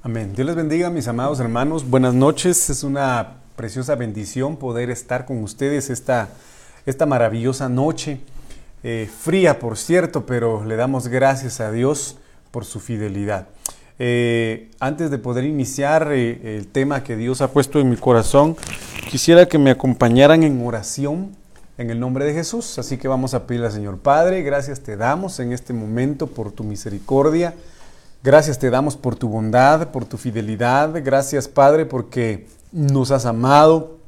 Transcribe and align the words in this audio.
Amén. 0.00 0.32
Dios 0.32 0.46
les 0.46 0.54
bendiga, 0.54 0.90
mis 0.90 1.08
amados 1.08 1.40
hermanos. 1.40 1.90
Buenas 1.90 2.14
noches. 2.14 2.70
Es 2.70 2.84
una 2.84 3.38
preciosa 3.56 3.96
bendición 3.96 4.56
poder 4.56 4.90
estar 4.90 5.26
con 5.26 5.42
ustedes 5.42 5.90
esta, 5.90 6.28
esta 6.86 7.04
maravillosa 7.04 7.68
noche. 7.68 8.20
Eh, 8.84 9.10
fría, 9.12 9.58
por 9.58 9.76
cierto, 9.76 10.24
pero 10.24 10.64
le 10.64 10.76
damos 10.76 11.08
gracias 11.08 11.60
a 11.60 11.72
Dios 11.72 12.16
por 12.52 12.64
su 12.64 12.78
fidelidad. 12.78 13.48
Eh, 13.98 14.70
antes 14.78 15.10
de 15.10 15.18
poder 15.18 15.42
iniciar 15.42 16.12
eh, 16.12 16.56
el 16.56 16.68
tema 16.68 17.02
que 17.02 17.16
Dios 17.16 17.40
ha 17.40 17.50
puesto 17.50 17.80
en 17.80 17.90
mi 17.90 17.96
corazón, 17.96 18.56
quisiera 19.10 19.46
que 19.46 19.58
me 19.58 19.72
acompañaran 19.72 20.44
en 20.44 20.64
oración 20.64 21.34
en 21.76 21.90
el 21.90 21.98
nombre 21.98 22.24
de 22.24 22.34
Jesús. 22.34 22.78
Así 22.78 22.98
que 22.98 23.08
vamos 23.08 23.34
a 23.34 23.48
pedirle 23.48 23.66
al 23.66 23.72
Señor 23.72 23.98
Padre, 23.98 24.42
gracias 24.42 24.78
te 24.78 24.96
damos 24.96 25.40
en 25.40 25.52
este 25.52 25.72
momento 25.72 26.28
por 26.28 26.52
tu 26.52 26.62
misericordia. 26.62 27.52
Gracias 28.24 28.58
te 28.58 28.68
damos 28.68 28.96
por 28.96 29.14
tu 29.14 29.28
bondad, 29.28 29.92
por 29.92 30.04
tu 30.04 30.18
fidelidad. 30.18 30.92
Gracias 31.04 31.46
Padre 31.46 31.86
porque 31.86 32.48
nos 32.72 33.12
has 33.12 33.26
amado 33.26 33.98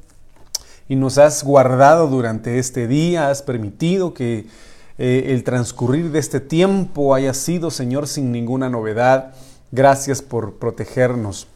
y 0.88 0.96
nos 0.96 1.16
has 1.16 1.44
guardado 1.44 2.08
durante 2.08 2.58
este 2.58 2.88
día. 2.88 3.30
Has 3.30 3.42
permitido 3.42 4.12
que 4.12 4.46
eh, 4.98 5.26
el 5.28 5.44
transcurrir 5.44 6.10
de 6.10 6.18
este 6.18 6.40
tiempo 6.40 7.14
haya 7.14 7.32
sido, 7.34 7.70
Señor, 7.70 8.08
sin 8.08 8.32
ninguna 8.32 8.68
novedad. 8.68 9.32
Gracias 9.70 10.22
por 10.22 10.54
protegernos. 10.54 11.46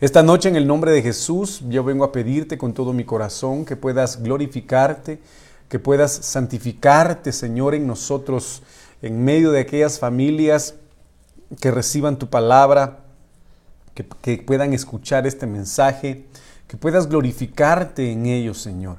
Esta 0.00 0.24
noche 0.24 0.48
en 0.48 0.56
el 0.56 0.66
nombre 0.66 0.90
de 0.90 1.02
Jesús 1.02 1.62
yo 1.68 1.84
vengo 1.84 2.02
a 2.02 2.10
pedirte 2.10 2.58
con 2.58 2.74
todo 2.74 2.92
mi 2.92 3.04
corazón 3.04 3.64
que 3.64 3.76
puedas 3.76 4.20
glorificarte, 4.24 5.20
que 5.68 5.78
puedas 5.78 6.10
santificarte, 6.12 7.30
Señor, 7.30 7.76
en 7.76 7.86
nosotros, 7.86 8.64
en 9.02 9.24
medio 9.24 9.52
de 9.52 9.60
aquellas 9.60 10.00
familias 10.00 10.74
que 11.60 11.70
reciban 11.70 12.18
tu 12.18 12.28
palabra, 12.28 13.00
que, 13.94 14.38
puedan 14.38 14.72
escuchar 14.72 15.26
este 15.26 15.46
mensaje, 15.46 16.24
que 16.66 16.76
puedas 16.76 17.08
glorificarte 17.08 18.12
en 18.12 18.26
ellos, 18.26 18.58
Señor. 18.58 18.98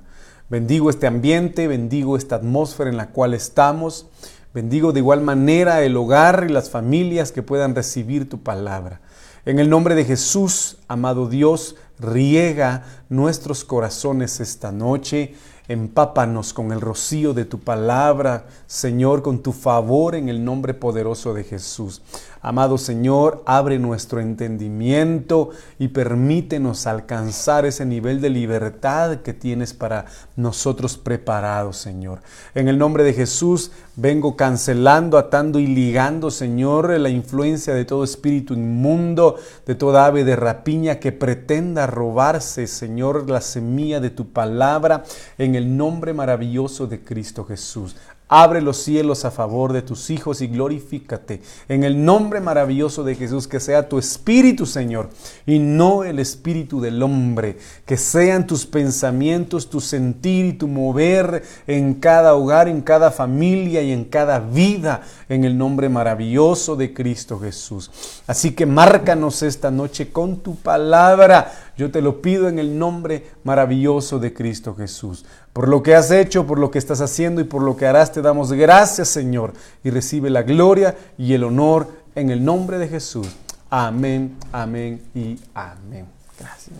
Bendigo 0.49 0.89
este 0.89 1.07
ambiente, 1.07 1.67
bendigo 1.67 2.15
esta 2.15 2.35
atmósfera 2.35 2.89
en 2.89 2.97
la 2.97 3.09
cual 3.09 3.33
estamos, 3.33 4.07
bendigo 4.53 4.91
de 4.91 4.99
igual 4.99 5.21
manera 5.21 5.81
el 5.81 5.97
hogar 5.97 6.45
y 6.47 6.51
las 6.51 6.69
familias 6.69 7.31
que 7.31 7.41
puedan 7.41 7.73
recibir 7.73 8.29
tu 8.29 8.43
palabra. 8.43 9.01
En 9.45 9.59
el 9.59 9.69
nombre 9.69 9.95
de 9.95 10.05
Jesús, 10.05 10.77
amado 10.87 11.27
Dios, 11.27 11.75
riega 11.99 12.83
nuestros 13.09 13.65
corazones 13.65 14.39
esta 14.39 14.71
noche 14.71 15.33
Empápanos 15.69 16.51
con 16.51 16.73
el 16.73 16.81
rocío 16.81 17.33
de 17.33 17.45
tu 17.45 17.59
palabra, 17.59 18.47
Señor, 18.67 19.21
con 19.21 19.41
tu 19.41 19.53
favor 19.53 20.13
en 20.13 20.27
el 20.27 20.43
nombre 20.43 20.73
poderoso 20.73 21.33
de 21.33 21.45
Jesús. 21.45 22.01
Amado 22.41 22.77
Señor, 22.77 23.41
abre 23.45 23.79
nuestro 23.79 24.19
entendimiento 24.19 25.51
y 25.79 25.87
permítenos 25.87 26.85
alcanzar 26.85 27.65
ese 27.65 27.85
nivel 27.85 28.19
de 28.19 28.29
libertad 28.29 29.21
que 29.21 29.33
tienes 29.33 29.73
para 29.73 30.07
nosotros 30.35 30.97
preparados, 30.97 31.77
Señor. 31.77 32.19
En 32.53 32.67
el 32.67 32.77
nombre 32.77 33.05
de 33.05 33.13
Jesús, 33.13 33.71
vengo 33.95 34.35
cancelando, 34.35 35.17
atando 35.17 35.59
y 35.59 35.67
ligando, 35.67 36.31
Señor, 36.31 36.99
la 36.99 37.09
influencia 37.09 37.73
de 37.73 37.85
todo 37.85 38.03
espíritu 38.03 38.53
inmundo, 38.53 39.35
de 39.65 39.75
toda 39.75 40.05
ave 40.05 40.23
de 40.23 40.35
rapiña 40.35 40.99
que 40.99 41.11
pretenda 41.11 41.87
robarse, 41.87 42.67
Señor, 42.67 43.29
la 43.29 43.41
semilla 43.41 43.99
de 43.99 44.09
tu 44.09 44.29
palabra. 44.29 45.03
En 45.37 45.55
el 45.55 45.77
nombre 45.77 46.13
maravilloso 46.13 46.87
de 46.87 47.01
Cristo 47.03 47.45
Jesús. 47.45 47.95
Abre 48.29 48.61
los 48.61 48.77
cielos 48.77 49.25
a 49.25 49.31
favor 49.31 49.73
de 49.73 49.81
tus 49.81 50.09
hijos 50.09 50.41
y 50.41 50.47
glorifícate 50.47 51.41
en 51.67 51.83
el 51.83 52.03
nombre 52.03 52.39
maravilloso 52.39 53.03
de 53.03 53.15
Jesús, 53.15 53.47
que 53.47 53.59
sea 53.59 53.87
tu 53.89 53.99
espíritu, 53.99 54.65
Señor, 54.65 55.09
y 55.45 55.59
no 55.59 56.03
el 56.03 56.19
espíritu 56.19 56.81
del 56.81 57.03
hombre, 57.03 57.57
que 57.85 57.97
sean 57.97 58.47
tus 58.47 58.65
pensamientos, 58.65 59.69
tu 59.69 59.81
sentir 59.81 60.45
y 60.45 60.53
tu 60.53 60.67
mover 60.67 61.43
en 61.67 61.95
cada 61.95 62.33
hogar, 62.33 62.67
en 62.67 62.81
cada 62.81 63.11
familia 63.11 63.81
y 63.81 63.91
en 63.91 64.05
cada 64.05 64.39
vida, 64.39 65.01
en 65.29 65.43
el 65.43 65.57
nombre 65.57 65.89
maravilloso 65.89 66.75
de 66.75 66.93
Cristo 66.93 67.39
Jesús. 67.39 67.91
Así 68.25 68.51
que 68.51 68.65
márcanos 68.65 69.43
esta 69.43 69.69
noche 69.69 70.11
con 70.11 70.37
tu 70.37 70.55
palabra. 70.55 71.51
Yo 71.77 71.91
te 71.91 72.01
lo 72.01 72.21
pido 72.21 72.49
en 72.49 72.59
el 72.59 72.77
nombre 72.77 73.31
maravilloso 73.43 74.19
de 74.19 74.33
Cristo 74.33 74.75
Jesús. 74.75 75.25
Por 75.53 75.67
lo 75.67 75.81
que 75.81 75.95
has 75.95 76.11
hecho, 76.11 76.45
por 76.45 76.59
lo 76.59 76.69
que 76.69 76.77
estás 76.77 77.01
haciendo 77.01 77.41
y 77.41 77.45
por 77.45 77.63
lo 77.63 77.75
que 77.75 77.87
harás, 77.87 78.11
te 78.11 78.21
damos 78.21 78.51
gracias, 78.51 79.07
Señor, 79.09 79.53
y 79.83 79.89
recibe 79.89 80.29
la 80.29 80.43
gloria 80.43 80.95
y 81.17 81.33
el 81.33 81.43
honor 81.43 81.87
en 82.15 82.29
el 82.29 82.45
nombre 82.45 82.77
de 82.77 82.87
Jesús. 82.87 83.27
Amén, 83.69 84.37
amén 84.51 85.01
y 85.15 85.39
amén. 85.55 86.05
Gracias. 86.39 86.75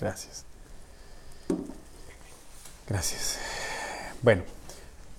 Gracias. 0.00 0.44
Gracias. 2.88 3.38
Bueno, 4.22 4.42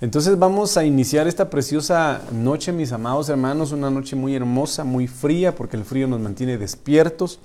entonces 0.02 0.38
vamos 0.38 0.78
a 0.78 0.84
iniciar 0.84 1.28
esta 1.28 1.50
preciosa 1.50 2.22
noche, 2.32 2.72
mis 2.72 2.92
amados 2.92 3.30
hermanos, 3.30 3.72
una 3.72 3.90
noche 3.90 4.16
muy 4.16 4.36
hermosa, 4.36 4.84
muy 4.84 5.08
fría, 5.08 5.56
porque 5.56 5.78
el 5.78 5.86
frío 5.86 6.08
nos 6.08 6.20
mantiene 6.20 6.58
despiertos. 6.58 7.40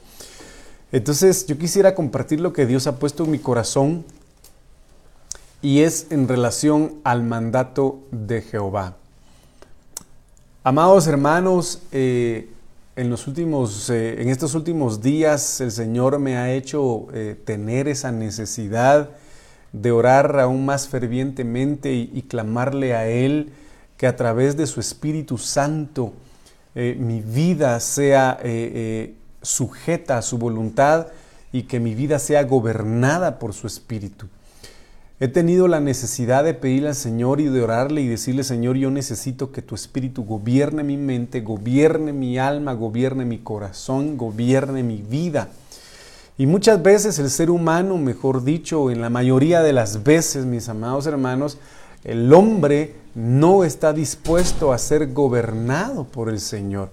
Entonces 0.91 1.47
yo 1.47 1.59
quisiera 1.59 1.95
compartir 1.95 2.41
lo 2.41 2.53
que 2.53 2.65
Dios 2.65 2.87
ha 2.87 2.97
puesto 2.99 3.25
en 3.25 3.31
mi 3.31 3.39
corazón 3.39 4.05
y 5.61 5.81
es 5.81 6.07
en 6.11 6.29
relación 6.29 6.95
al 7.05 7.23
mandato 7.23 8.01
de 8.11 8.41
Jehová. 8.41 8.97
Amados 10.65 11.07
hermanos, 11.07 11.83
eh, 11.93 12.49
en, 12.97 13.11
los 13.11 13.27
últimos, 13.27 13.91
eh, 13.91 14.23
en 14.23 14.31
estos 14.31 14.55
últimos 14.55 15.03
días 15.03 15.61
el 15.61 15.73
Señor 15.73 16.19
me 16.19 16.39
ha 16.39 16.53
hecho 16.53 17.09
eh, 17.13 17.37
tener 17.45 17.87
esa 17.87 18.11
necesidad 18.11 19.11
de 19.73 19.93
orar 19.93 20.41
aún 20.41 20.65
más 20.65 20.89
fervientemente 20.89 21.93
y, 21.93 22.23
clamarle 22.23 22.95
a 22.95 23.07
Él 23.09 23.53
que 23.99 24.07
a 24.07 24.17
través 24.17 24.57
de 24.57 24.67
su 24.67 24.81
Espíritu 24.81 25.37
Santo 25.37 26.15
mi 26.75 27.21
vida 27.21 27.81
sea 27.81 28.39
sujeta 29.43 30.19
a 30.19 30.23
su 30.23 30.39
voluntad 30.39 31.09
y 31.53 31.63
que 31.63 31.81
mi 31.81 31.95
vida 31.95 32.19
sea 32.19 32.45
gobernada 32.45 33.39
por 33.39 33.55
su 33.55 33.67
Espíritu. 33.67 34.27
He 35.21 35.27
tenido 35.27 35.67
la 35.67 35.81
necesidad 35.81 36.45
de 36.45 36.55
pedirle 36.55 36.91
al 36.91 36.95
Señor 36.95 37.41
y 37.41 37.47
de 37.47 37.61
orarle 37.61 38.03
y 38.03 38.07
decirle, 38.07 38.45
Señor, 38.45 38.77
yo 38.77 38.91
necesito 38.91 39.51
que 39.51 39.63
tu 39.63 39.75
Espíritu 39.75 40.25
gobierne 40.25 40.85
mi 40.85 40.97
mente, 40.97 41.41
gobierne 41.41 42.13
mi 42.13 42.39
alma, 42.39 42.73
gobierne 42.75 43.25
mi 43.25 43.39
corazón, 43.39 44.17
gobierne 44.17 44.85
mi 44.85 44.99
vida. 44.99 45.49
Y 46.37 46.47
muchas 46.47 46.81
veces 46.81 47.19
el 47.19 47.31
ser 47.31 47.51
humano, 47.51 47.99
mejor 47.99 48.45
dicho, 48.45 48.93
en 48.93 49.01
la 49.01 49.11
mayoría 49.11 49.61
de 49.61 49.73
las 49.73 50.05
veces, 50.05 50.47
mis 50.47 50.69
amados 50.69 51.09
hermanos, 51.09 51.59
el 52.05 52.33
hombre 52.33 52.95
no 53.17 53.65
está 53.65 53.93
dispuesto 53.93 54.73
a 54.73 54.79
ser 54.79 55.13
gobernado 55.13 56.05
por 56.05 56.29
el 56.29 56.39
Señor. 56.39 56.91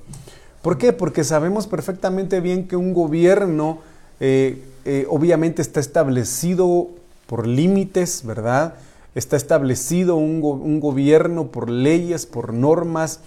¿Por 0.65 0.79
qué? 0.79 0.93
Porque 0.93 1.23
sabemos 1.23 1.67
perfectamente 1.67 2.41
bien 2.41 2.67
que 2.67 2.75
un 2.75 2.95
gobierno 2.95 3.81
eh, 4.19 4.63
eh, 4.83 5.05
obviamente 5.11 5.61
está 5.61 5.79
establecido 5.79 6.87
por 7.27 7.45
límites, 7.45 8.23
¿verdad? 8.25 8.73
Está 9.13 9.37
establecido 9.37 10.15
un, 10.15 10.79
gobierno 10.79 11.51
por 11.51 11.69
leyes, 11.69 12.25
por 12.25 12.51
normas 12.51 13.19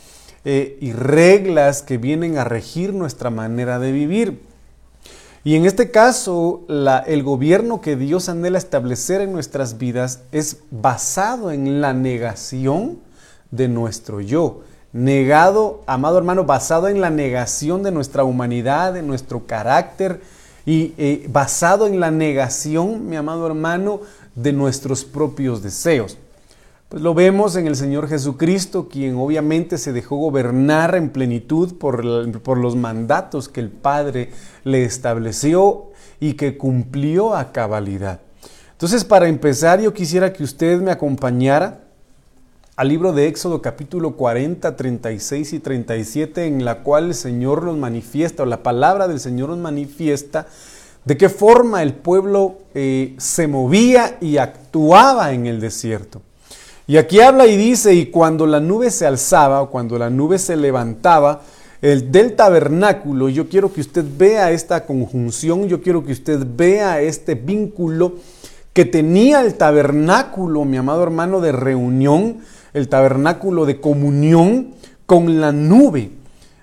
eh, 0.44 0.78
y 0.80 0.90
reglas 0.90 1.82
que 1.82 1.96
vienen 1.96 2.38
a 2.38 2.42
regir 2.42 2.92
nuestra 2.92 3.30
manera 3.30 3.78
de 3.78 3.92
vivir. 3.92 4.40
Y 5.44 5.54
en 5.54 5.64
este 5.64 5.92
caso, 5.92 6.66
el 7.06 7.22
gobierno 7.22 7.80
que 7.80 7.94
Dios 7.94 8.28
anhela 8.28 8.58
establecer 8.58 9.20
en 9.20 9.30
nuestras 9.30 9.78
vidas 9.78 10.22
es 10.32 10.56
basado 10.72 11.52
en 11.52 11.80
la 11.80 11.92
negación 11.92 12.98
de 13.52 13.68
nuestro 13.68 14.20
yo. 14.20 14.62
Negado, 14.92 15.82
amado 15.86 16.16
hermano, 16.16 16.44
basado 16.44 16.88
en 16.88 17.00
la 17.00 17.10
negación 17.10 17.82
de 17.82 17.90
nuestra 17.90 18.24
humanidad, 18.24 18.94
de 18.94 19.02
nuestro 19.02 19.46
carácter, 19.46 20.20
y 20.64 20.94
eh, 20.98 21.26
basado 21.30 21.86
en 21.86 22.00
la 22.00 22.10
negación, 22.10 23.08
mi 23.08 23.16
amado 23.16 23.46
hermano, 23.46 24.00
de 24.34 24.52
nuestros 24.52 25.04
propios 25.04 25.62
deseos. 25.62 26.18
Pues 26.88 27.02
lo 27.02 27.12
vemos 27.12 27.54
en 27.56 27.66
el 27.66 27.76
Señor 27.76 28.08
Jesucristo, 28.08 28.88
quien 28.88 29.16
obviamente 29.16 29.76
se 29.76 29.92
dejó 29.92 30.16
gobernar 30.16 30.94
en 30.94 31.10
plenitud 31.10 31.76
por, 31.76 32.40
por 32.40 32.56
los 32.56 32.76
mandatos 32.76 33.50
que 33.50 33.60
el 33.60 33.68
Padre 33.68 34.30
le 34.64 34.84
estableció 34.84 35.90
y 36.18 36.34
que 36.34 36.56
cumplió 36.56 37.34
a 37.34 37.52
cabalidad. 37.52 38.20
Entonces, 38.72 39.04
para 39.04 39.28
empezar, 39.28 39.80
yo 39.80 39.92
quisiera 39.92 40.32
que 40.32 40.44
usted 40.44 40.80
me 40.80 40.90
acompañara 40.90 41.80
al 42.78 42.86
libro 42.86 43.12
de 43.12 43.26
Éxodo 43.26 43.60
capítulo 43.60 44.12
40, 44.12 44.76
36 44.76 45.52
y 45.52 45.58
37, 45.58 46.46
en 46.46 46.64
la 46.64 46.84
cual 46.84 47.06
el 47.06 47.14
Señor 47.14 47.64
nos 47.64 47.76
manifiesta, 47.76 48.44
o 48.44 48.46
la 48.46 48.62
palabra 48.62 49.08
del 49.08 49.18
Señor 49.18 49.48
nos 49.48 49.58
manifiesta, 49.58 50.46
de 51.04 51.16
qué 51.16 51.28
forma 51.28 51.82
el 51.82 51.94
pueblo 51.94 52.58
eh, 52.76 53.16
se 53.18 53.48
movía 53.48 54.16
y 54.20 54.36
actuaba 54.36 55.32
en 55.32 55.46
el 55.46 55.58
desierto. 55.58 56.22
Y 56.86 56.98
aquí 56.98 57.18
habla 57.18 57.48
y 57.48 57.56
dice, 57.56 57.94
y 57.94 58.12
cuando 58.12 58.46
la 58.46 58.60
nube 58.60 58.92
se 58.92 59.06
alzaba, 59.06 59.60
o 59.60 59.70
cuando 59.70 59.98
la 59.98 60.08
nube 60.08 60.38
se 60.38 60.56
levantaba, 60.56 61.42
el 61.82 62.12
del 62.12 62.36
tabernáculo, 62.36 63.28
yo 63.28 63.48
quiero 63.48 63.72
que 63.72 63.80
usted 63.80 64.04
vea 64.16 64.52
esta 64.52 64.86
conjunción, 64.86 65.66
yo 65.66 65.82
quiero 65.82 66.04
que 66.04 66.12
usted 66.12 66.46
vea 66.56 67.00
este 67.00 67.34
vínculo 67.34 68.12
que 68.72 68.84
tenía 68.84 69.40
el 69.40 69.54
tabernáculo, 69.54 70.64
mi 70.64 70.76
amado 70.76 71.02
hermano, 71.02 71.40
de 71.40 71.50
reunión, 71.50 72.36
el 72.72 72.88
tabernáculo 72.88 73.66
de 73.66 73.80
comunión 73.80 74.74
con 75.06 75.40
la 75.40 75.52
nube 75.52 76.10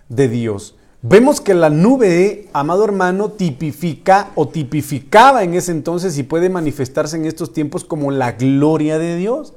de 0.09 0.27
Dios. 0.27 0.75
Vemos 1.01 1.39
que 1.39 1.53
la 1.53 1.69
nube, 1.69 2.47
amado 2.51 2.83
hermano, 2.83 3.29
tipifica 3.29 4.31
o 4.33 4.47
tipificaba 4.47 5.43
en 5.43 5.53
ese 5.53 5.71
entonces 5.71 6.17
y 6.17 6.23
puede 6.23 6.49
manifestarse 6.49 7.15
en 7.15 7.25
estos 7.25 7.53
tiempos 7.53 7.83
como 7.83 8.09
la 8.09 8.31
gloria 8.31 8.97
de 8.97 9.15
Dios. 9.15 9.53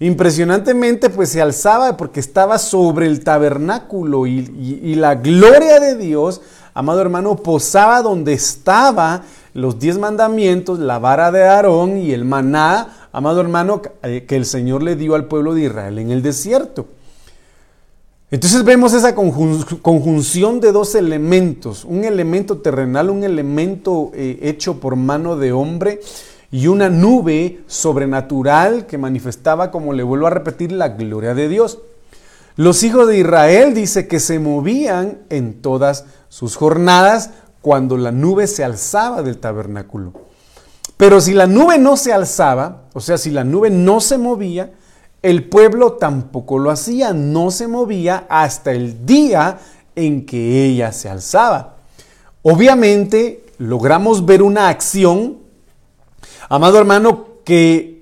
Impresionantemente, 0.00 1.10
pues 1.10 1.28
se 1.28 1.40
alzaba 1.40 1.96
porque 1.96 2.18
estaba 2.18 2.58
sobre 2.58 3.06
el 3.06 3.22
tabernáculo 3.22 4.26
y, 4.26 4.94
la 4.96 5.14
gloria 5.14 5.78
de 5.78 5.96
Dios, 5.96 6.40
amado 6.74 7.00
hermano, 7.00 7.36
posaba 7.36 8.02
donde 8.02 8.32
estaba 8.32 9.22
los 9.54 9.78
diez 9.78 9.96
mandamientos, 9.96 10.80
la 10.80 10.98
vara 10.98 11.30
de 11.30 11.44
Aarón 11.44 11.96
y 11.96 12.12
el 12.12 12.24
maná, 12.24 13.08
amado 13.12 13.40
hermano, 13.40 13.80
eh, 14.02 14.24
que 14.26 14.36
el 14.36 14.44
Señor 14.44 14.82
le 14.82 14.96
dio 14.96 15.14
al 15.14 15.26
pueblo 15.26 15.54
de 15.54 15.62
Israel 15.62 15.98
en 15.98 16.10
el 16.10 16.22
desierto. 16.22 16.86
Entonces 18.30 18.64
vemos 18.64 18.92
esa 18.94 19.14
conjunción 19.14 20.58
de 20.58 20.72
dos 20.72 20.96
elementos, 20.96 21.84
un 21.84 22.04
elemento 22.04 22.58
terrenal, 22.58 23.10
un 23.10 23.22
elemento 23.22 24.10
eh, 24.12 24.40
hecho 24.42 24.80
por 24.80 24.96
mano 24.96 25.36
de 25.36 25.52
hombre 25.52 26.00
y 26.50 26.66
una 26.66 26.88
nube 26.88 27.60
sobrenatural 27.68 28.86
que 28.86 28.98
manifestaba, 28.98 29.70
como 29.70 29.92
le 29.92 30.02
vuelvo 30.02 30.26
a 30.26 30.30
repetir, 30.30 30.72
la 30.72 30.88
gloria 30.88 31.34
de 31.34 31.48
Dios. 31.48 31.78
Los 32.56 32.82
hijos 32.82 33.08
de 33.08 33.18
Israel 33.18 33.74
dice 33.74 34.06
que 34.06 34.20
se 34.20 34.38
movían 34.38 35.22
en 35.28 35.60
todas 35.60 36.04
sus 36.28 36.56
jornadas 36.56 37.30
cuando 37.60 37.96
la 37.96 38.12
nube 38.12 38.46
se 38.46 38.64
alzaba 38.64 39.22
del 39.22 39.38
tabernáculo. 39.38 40.12
Pero 40.96 41.20
si 41.20 41.34
la 41.34 41.46
nube 41.46 41.78
no 41.78 41.96
se 41.96 42.12
alzaba, 42.12 42.82
o 42.92 43.00
sea, 43.00 43.18
si 43.18 43.30
la 43.30 43.42
nube 43.42 43.70
no 43.70 44.00
se 44.00 44.18
movía, 44.18 44.72
el 45.22 45.48
pueblo 45.48 45.94
tampoco 45.94 46.58
lo 46.58 46.70
hacía, 46.70 47.12
no 47.12 47.50
se 47.50 47.66
movía 47.66 48.26
hasta 48.28 48.72
el 48.72 49.04
día 49.04 49.58
en 49.96 50.26
que 50.26 50.66
ella 50.66 50.92
se 50.92 51.08
alzaba. 51.08 51.76
Obviamente 52.42 53.46
logramos 53.58 54.26
ver 54.26 54.42
una 54.42 54.68
acción 54.68 55.44
amado 56.48 56.78
hermano, 56.78 57.26
que 57.44 57.93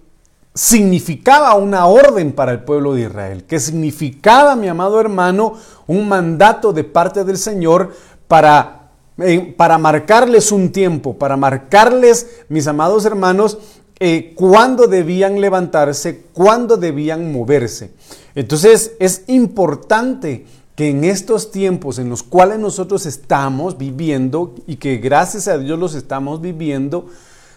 significaba 0.55 1.55
una 1.55 1.87
orden 1.87 2.33
para 2.33 2.53
el 2.53 2.61
pueblo 2.61 2.95
de 2.95 3.03
Israel, 3.03 3.45
que 3.45 3.59
significaba, 3.59 4.55
mi 4.55 4.69
amado 4.69 5.01
hermano, 5.01 5.55
un 5.87 6.09
mandato 6.09 6.73
de 6.73 6.85
parte 6.85 7.25
del 7.25 7.39
Señor 7.39 7.93
para, 8.29 8.91
eh, 9.19 9.55
para 9.57 9.79
marcarles 9.79 10.53
un 10.53 10.71
tiempo, 10.71 11.17
para 11.17 11.37
marcarles, 11.37 12.43
mis 12.49 12.67
amados 12.67 13.05
hermanos, 13.05 13.59
eh, 13.99 14.33
cuándo 14.35 14.89
debían 14.89 15.41
levantarse, 15.41 16.25
cuándo 16.33 16.77
debían 16.77 17.33
moverse. 17.33 17.93
Entonces 18.35 18.93
es 18.99 19.25
importante 19.29 20.45
que 20.75 20.91
en 20.91 21.05
estos 21.05 21.51
tiempos 21.51 21.99
en 21.99 22.09
los 22.09 22.23
cuales 22.23 22.59
nosotros 22.59 23.07
estamos 23.07 23.79
viviendo 23.79 24.55
y 24.67 24.77
que 24.77 24.97
gracias 24.97 25.49
a 25.49 25.59
Dios 25.59 25.79
los 25.79 25.95
estamos 25.95 26.41
viviendo, 26.41 27.07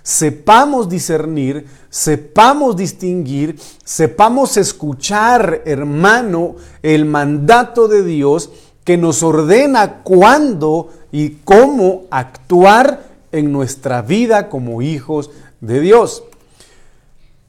sepamos 0.06 0.88
discernir, 0.88 1.66
sepamos 1.90 2.78
distinguir, 2.78 3.60
sepamos 3.84 4.56
escuchar, 4.56 5.64
hermano, 5.66 6.58
el 6.84 7.06
mandato 7.06 7.88
de 7.88 8.04
Dios 8.04 8.52
que 8.84 8.98
nos 8.98 9.24
ordena 9.24 10.04
cuándo 10.04 10.90
y 11.12 11.38
cómo 11.44 12.04
actuar 12.12 13.02
en 13.32 13.52
nuestra 13.52 14.04
vida 14.04 14.48
como 14.48 14.84
hijos 14.84 15.32
de 15.60 15.80
Dios. 15.80 16.24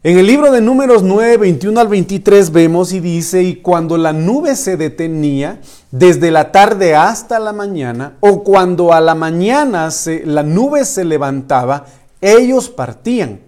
En 0.03 0.17
el 0.17 0.27
libro 0.27 0.51
de 0.51 0.63
números 0.63 1.03
9, 1.03 1.37
21 1.37 1.79
al 1.79 1.89
23 1.89 2.53
vemos 2.53 2.95
y 2.95 3.01
dice, 3.01 3.43
y 3.43 3.57
cuando 3.57 3.99
la 3.99 4.15
nube 4.15 4.57
se 4.57 4.79
detenía 4.79 5.61
desde 5.91 6.31
la 6.31 6.53
tarde 6.53 6.95
hasta 6.95 7.39
la 7.39 7.53
mañana, 7.53 8.15
o 8.21 8.43
cuando 8.43 8.95
a 8.95 9.03
la 9.03 9.15
mañana 9.15 9.91
se, 9.91 10.25
la 10.25 10.43
nube 10.43 10.87
se 10.87 11.05
levantaba, 11.05 11.85
ellos 12.21 12.69
partían. 12.69 13.41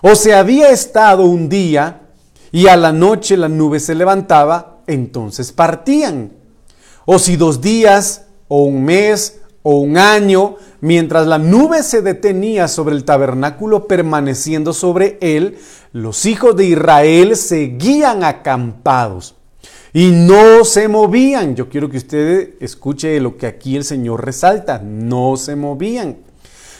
O 0.00 0.14
se 0.14 0.34
había 0.34 0.70
estado 0.70 1.24
un 1.24 1.48
día 1.48 2.00
y 2.50 2.66
a 2.66 2.76
la 2.76 2.92
noche 2.92 3.36
la 3.36 3.48
nube 3.48 3.80
se 3.80 3.94
levantaba, 3.94 4.80
entonces 4.86 5.52
partían. 5.52 6.32
O 7.04 7.18
si 7.18 7.36
dos 7.36 7.60
días 7.60 8.26
o 8.48 8.62
un 8.62 8.84
mes 8.84 9.40
o 9.62 9.78
un 9.78 9.96
año, 9.96 10.56
mientras 10.80 11.26
la 11.26 11.38
nube 11.38 11.82
se 11.82 12.02
detenía 12.02 12.66
sobre 12.68 12.94
el 12.96 13.04
tabernáculo 13.04 13.86
permaneciendo 13.86 14.72
sobre 14.72 15.18
él, 15.20 15.58
los 15.92 16.26
hijos 16.26 16.56
de 16.56 16.66
Israel 16.66 17.36
seguían 17.36 18.24
acampados 18.24 19.36
y 19.92 20.10
no 20.10 20.64
se 20.64 20.88
movían. 20.88 21.54
Yo 21.54 21.68
quiero 21.68 21.88
que 21.88 21.98
usted 21.98 22.54
escuche 22.60 23.20
lo 23.20 23.36
que 23.36 23.46
aquí 23.46 23.76
el 23.76 23.84
Señor 23.84 24.24
resalta, 24.24 24.78
no 24.78 25.36
se 25.36 25.54
movían. 25.54 26.16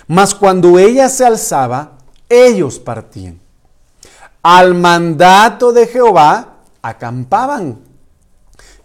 Mas 0.07 0.35
cuando 0.35 0.79
ella 0.79 1.09
se 1.09 1.25
alzaba, 1.25 1.99
ellos 2.29 2.79
partían. 2.79 3.41
Al 4.43 4.75
mandato 4.75 5.73
de 5.73 5.87
Jehová 5.87 6.57
acampaban. 6.83 7.79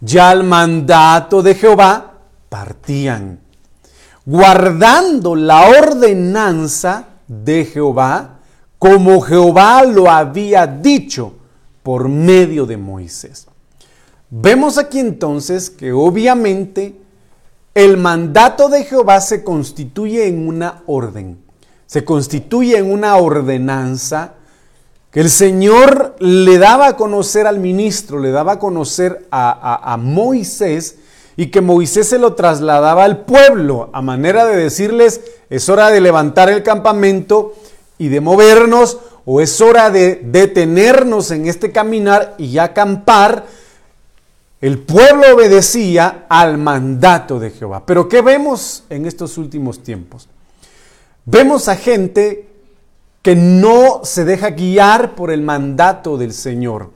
Ya 0.00 0.30
al 0.30 0.44
mandato 0.44 1.42
de 1.42 1.54
Jehová 1.54 2.14
partían. 2.48 3.40
Guardando 4.24 5.34
la 5.34 5.68
ordenanza 5.68 7.06
de 7.26 7.64
Jehová, 7.64 8.38
como 8.78 9.20
Jehová 9.20 9.82
lo 9.84 10.10
había 10.10 10.66
dicho 10.66 11.34
por 11.82 12.08
medio 12.08 12.66
de 12.66 12.76
Moisés. 12.76 13.46
Vemos 14.30 14.78
aquí 14.78 14.98
entonces 14.98 15.70
que 15.70 15.92
obviamente 15.92 17.00
el 17.78 17.96
mandato 17.96 18.68
de 18.68 18.82
Jehová 18.82 19.20
se 19.20 19.44
constituye 19.44 20.26
en 20.26 20.48
una 20.48 20.82
orden, 20.86 21.38
se 21.86 22.04
constituye 22.04 22.76
en 22.76 22.90
una 22.90 23.16
ordenanza 23.18 24.34
que 25.12 25.20
el 25.20 25.30
Señor 25.30 26.16
le 26.18 26.58
daba 26.58 26.88
a 26.88 26.96
conocer 26.96 27.46
al 27.46 27.60
ministro, 27.60 28.18
le 28.18 28.32
daba 28.32 28.54
a 28.54 28.58
conocer 28.58 29.28
a, 29.30 29.96
Moisés 29.96 30.96
y 31.36 31.52
que 31.52 31.60
Moisés 31.60 32.08
se 32.08 32.18
lo 32.18 32.34
trasladaba 32.34 33.04
al 33.04 33.24
pueblo 33.24 33.90
a 33.92 34.02
manera 34.02 34.44
de 34.44 34.56
decirles, 34.56 35.20
es 35.48 35.68
hora 35.68 35.90
de 35.90 36.00
levantar 36.00 36.50
el 36.50 36.64
campamento 36.64 37.54
y 37.96 38.08
de 38.08 38.20
movernos 38.20 38.98
o 39.24 39.40
es 39.40 39.60
hora 39.60 39.90
de 39.90 40.16
detenernos 40.24 41.30
en 41.30 41.46
este 41.46 41.70
caminar 41.70 42.34
y 42.38 42.58
acampar 42.58 43.46
el 44.60 44.78
pueblo 44.78 45.36
obedecía 45.36 46.26
al 46.28 46.58
mandato 46.58 47.38
de 47.38 47.50
Jehová. 47.50 47.84
Pero 47.86 48.08
¿qué 48.08 48.22
vemos 48.22 48.84
en 48.90 49.06
estos 49.06 49.38
últimos 49.38 49.82
tiempos? 49.82 50.28
Vemos 51.24 51.68
a 51.68 51.76
gente 51.76 52.48
que 53.22 53.36
no 53.36 54.00
se 54.02 54.24
deja 54.24 54.50
guiar 54.50 55.14
por 55.14 55.30
el 55.30 55.42
mandato 55.42 56.16
del 56.16 56.32
Señor. 56.32 56.90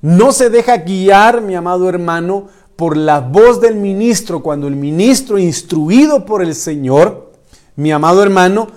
No 0.00 0.32
se 0.32 0.50
deja 0.50 0.78
guiar, 0.78 1.42
mi 1.42 1.54
amado 1.54 1.88
hermano, 1.88 2.48
por 2.76 2.96
la 2.96 3.20
voz 3.20 3.60
del 3.60 3.76
ministro, 3.76 4.40
cuando 4.40 4.66
el 4.66 4.76
ministro, 4.76 5.38
instruido 5.38 6.24
por 6.24 6.42
el 6.42 6.54
Señor, 6.54 7.30
mi 7.76 7.92
amado 7.92 8.22
hermano, 8.22 8.68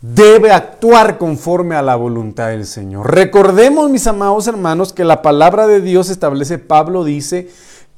debe 0.00 0.52
actuar 0.52 1.18
conforme 1.18 1.74
a 1.74 1.82
la 1.82 1.96
voluntad 1.96 2.48
del 2.48 2.66
Señor. 2.66 3.12
Recordemos, 3.14 3.90
mis 3.90 4.06
amados 4.06 4.46
hermanos, 4.46 4.92
que 4.92 5.04
la 5.04 5.22
palabra 5.22 5.66
de 5.66 5.80
Dios 5.80 6.10
establece, 6.10 6.58
Pablo 6.58 7.04
dice, 7.04 7.48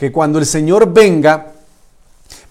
que 0.00 0.10
cuando 0.10 0.38
el 0.38 0.46
Señor 0.46 0.94
venga, 0.94 1.52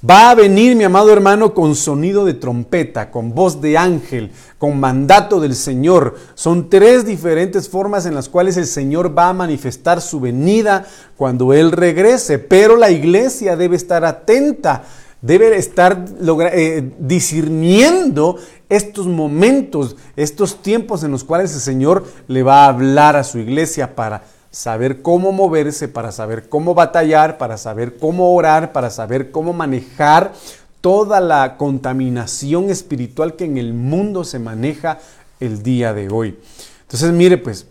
va 0.07 0.29
a 0.29 0.35
venir, 0.35 0.75
mi 0.75 0.83
amado 0.83 1.11
hermano, 1.11 1.55
con 1.55 1.73
sonido 1.73 2.23
de 2.23 2.35
trompeta, 2.35 3.09
con 3.09 3.33
voz 3.33 3.59
de 3.59 3.75
ángel, 3.75 4.31
con 4.59 4.79
mandato 4.79 5.39
del 5.39 5.55
Señor. 5.55 6.15
Son 6.35 6.69
tres 6.69 7.07
diferentes 7.07 7.67
formas 7.67 8.05
en 8.05 8.13
las 8.13 8.29
cuales 8.29 8.55
el 8.57 8.67
Señor 8.67 9.17
va 9.17 9.29
a 9.29 9.33
manifestar 9.33 9.99
su 9.99 10.19
venida 10.19 10.85
cuando 11.17 11.51
Él 11.51 11.71
regrese, 11.71 12.37
pero 12.37 12.77
la 12.77 12.91
iglesia 12.91 13.55
debe 13.55 13.77
estar 13.77 14.05
atenta 14.05 14.83
debe 15.21 15.57
estar 15.57 16.05
eh, 16.53 16.93
discerniendo 16.97 18.37
estos 18.69 19.07
momentos, 19.07 19.97
estos 20.15 20.61
tiempos 20.61 21.03
en 21.03 21.09
los 21.09 21.25
cuales 21.25 21.53
el 21.55 21.61
Señor 21.61 22.05
le 22.27 22.43
va 22.43 22.63
a 22.63 22.69
hablar 22.69 23.15
a 23.15 23.25
su 23.25 23.39
iglesia 23.39 23.95
para 23.95 24.23
saber 24.51 25.01
cómo 25.01 25.31
moverse, 25.31 25.87
para 25.87 26.11
saber 26.11 26.49
cómo 26.49 26.73
batallar, 26.73 27.37
para 27.37 27.57
saber 27.57 27.97
cómo 27.97 28.33
orar, 28.33 28.71
para 28.71 28.89
saber 28.89 29.31
cómo 29.31 29.53
manejar 29.53 30.33
toda 30.81 31.19
la 31.19 31.57
contaminación 31.57 32.69
espiritual 32.69 33.35
que 33.35 33.45
en 33.45 33.57
el 33.57 33.73
mundo 33.73 34.23
se 34.23 34.39
maneja 34.39 34.99
el 35.39 35.63
día 35.63 35.93
de 35.93 36.09
hoy. 36.09 36.39
Entonces, 36.81 37.11
mire 37.11 37.37
pues, 37.37 37.67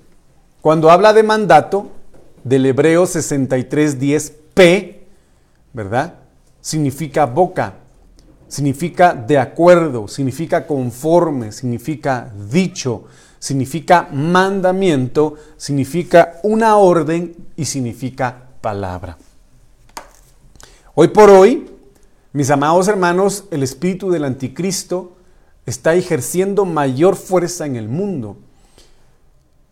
cuando 0.61 0.91
habla 0.91 1.13
de 1.13 1.23
mandato 1.23 1.89
del 2.45 2.67
Hebreo 2.67 3.05
63.10p, 3.05 4.97
¿verdad? 5.73 6.15
significa 6.61 7.25
boca, 7.27 7.75
significa 8.47 9.15
de 9.15 9.39
acuerdo, 9.39 10.09
significa 10.09 10.67
conforme, 10.67 11.53
significa 11.53 12.31
dicho, 12.51 13.05
significa 13.39 14.09
mandamiento, 14.13 15.35
significa 15.57 16.41
una 16.43 16.77
orden 16.77 17.37
y 17.57 17.65
significa 17.65 18.49
palabra. 18.61 19.19
Hoy 20.95 21.09
por 21.09 21.31
hoy, 21.31 21.71
mis 22.33 22.51
amados 22.51 22.89
hermanos, 22.89 23.45
el 23.51 23.63
espíritu 23.63 24.11
del 24.11 24.25
anticristo 24.25 25.17
está 25.67 25.95
ejerciendo 25.95 26.65
mayor 26.65 27.15
fuerza 27.15 27.67
en 27.67 27.77
el 27.77 27.89
mundo. 27.89 28.37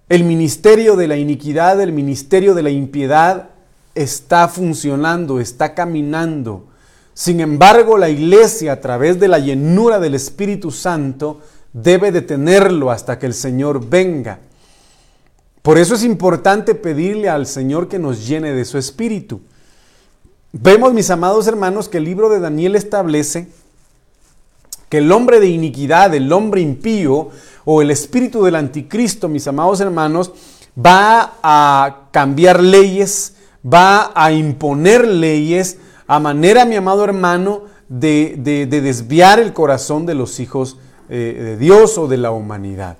El 0.08 0.22
ministerio 0.22 0.94
de 0.94 1.08
la 1.08 1.16
iniquidad, 1.16 1.80
el 1.80 1.92
ministerio 1.92 2.54
de 2.54 2.62
la 2.62 2.70
impiedad 2.70 3.50
está 3.96 4.46
funcionando, 4.46 5.40
está 5.40 5.74
caminando. 5.74 6.66
Sin 7.12 7.40
embargo, 7.40 7.98
la 7.98 8.10
iglesia 8.10 8.72
a 8.72 8.80
través 8.80 9.18
de 9.18 9.26
la 9.26 9.38
llenura 9.38 9.98
del 9.98 10.14
Espíritu 10.14 10.70
Santo 10.70 11.40
debe 11.76 12.10
detenerlo 12.10 12.90
hasta 12.90 13.18
que 13.18 13.26
el 13.26 13.34
Señor 13.34 13.86
venga. 13.86 14.38
Por 15.60 15.76
eso 15.76 15.94
es 15.94 16.04
importante 16.04 16.74
pedirle 16.74 17.28
al 17.28 17.46
Señor 17.46 17.88
que 17.88 17.98
nos 17.98 18.26
llene 18.26 18.52
de 18.52 18.64
su 18.64 18.78
Espíritu. 18.78 19.42
Vemos, 20.52 20.94
mis 20.94 21.10
amados 21.10 21.46
hermanos, 21.46 21.90
que 21.90 21.98
el 21.98 22.04
libro 22.04 22.30
de 22.30 22.40
Daniel 22.40 22.76
establece 22.76 23.48
que 24.88 24.98
el 24.98 25.12
hombre 25.12 25.38
de 25.38 25.48
iniquidad, 25.48 26.14
el 26.14 26.32
hombre 26.32 26.62
impío 26.62 27.28
o 27.66 27.82
el 27.82 27.90
espíritu 27.90 28.44
del 28.44 28.54
anticristo, 28.54 29.28
mis 29.28 29.46
amados 29.48 29.80
hermanos, 29.80 30.32
va 30.78 31.34
a 31.42 32.08
cambiar 32.12 32.62
leyes, 32.62 33.34
va 33.62 34.12
a 34.14 34.32
imponer 34.32 35.06
leyes 35.06 35.78
a 36.06 36.20
manera, 36.20 36.64
mi 36.64 36.76
amado 36.76 37.04
hermano, 37.04 37.64
de, 37.88 38.66
desviar 38.70 39.40
el 39.40 39.52
corazón 39.52 40.06
de 40.06 40.14
los 40.14 40.40
hijos 40.40 40.78
eh, 41.08 41.36
de 41.40 41.56
Dios 41.56 41.98
o 41.98 42.08
de 42.08 42.16
la 42.16 42.32
humanidad. 42.32 42.96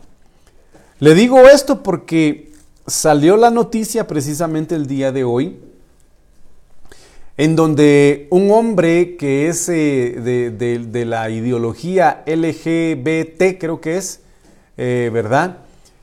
Le 1.01 1.15
digo 1.15 1.49
esto 1.49 1.83
porque 1.83 2.53
salió 2.87 3.37
la 3.37 3.51
noticia 3.51 4.07
precisamente 4.07 4.75
el 4.77 4.87
día 4.87 5.11
de 5.11 5.25
hoy 5.25 5.59
en 7.37 7.57
donde 7.57 8.29
un 8.31 8.51
hombre 8.53 9.17
que 9.17 9.49
es 9.49 9.69
eh, 9.69 10.51
de, 10.57 11.05
la 11.05 11.31
ideología 11.31 12.23
LGBT, 12.27 13.59
creo 13.59 13.81
que 13.81 13.97
es, 13.97 14.21
eh, 14.77 15.11
¿verdad? 15.13 15.59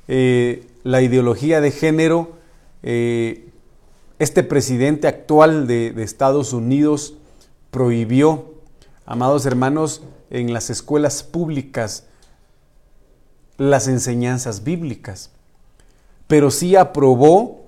La 0.08 1.02
ideología 1.02 1.62
de 1.62 1.72
género, 1.72 2.34
este 2.84 4.44
presidente 4.44 5.08
actual 5.08 5.66
de, 5.66 5.92
de 5.92 6.04
Estados 6.04 6.52
Unidos 6.52 7.16
prohibió, 7.72 8.54
amados 9.06 9.46
hermanos, 9.46 10.04
en 10.34 10.52
las 10.52 10.70
escuelas 10.70 11.24
públicas 11.24 12.06
las 13.58 13.88
enseñanzas 13.88 14.64
bíblicas, 14.64 15.30
pero 16.28 16.52
sí 16.52 16.76
aprobó 16.76 17.62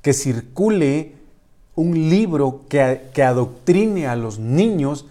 que 0.00 0.12
circule 0.12 1.16
un 1.74 2.08
libro 2.08 2.62
que, 2.68 3.22
adoctrine 3.22 4.06
a 4.06 4.16
los 4.16 4.38
niños 4.38 5.06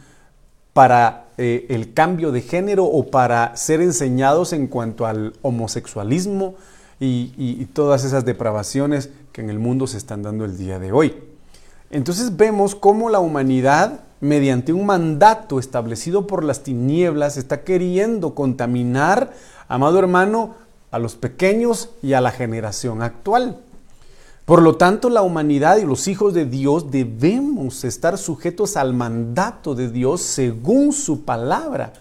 para 0.74 1.28
eh, 1.38 1.66
el 1.70 1.94
cambio 1.94 2.32
de 2.32 2.42
género 2.42 2.86
o 2.86 3.12
para 3.12 3.56
ser 3.58 3.82
enseñados 3.82 4.54
en 4.54 4.68
cuanto 4.68 5.06
al 5.06 5.34
homosexualismo 5.42 6.56
y, 7.00 7.34
y, 7.38 7.66
todas 7.66 8.06
esas 8.06 8.26
depravaciones 8.26 9.10
que 9.34 9.42
en 9.42 9.50
el 9.50 9.60
mundo 9.60 9.88
se 9.88 9.98
están 9.98 10.24
dando 10.24 10.46
el 10.46 10.58
día 10.58 10.80
de 10.80 10.92
hoy. 10.92 11.16
Entonces 11.92 12.36
vemos 12.38 12.76
cómo 12.76 13.10
la 13.10 13.20
humanidad, 13.20 14.07
mediante 14.20 14.74
un 14.74 14.86
mandato 14.86 15.60
establecido 15.60 16.28
por 16.28 16.44
las 16.44 16.64
tinieblas, 16.64 17.38
está 17.38 17.64
queriendo 17.64 18.34
contaminar, 18.34 19.34
amado 19.68 20.00
hermano, 20.00 20.56
a 20.92 21.00
los 21.00 21.16
pequeños 21.16 21.90
y 22.02 22.14
a 22.14 22.22
la 22.22 22.32
generación 22.32 23.02
actual. 23.02 23.60
Por 24.46 24.62
lo 24.62 24.78
tanto, 24.78 25.10
la 25.10 25.24
humanidad 25.24 25.78
y 25.78 25.84
los 25.84 26.08
hijos 26.08 26.34
de 26.34 26.46
Dios 26.46 26.90
debemos 26.90 27.84
estar 27.84 28.18
sujetos 28.18 28.78
al 28.78 28.94
mandato 28.94 29.76
de 29.76 29.90
Dios 29.90 30.22
según 30.22 30.94
su 30.94 31.26
palabra. 31.26 31.92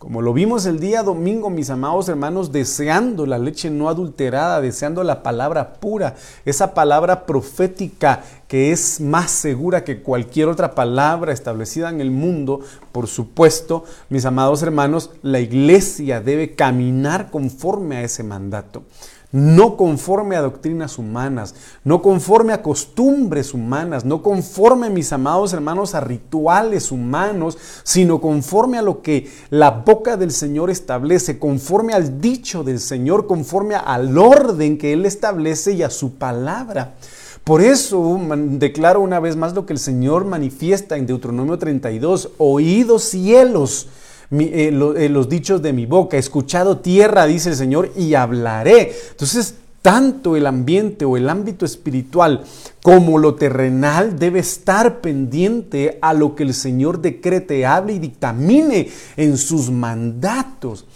Como 0.00 0.22
lo 0.22 0.32
vimos 0.32 0.64
el 0.64 0.80
día 0.80 1.02
domingo, 1.02 1.50
mis 1.50 1.68
amados 1.68 2.08
hermanos, 2.08 2.52
deseando 2.52 3.26
la 3.26 3.36
leche 3.36 3.68
no 3.68 3.90
adulterada, 3.90 4.62
deseando 4.62 5.04
la 5.04 5.22
palabra 5.22 5.74
pura, 5.74 6.14
esa 6.46 6.72
palabra 6.72 7.26
profética 7.26 8.24
que 8.48 8.72
es 8.72 9.02
más 9.02 9.30
segura 9.30 9.84
que 9.84 10.00
cualquier 10.00 10.48
otra 10.48 10.74
palabra 10.74 11.34
establecida 11.34 11.90
en 11.90 12.00
el 12.00 12.10
mundo, 12.10 12.60
por 12.92 13.08
supuesto, 13.08 13.84
mis 14.08 14.24
amados 14.24 14.62
hermanos, 14.62 15.10
la 15.20 15.40
iglesia 15.40 16.22
debe 16.22 16.54
caminar 16.54 17.30
conforme 17.30 17.98
a 17.98 18.02
ese 18.02 18.22
mandato 18.22 18.84
no 19.32 19.76
conforme 19.76 20.36
a 20.36 20.40
doctrinas 20.40 20.98
humanas, 20.98 21.54
no 21.84 22.02
conforme 22.02 22.52
a 22.52 22.62
costumbres 22.62 23.54
humanas, 23.54 24.04
no 24.04 24.22
conforme, 24.22 24.90
mis 24.90 25.12
amados 25.12 25.52
hermanos, 25.52 25.94
a 25.94 26.00
rituales 26.00 26.90
humanos, 26.90 27.56
sino 27.82 28.20
conforme 28.20 28.78
a 28.78 28.82
lo 28.82 29.02
que 29.02 29.30
la 29.50 29.70
boca 29.70 30.16
del 30.16 30.32
Señor 30.32 30.70
establece, 30.70 31.38
conforme 31.38 31.92
al 31.92 32.20
dicho 32.20 32.64
del 32.64 32.80
Señor, 32.80 33.26
conforme 33.26 33.76
al 33.76 34.16
orden 34.18 34.78
que 34.78 34.92
Él 34.92 35.06
establece 35.06 35.72
y 35.72 35.82
a 35.82 35.90
su 35.90 36.14
palabra. 36.14 36.94
Por 37.44 37.62
eso 37.62 38.20
declaro 38.30 39.00
una 39.00 39.18
vez 39.18 39.34
más 39.36 39.54
lo 39.54 39.64
que 39.64 39.72
el 39.72 39.78
Señor 39.78 40.24
manifiesta 40.24 40.96
en 40.96 41.06
Deuteronomio 41.06 41.58
32, 41.58 42.32
oídos 42.38 43.04
cielos 43.04 43.88
eh, 44.30 44.70
eh, 44.96 45.08
los 45.08 45.28
dichos 45.28 45.60
de 45.60 45.72
mi 45.72 45.86
boca, 45.86 46.16
escuchado 46.16 46.78
tierra, 46.78 47.26
dice 47.26 47.50
el 47.50 47.56
Señor, 47.56 47.90
y 47.96 48.14
hablaré. 48.14 48.92
Entonces, 49.10 49.56
tanto 49.82 50.36
el 50.36 50.46
ambiente 50.46 51.04
o 51.04 51.16
el 51.16 51.28
ámbito 51.28 51.64
espiritual 51.64 52.44
como 52.82 53.18
lo 53.18 53.34
terrenal 53.34 54.18
debe 54.18 54.40
estar 54.40 55.00
pendiente 55.00 55.98
a 56.02 56.12
lo 56.12 56.34
que 56.34 56.42
el 56.44 56.54
Señor 56.54 57.00
decrete, 57.00 57.66
hable 57.66 57.94
y 57.94 57.98
dictamine 57.98 58.88
en 59.16 59.36
sus 59.36 59.70
mandatos. 59.70 60.86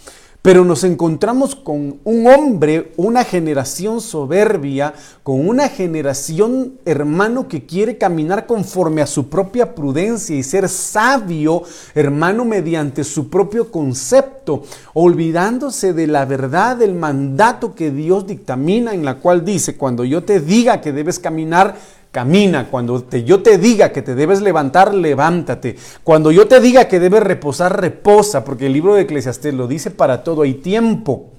Pero 0.45 0.63
nos 0.63 0.83
encontramos 0.83 1.55
con 1.55 2.01
un 2.03 2.27
hombre, 2.27 2.91
una 2.97 3.23
generación 3.23 3.99
soberbia, 3.99 4.93
con 5.23 5.49
una 5.49 5.69
generación 5.69 6.73
hermano 6.85 7.47
que 7.47 7.65
quiere 7.65 7.97
caminar 7.97 8.45
conforme 8.45 9.01
a 9.01 9.07
su 9.07 9.27
propia 9.27 9.73
prudencia 9.73 10.35
y 10.35 10.43
ser 10.43 10.69
sabio, 10.69 11.63
hermano, 11.95 12.45
mediante 12.45 13.03
su 13.03 13.27
propio 13.27 13.71
concepto, 13.71 14.61
olvidándose 14.93 15.93
de 15.93 16.05
la 16.05 16.25
verdad 16.25 16.77
del 16.77 16.93
mandato 16.93 17.73
que 17.73 17.89
Dios 17.89 18.27
dictamina, 18.27 18.93
en 18.93 19.03
la 19.03 19.15
cual 19.15 19.43
dice, 19.43 19.77
cuando 19.77 20.05
yo 20.05 20.23
te 20.23 20.39
diga 20.41 20.79
que 20.79 20.91
debes 20.91 21.17
caminar, 21.17 21.75
Camina. 22.15 22.69
Cuando 22.69 23.09
yo 23.09 23.43
te 23.43 23.57
diga 23.57 23.91
que 23.91 24.01
te 24.01 24.15
debes 24.15 24.39
levantar, 24.39 24.93
levántate. 24.93 25.75
Cuando 26.01 26.31
yo 26.31 26.47
te 26.47 26.61
diga 26.61 26.87
que 26.87 27.01
debes 27.01 27.21
reposar, 27.21 27.81
reposa, 27.81 28.45
porque 28.45 28.67
el 28.67 28.71
libro 28.71 28.95
de 28.95 29.01
Eclesiastés 29.01 29.53
lo 29.53 29.67
dice 29.67 29.91
para 29.91 30.23
todo 30.23 30.43
hay 30.43 30.53
tiempo. 30.53 31.31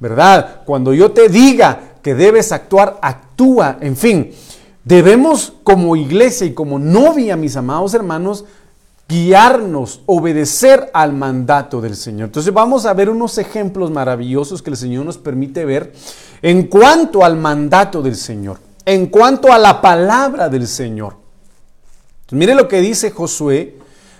¿Verdad? 0.00 0.62
Cuando 0.64 0.92
yo 0.92 1.12
te 1.12 1.28
diga 1.28 1.78
que 2.02 2.16
debes 2.16 2.50
actuar, 2.50 2.98
actúa. 3.02 3.78
En 3.80 3.96
fin, 3.96 4.32
debemos 4.82 5.52
como 5.62 5.94
iglesia 5.94 6.44
y 6.44 6.54
como 6.54 6.80
novia, 6.80 7.36
mis 7.36 7.54
amados 7.54 7.94
hermanos, 7.94 8.46
guiarnos, 9.08 10.00
obedecer 10.06 10.90
al 10.92 11.12
mandato 11.12 11.80
del 11.80 11.94
Señor. 11.94 12.30
Entonces 12.30 12.52
vamos 12.52 12.84
a 12.84 12.94
ver 12.94 13.10
unos 13.10 13.38
ejemplos 13.38 13.92
maravillosos 13.92 14.60
que 14.60 14.70
el 14.70 14.76
Señor 14.76 15.04
nos 15.04 15.18
permite 15.18 15.64
ver 15.64 15.92
en 16.42 16.64
cuanto 16.64 17.24
al 17.24 17.36
mandato 17.36 18.02
del 18.02 18.16
Señor 18.16 18.65
en 18.86 19.06
cuanto 19.06 19.52
a 19.52 19.58
la 19.58 19.82
palabra 19.82 20.48
del 20.48 20.66
Señor. 20.68 21.16
mire 22.30 22.54
lo 22.54 22.68
que 22.68 22.80
dice 22.80 23.10
Josué, 23.10 23.76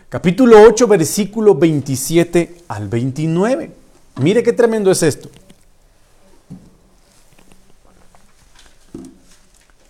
capítulo 0.08 0.61
8, 0.62 0.88
versículo 0.88 1.54
27 1.54 2.62
al 2.68 2.88
29. 2.88 3.70
Mire 4.20 4.42
qué 4.42 4.52
tremendo 4.52 4.90
es 4.90 5.02
esto. 5.04 5.30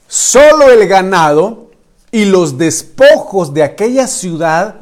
Solo 0.06 0.70
el 0.70 0.86
ganado 0.86 1.70
y 2.12 2.26
los 2.26 2.58
despojos 2.58 3.54
de 3.54 3.62
aquella 3.62 4.06
ciudad 4.06 4.76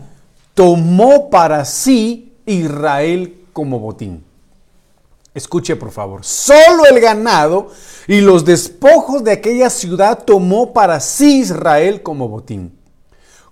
tomó 0.55 1.31
para 1.31 1.65
sí 1.65 2.33
Israel 2.47 3.45
como 3.53 3.79
botín. 3.79 4.25
Escuche 5.35 5.75
por 5.75 5.91
favor, 5.91 6.25
solo 6.25 6.87
el 6.87 7.01
ganado 7.01 7.73
y 8.07 8.21
los 8.21 8.45
despojos 8.45 9.25
de 9.25 9.33
aquella 9.33 9.69
ciudad 9.69 10.23
tomó 10.25 10.73
para 10.73 11.01
sí 11.01 11.41
Israel 11.41 12.05
como 12.05 12.29
botín. 12.29 12.79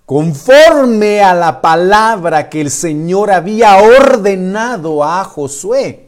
Conforme 0.05 1.21
a 1.21 1.33
la 1.33 1.59
palabra 1.61 2.49
que 2.49 2.61
el 2.61 2.71
Señor 2.71 3.31
había 3.31 3.77
ordenado 3.77 5.03
a 5.03 5.25
Josué. 5.25 6.07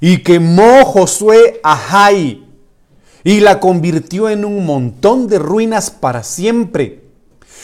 Y 0.00 0.22
quemó 0.22 0.84
Josué 0.84 1.60
a 1.62 1.76
Jai 1.76 2.44
y 3.22 3.40
la 3.40 3.60
convirtió 3.60 4.28
en 4.28 4.44
un 4.44 4.66
montón 4.66 5.26
de 5.26 5.38
ruinas 5.38 5.90
para 5.90 6.22
siempre. 6.22 7.02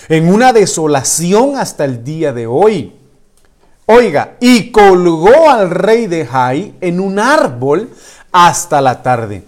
en 0.09 0.33
una 0.33 0.55
desolación 0.55 1.57
hasta 1.57 1.85
el 1.85 2.03
día 2.03 2.33
de 2.33 2.47
hoy. 2.47 3.00
Oiga, 3.93 4.37
y 4.39 4.71
colgó 4.71 5.51
al 5.51 5.69
rey 5.69 6.07
de 6.07 6.25
Jai 6.25 6.77
en 6.81 7.01
un 7.01 7.19
árbol 7.19 7.91
hasta 8.31 8.81
la 8.81 9.03
tarde. 9.03 9.43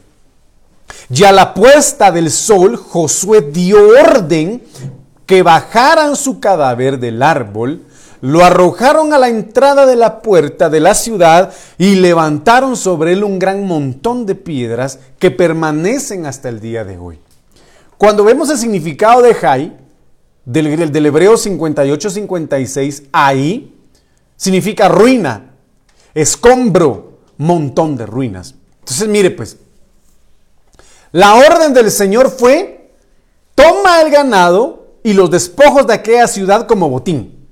Y 1.11 1.22
a 1.22 1.30
la 1.30 1.54
puesta 1.54 2.11
del 2.11 2.28
sol, 2.28 2.76
Josué 2.76 3.42
dio 3.52 3.78
orden 4.00 4.61
que 5.26 5.44
bajaran 5.44 6.16
su 6.16 6.40
cadáver 6.40 6.99
del 6.99 7.22
árbol, 7.22 7.82
lo 8.20 8.44
arrojaron 8.44 9.12
a 9.12 9.18
la 9.20 9.28
entrada 9.28 9.87
de 9.87 9.94
la 9.94 10.22
puerta 10.22 10.68
de 10.68 10.80
la 10.80 10.96
ciudad 10.96 11.52
y 11.78 11.94
levantaron 11.94 12.76
sobre 12.76 13.12
él 13.12 13.22
un 13.22 13.38
gran 13.38 13.64
montón 13.64 14.26
de 14.26 14.34
piedras 14.34 14.99
que 15.20 15.30
permanecen 15.30 16.26
hasta 16.26 16.49
el 16.49 16.58
día 16.58 16.82
de 16.82 16.99
hoy. 16.99 17.20
Cuando 17.96 18.25
vemos 18.25 18.50
el 18.50 18.58
significado 18.58 19.22
de 19.22 19.34
Jai, 19.34 19.76
del, 20.44 21.06
hebreo 21.06 21.34
58-56, 21.34 23.04
ahí 23.12 23.72
significa 24.42 24.88
ruina, 24.88 25.52
escombro, 26.14 27.20
montón 27.38 27.96
de 27.96 28.06
ruinas. 28.06 28.56
Entonces, 28.80 29.06
mire 29.06 29.30
pues, 29.30 29.56
la 31.12 31.37
orden 31.37 31.72
del 31.72 31.92
Señor 31.92 32.28
fue, 32.28 32.90
toma 33.54 34.00
el 34.00 34.11
ganado 34.11 34.96
y 35.04 35.12
los 35.12 35.30
despojos 35.30 35.87
de 35.87 35.94
aquella 35.94 36.26
ciudad 36.26 36.66
como 36.66 36.88
botín, 36.88 37.46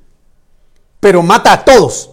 pero 0.99 1.23
mata 1.23 1.53
a 1.53 1.65
todos. 1.65 2.11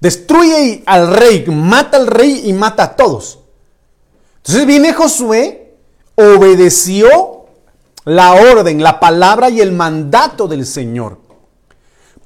Destruye 0.00 0.82
al 0.84 1.14
rey, 1.14 1.44
mata 1.46 1.96
al 1.96 2.08
rey 2.08 2.42
y 2.44 2.52
mata 2.52 2.82
a 2.82 2.96
todos. 2.96 3.38
Entonces 4.38 4.66
viene 4.66 4.94
Josué, 4.94 5.76
obedeció 6.16 7.46
la 8.04 8.32
orden, 8.32 8.82
la 8.82 8.98
palabra 8.98 9.48
y 9.48 9.60
el 9.60 9.70
mandato 9.70 10.48
del 10.48 10.66
Señor. 10.66 11.25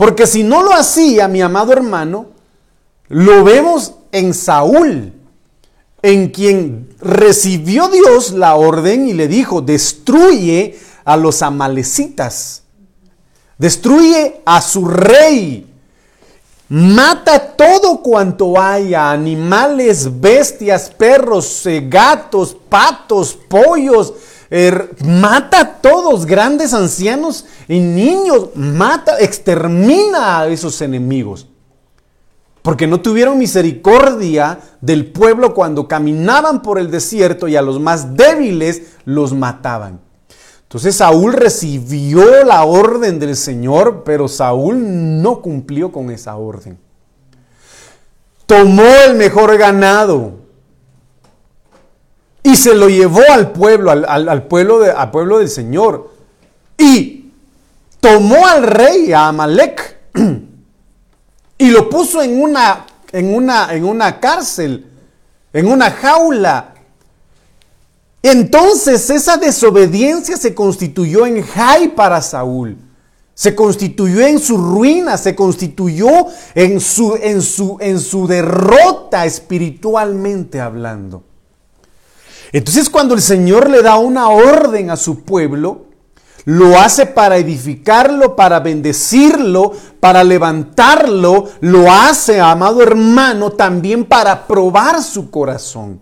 Porque 0.01 0.27
si 0.27 0.43
no 0.43 0.63
lo 0.63 0.73
hacía, 0.73 1.29
mi 1.29 1.43
amado 1.43 1.75
hermano, 1.75 2.29
lo 3.09 3.45
vemos 3.45 3.93
en 4.13 4.33
Saúl, 4.33 5.13
en 6.01 6.31
quien 6.31 6.97
recibió 7.01 7.89
Dios 7.89 8.33
la 8.33 8.55
orden 8.55 9.07
y 9.07 9.13
le 9.13 9.29
dijo, 9.29 9.61
destruye 9.61 10.79
a 11.05 11.19
los 11.19 11.43
amalecitas, 11.43 12.63
destruye 13.59 14.41
a 14.47 14.63
su 14.63 14.89
rey, 14.89 15.71
mata 16.71 17.55
todo 17.55 18.01
cuanto 18.01 18.59
haya, 18.59 19.11
animales, 19.11 20.19
bestias, 20.19 20.89
perros, 20.89 21.67
eh, 21.67 21.85
gatos, 21.87 22.57
patos, 22.71 23.39
pollos, 23.51 24.15
Er, 24.51 24.91
mata 25.05 25.61
a 25.61 25.81
todos, 25.81 26.27
grandes, 26.27 26.75
ancianos 26.75 27.47
y 27.69 27.79
niños, 27.79 28.49
mata, 28.57 29.21
extermina 29.21 30.41
a 30.41 30.49
esos 30.49 30.81
enemigos. 30.83 31.47
Porque 32.63 32.89
no 32.89 33.01
tuvieron 33.01 33.39
misericordia 33.39 34.59
del 34.81 35.07
pueblo 35.13 35.55
cuando 35.55 35.87
caminaban 35.87 36.63
por 36.63 36.81
el 36.81 36.91
desierto 36.91 37.47
y 37.47 37.55
a 37.55 37.63
los 37.63 37.79
más 37.81 38.17
débiles 38.17 38.83
los 39.05 39.33
mataban. 39.33 40.01
Entonces 40.63 40.97
Saúl 40.97 41.33
recibió 41.33 42.45
la 42.45 42.65
orden 42.65 43.19
del 43.19 43.37
Señor, 43.37 44.03
pero 44.05 44.29
Saúl 44.29 45.23
no 45.23 45.41
cumplió 45.43 45.91
con 45.91 46.11
esa 46.11 46.37
orden. 46.37 46.79
Tomó 48.47 48.85
el 49.07 49.15
mejor 49.15 49.57
ganado, 49.57 50.40
y 52.43 52.57
se 52.57 52.75
lo 52.75 52.89
llevó 52.89 53.23
al 53.31 53.53
pueblo, 53.53 53.91
al, 53.91 54.43
pueblo, 54.45 54.83
al 54.97 55.11
pueblo 55.11 55.39
del 55.39 55.49
Señor. 55.49 56.11
Y 56.79 57.31
tomó 58.01 58.47
al 58.47 58.63
rey, 58.63 59.13
a 59.13 59.29
Amalek, 59.29 59.99
y 61.59 61.71
lo 61.71 61.91
puso 61.91 62.23
en 62.23 62.41
una, 62.41 62.87
en 63.13 63.35
una, 63.35 63.75
en 63.75 63.85
una 63.85 64.19
cárcel, 64.19 64.87
en 65.53 65.67
una 65.67 65.91
jaula. 65.91 66.75
Entonces 68.23 69.09
esa 69.11 69.37
desobediencia 69.37 70.37
se 70.37 70.55
constituyó 70.55 71.27
en 71.27 71.43
Jai 71.43 71.95
para 71.95 72.23
Saúl. 72.23 72.77
Se 73.35 73.55
constituyó 73.55 74.21
en 74.27 74.39
su 74.39 74.59
ruina, 74.59 75.17
se 75.17 75.35
constituyó 75.35 76.27
en 76.55 76.79
su, 76.79 77.17
en 77.17 77.41
su, 77.41 77.79
en 77.81 77.99
su 77.99 78.27
derrota 78.27 79.25
espiritualmente 79.25 80.61
hablando. 80.61 81.25
Entonces 82.53 82.91
cuando 82.91 83.15
el 83.15 83.23
Señor 83.23 83.71
le 83.71 83.83
da 83.83 83.97
una 83.97 84.29
orden 84.29 84.91
a 84.91 84.97
su 84.97 85.23
pueblo, 85.23 85.87
lo 86.45 86.79
hace 86.79 87.07
para 87.07 87.37
edificarlo, 87.37 88.35
para 88.35 88.61
bendecirlo, 88.61 89.73
para 90.01 90.25
levantarlo, 90.25 91.49
lo 91.61 91.91
hace, 91.91 92.41
amado 92.41 92.83
hermano, 92.83 93.53
también 93.53 94.05
para 94.05 94.47
probar 94.47 95.03
su 95.03 95.31
corazón. 95.31 96.01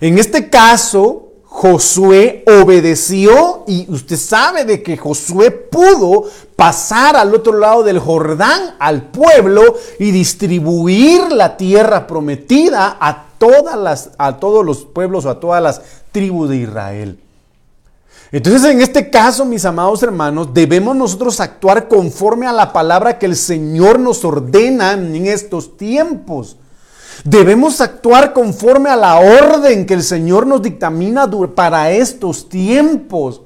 En 0.00 0.18
este 0.18 0.50
caso, 0.50 1.28
Josué 1.44 2.44
obedeció 2.46 3.62
y 3.66 3.86
usted 3.88 4.16
sabe 4.16 4.64
de 4.64 4.82
que 4.82 4.96
Josué 4.96 5.52
pudo 5.52 6.24
pasar 6.56 7.16
al 7.16 7.32
otro 7.32 7.58
lado 7.58 7.84
del 7.84 8.00
Jordán 8.00 8.74
al 8.78 9.10
pueblo 9.10 9.76
y 10.00 10.10
distribuir 10.10 11.30
la 11.30 11.56
tierra 11.56 12.06
prometida 12.06 12.96
a 13.00 13.26
todas 13.38 13.76
las, 13.78 14.10
a 14.18 14.36
todos 14.38 14.64
los 14.64 14.84
pueblos 14.84 15.24
o 15.24 15.30
a 15.30 15.40
todas 15.40 15.62
las 15.62 15.82
tribus 16.12 16.48
de 16.48 16.56
Israel. 16.56 17.18
Entonces, 18.32 18.64
en 18.64 18.80
este 18.80 19.10
caso, 19.10 19.44
mis 19.44 19.64
amados 19.64 20.02
hermanos, 20.02 20.52
debemos 20.52 20.96
nosotros 20.96 21.38
actuar 21.38 21.86
conforme 21.86 22.46
a 22.46 22.52
la 22.52 22.72
palabra 22.72 23.18
que 23.18 23.26
el 23.26 23.36
Señor 23.36 24.00
nos 24.00 24.24
ordena 24.24 24.92
en 24.92 25.26
estos 25.26 25.76
tiempos. 25.76 26.56
Debemos 27.22 27.80
actuar 27.80 28.32
conforme 28.32 28.90
a 28.90 28.96
la 28.96 29.20
orden 29.20 29.86
que 29.86 29.94
el 29.94 30.02
Señor 30.02 30.48
nos 30.48 30.62
dictamina 30.62 31.30
para 31.54 31.92
estos 31.92 32.48
tiempos. 32.48 33.40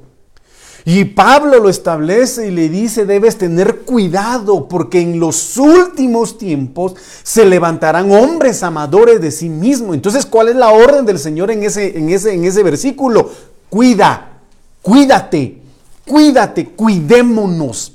Y 0.84 1.04
Pablo 1.04 1.58
lo 1.58 1.68
establece 1.68 2.48
y 2.48 2.50
le 2.50 2.68
dice, 2.68 3.04
debes 3.04 3.36
tener 3.36 3.80
cuidado 3.80 4.68
porque 4.68 5.00
en 5.00 5.20
los 5.20 5.56
últimos 5.56 6.38
tiempos 6.38 6.94
se 7.22 7.44
levantarán 7.44 8.10
hombres 8.12 8.62
amadores 8.62 9.20
de 9.20 9.30
sí 9.30 9.48
mismos. 9.48 9.94
Entonces, 9.94 10.24
¿cuál 10.24 10.48
es 10.48 10.56
la 10.56 10.70
orden 10.70 11.04
del 11.04 11.18
Señor 11.18 11.50
en 11.50 11.64
ese, 11.64 11.98
en 11.98 12.08
ese, 12.08 12.34
en 12.34 12.44
ese 12.44 12.62
versículo? 12.62 13.30
Cuida, 13.68 14.40
cuídate, 14.80 15.58
cuídate, 16.06 16.70
cuidémonos. 16.70 17.94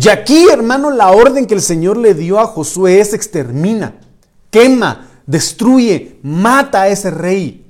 Y 0.00 0.08
aquí, 0.08 0.46
hermano, 0.50 0.90
la 0.90 1.10
orden 1.10 1.46
que 1.46 1.54
el 1.54 1.62
Señor 1.62 1.96
le 1.96 2.14
dio 2.14 2.38
a 2.38 2.46
Josué 2.46 3.00
es 3.00 3.14
extermina, 3.14 3.94
quema, 4.50 5.08
destruye, 5.26 6.18
mata 6.22 6.82
a 6.82 6.88
ese 6.88 7.10
rey. 7.10 7.64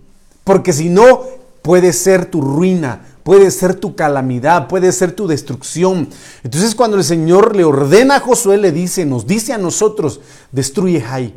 Porque 0.44 0.72
si 0.72 0.88
no, 0.88 1.22
puede 1.62 1.92
ser 1.92 2.26
tu 2.26 2.40
ruina, 2.40 3.17
puede 3.28 3.50
ser 3.50 3.74
tu 3.74 3.94
calamidad, 3.94 4.68
puede 4.68 4.90
ser 4.90 5.12
tu 5.12 5.26
destrucción. 5.26 6.08
Entonces 6.42 6.74
cuando 6.74 6.96
el 6.96 7.04
Señor 7.04 7.54
le 7.54 7.62
ordena 7.62 8.16
a 8.16 8.20
Josué, 8.20 8.56
le 8.56 8.72
dice, 8.72 9.04
nos 9.04 9.26
dice 9.26 9.52
a 9.52 9.58
nosotros, 9.58 10.22
destruye 10.50 11.02
Jai. 11.02 11.34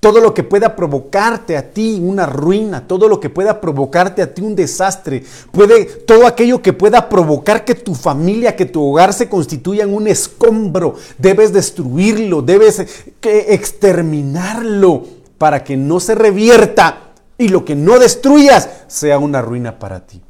Todo 0.00 0.22
lo 0.22 0.32
que 0.32 0.44
pueda 0.44 0.74
provocarte 0.74 1.58
a 1.58 1.72
ti 1.72 2.00
una 2.02 2.24
ruina, 2.24 2.88
todo 2.88 3.06
lo 3.06 3.20
que 3.20 3.28
pueda 3.28 3.60
provocarte 3.60 4.22
a 4.22 4.32
ti 4.32 4.40
un 4.40 4.56
desastre, 4.56 5.22
puede 5.52 5.84
todo 5.84 6.26
aquello 6.26 6.62
que 6.62 6.72
pueda 6.72 7.10
provocar 7.10 7.66
que 7.66 7.74
tu 7.74 7.94
familia, 7.94 8.56
que 8.56 8.64
tu 8.64 8.82
hogar 8.82 9.12
se 9.12 9.28
constituyan 9.28 9.92
un 9.92 10.08
escombro, 10.08 10.94
debes 11.18 11.52
destruirlo, 11.52 12.40
debes 12.40 12.82
exterminarlo 13.20 15.04
para 15.36 15.64
que 15.64 15.76
no 15.76 16.00
se 16.00 16.14
revierta 16.14 17.10
y 17.36 17.48
lo 17.48 17.66
que 17.66 17.74
no 17.76 17.98
destruyas 17.98 18.70
sea 18.86 19.18
una 19.18 19.42
ruina 19.42 19.78
para 19.78 20.06
ti. 20.06 20.22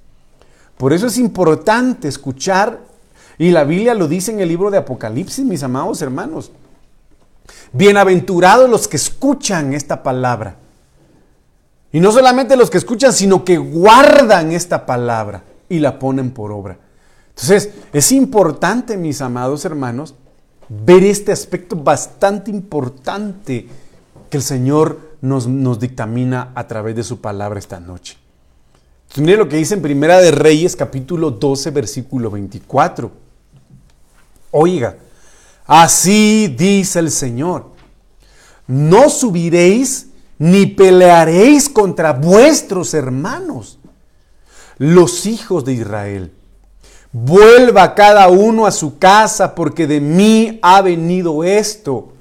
Por 0.80 0.94
eso 0.94 1.08
es 1.08 1.18
importante 1.18 2.08
escuchar, 2.08 2.80
y 3.36 3.50
la 3.50 3.64
Biblia 3.64 3.92
lo 3.92 4.08
dice 4.08 4.32
en 4.32 4.40
el 4.40 4.48
libro 4.48 4.70
de 4.70 4.78
Apocalipsis, 4.78 5.44
mis 5.44 5.62
amados 5.62 6.00
hermanos. 6.00 6.52
Bienaventurados 7.74 8.70
los 8.70 8.88
que 8.88 8.96
escuchan 8.96 9.74
esta 9.74 10.02
palabra. 10.02 10.56
Y 11.92 12.00
no 12.00 12.10
solamente 12.12 12.56
los 12.56 12.70
que 12.70 12.78
escuchan, 12.78 13.12
sino 13.12 13.44
que 13.44 13.58
guardan 13.58 14.52
esta 14.52 14.86
palabra 14.86 15.44
y 15.68 15.80
la 15.80 15.98
ponen 15.98 16.30
por 16.30 16.50
obra. 16.50 16.78
Entonces, 17.28 17.74
es 17.92 18.10
importante, 18.10 18.96
mis 18.96 19.20
amados 19.20 19.66
hermanos, 19.66 20.14
ver 20.70 21.04
este 21.04 21.30
aspecto 21.30 21.76
bastante 21.76 22.50
importante 22.50 23.68
que 24.30 24.36
el 24.38 24.42
Señor 24.42 24.98
nos, 25.20 25.46
nos 25.46 25.78
dictamina 25.78 26.52
a 26.54 26.66
través 26.66 26.96
de 26.96 27.02
su 27.02 27.20
palabra 27.20 27.58
esta 27.58 27.80
noche. 27.80 28.19
Mire 29.16 29.36
lo 29.36 29.48
que 29.48 29.56
dice 29.56 29.74
en 29.74 29.82
Primera 29.82 30.20
de 30.20 30.30
Reyes, 30.30 30.76
capítulo 30.76 31.30
12, 31.30 31.70
versículo 31.70 32.30
24. 32.30 33.10
Oiga, 34.52 34.96
así 35.66 36.54
dice 36.56 37.00
el 37.00 37.10
Señor, 37.10 37.70
no 38.66 39.10
subiréis 39.10 40.08
ni 40.38 40.66
pelearéis 40.66 41.68
contra 41.68 42.12
vuestros 42.12 42.94
hermanos, 42.94 43.78
los 44.78 45.26
hijos 45.26 45.64
de 45.64 45.74
Israel, 45.74 46.32
Vuelva 47.12 47.94
cada 47.96 48.28
uno 48.28 48.66
a 48.66 48.70
su 48.70 48.98
casa 48.98 49.54
porque 49.54 49.86
de 49.86 50.00
mí 50.00 50.58
ha 50.62 50.80
venido 50.80 51.42
esto. 51.42 52.12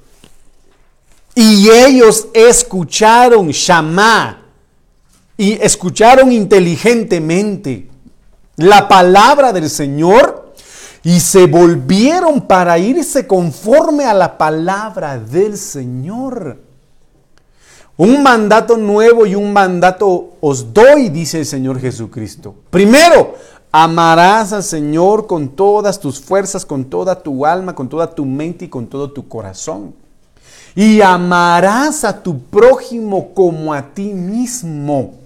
Y 1.34 1.70
ellos 1.70 2.26
escucharon 2.34 3.50
Shamá 3.50 4.49
y 5.40 5.52
escucharon 5.52 6.30
inteligentemente 6.32 7.88
la 8.56 8.86
palabra 8.88 9.54
del 9.54 9.70
Señor 9.70 10.52
y 11.02 11.18
se 11.18 11.46
volvieron 11.46 12.42
para 12.42 12.76
irse 12.76 13.26
conforme 13.26 14.04
a 14.04 14.12
la 14.12 14.36
palabra 14.36 15.18
del 15.18 15.56
Señor. 15.56 16.58
Un 17.96 18.22
mandato 18.22 18.76
nuevo 18.76 19.24
y 19.24 19.34
un 19.34 19.50
mandato 19.50 20.32
os 20.42 20.74
doy, 20.74 21.08
dice 21.08 21.38
el 21.38 21.46
Señor 21.46 21.80
Jesucristo. 21.80 22.54
Primero, 22.68 23.34
amarás 23.72 24.52
al 24.52 24.62
Señor 24.62 25.26
con 25.26 25.48
todas 25.48 26.00
tus 26.00 26.20
fuerzas, 26.20 26.66
con 26.66 26.84
toda 26.84 27.22
tu 27.22 27.46
alma, 27.46 27.74
con 27.74 27.88
toda 27.88 28.14
tu 28.14 28.26
mente 28.26 28.66
y 28.66 28.68
con 28.68 28.88
todo 28.88 29.10
tu 29.10 29.26
corazón. 29.26 29.94
Y 30.74 31.00
amarás 31.00 32.04
a 32.04 32.22
tu 32.22 32.42
prójimo 32.42 33.32
como 33.32 33.72
a 33.72 33.94
ti 33.94 34.12
mismo. 34.12 35.19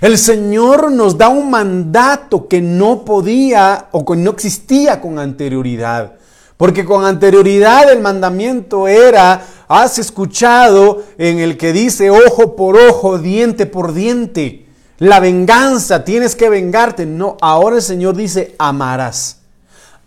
El 0.00 0.18
Señor 0.18 0.92
nos 0.92 1.16
da 1.16 1.28
un 1.28 1.50
mandato 1.50 2.48
que 2.48 2.60
no 2.60 3.04
podía 3.04 3.88
o 3.92 4.04
que 4.04 4.16
no 4.16 4.30
existía 4.30 5.00
con 5.00 5.18
anterioridad. 5.18 6.14
Porque 6.56 6.84
con 6.84 7.04
anterioridad 7.04 7.90
el 7.90 8.00
mandamiento 8.00 8.88
era, 8.88 9.44
has 9.68 9.98
escuchado 9.98 11.02
en 11.18 11.38
el 11.38 11.56
que 11.56 11.72
dice 11.72 12.10
ojo 12.10 12.56
por 12.56 12.76
ojo, 12.76 13.18
diente 13.18 13.66
por 13.66 13.92
diente. 13.92 14.66
La 14.98 15.20
venganza, 15.20 16.04
tienes 16.04 16.34
que 16.34 16.48
vengarte. 16.48 17.04
No, 17.04 17.36
ahora 17.40 17.76
el 17.76 17.82
Señor 17.82 18.16
dice, 18.16 18.54
amarás. 18.58 19.38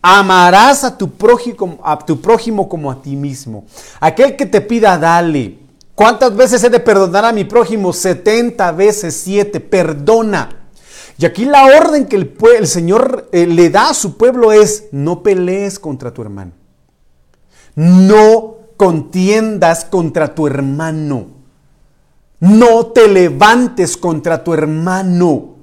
Amarás 0.01 0.83
a 0.83 0.97
tu 0.97 1.11
prójimo, 1.11 1.77
a 1.83 1.99
tu 1.99 2.19
prójimo 2.21 2.69
como 2.69 2.89
a 2.89 3.01
ti 3.01 3.15
mismo. 3.15 3.65
Aquel 3.99 4.35
que 4.35 4.45
te 4.45 4.61
pida, 4.61 4.97
dale. 4.97 5.68
¿Cuántas 5.99 6.33
veces 6.33 6.63
he 6.63 6.69
de 6.69 6.79
perdonar 6.79 7.25
a 7.25 7.33
mi 7.33 7.43
prójimo? 7.43 7.91
70 7.91 8.71
veces 8.71 9.19
7. 9.21 9.59
Perdona. 9.59 10.47
Y 11.17 11.25
aquí 11.25 11.43
la 11.43 11.65
orden 11.65 12.05
que 12.05 12.15
el, 12.15 12.67
Señor 12.67 13.27
eh, 13.33 13.45
le 13.45 13.69
da 13.69 13.89
a 13.89 13.93
su 13.93 14.15
pueblo 14.15 14.53
es, 14.53 14.85
no 14.93 15.21
pelees 15.21 15.77
contra 15.77 16.13
tu 16.13 16.21
hermano. 16.21 16.53
No 17.75 18.59
contiendas 18.77 19.83
contra 19.83 20.33
tu 20.33 20.47
hermano. 20.47 21.31
No 22.39 22.85
te 22.85 23.09
levantes 23.09 23.97
contra 23.97 24.41
tu 24.41 24.53
hermano. 24.53 25.55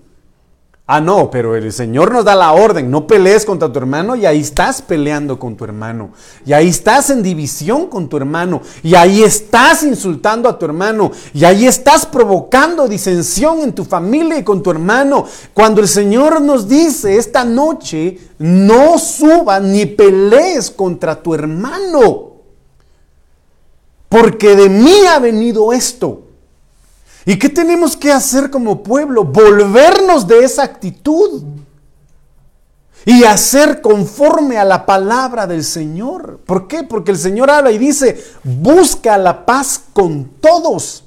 Ah, 0.89 1.01
no, 1.01 1.33
pero 1.33 1.57
el 1.57 1.73
Señor 1.73 2.13
nos 2.13 2.25
da 2.25 2.37
la 2.37 2.53
orden, 2.53 2.89
no 2.93 3.09
pelees 3.09 3.45
contra 3.45 3.73
tu 3.73 3.77
hermano 3.77 4.15
y 4.15 4.25
ahí 4.25 4.39
estás 4.39 4.81
peleando 4.81 5.37
con 5.37 5.57
tu 5.57 5.65
hermano. 5.65 6.11
Y 6.45 6.53
ahí 6.53 6.69
estás 6.69 7.11
en 7.11 7.25
división 7.25 7.89
con 7.89 8.09
tu 8.09 8.17
hermano. 8.17 8.63
Y 8.85 8.95
ahí 8.95 9.25
estás 9.25 9.83
insultando 9.83 10.49
a 10.49 10.57
tu 10.57 10.65
hermano. 10.65 11.11
Y 11.35 11.45
ahí 11.45 11.67
estás 11.67 12.07
provocando 12.07 12.87
disensión 12.87 13.63
en 13.63 13.73
tu 13.73 13.85
familia 13.85 14.39
y 14.39 14.45
con 14.45 14.63
tu 14.63 14.71
hermano. 14.71 15.25
Cuando 15.53 15.81
el 15.81 15.89
Señor 15.89 16.41
nos 16.41 16.69
dice 16.69 17.17
esta 17.17 17.45
noche, 17.45 18.21
no 18.39 18.97
subas 18.97 19.61
ni 19.63 19.87
pelees 19.87 20.71
contra 20.71 21.21
tu 21.21 21.35
hermano. 21.35 22.35
Porque 24.09 24.55
de 24.55 24.69
mí 24.69 25.05
ha 25.11 25.19
venido 25.19 25.73
esto. 25.73 26.26
¿Y 27.27 27.41
qué 27.41 27.49
tenemos 27.49 27.97
que 27.97 28.13
hacer 28.13 28.51
como 28.51 28.85
pueblo? 28.85 29.25
Volvernos 29.25 30.29
de 30.29 30.45
esa 30.45 30.63
actitud 30.63 31.43
y 33.05 33.25
hacer 33.25 33.81
conforme 33.81 34.59
a 34.59 34.65
la 34.65 34.87
palabra 34.87 35.49
del 35.49 35.65
Señor. 35.65 36.39
¿Por 36.47 36.69
qué? 36.69 36.85
Porque 36.85 37.11
el 37.11 37.19
Señor 37.19 37.51
habla 37.51 37.73
y 37.73 37.79
dice, 37.79 38.23
busca 38.45 39.19
la 39.19 39.45
paz 39.45 39.83
con 39.93 40.25
todos. 40.41 41.03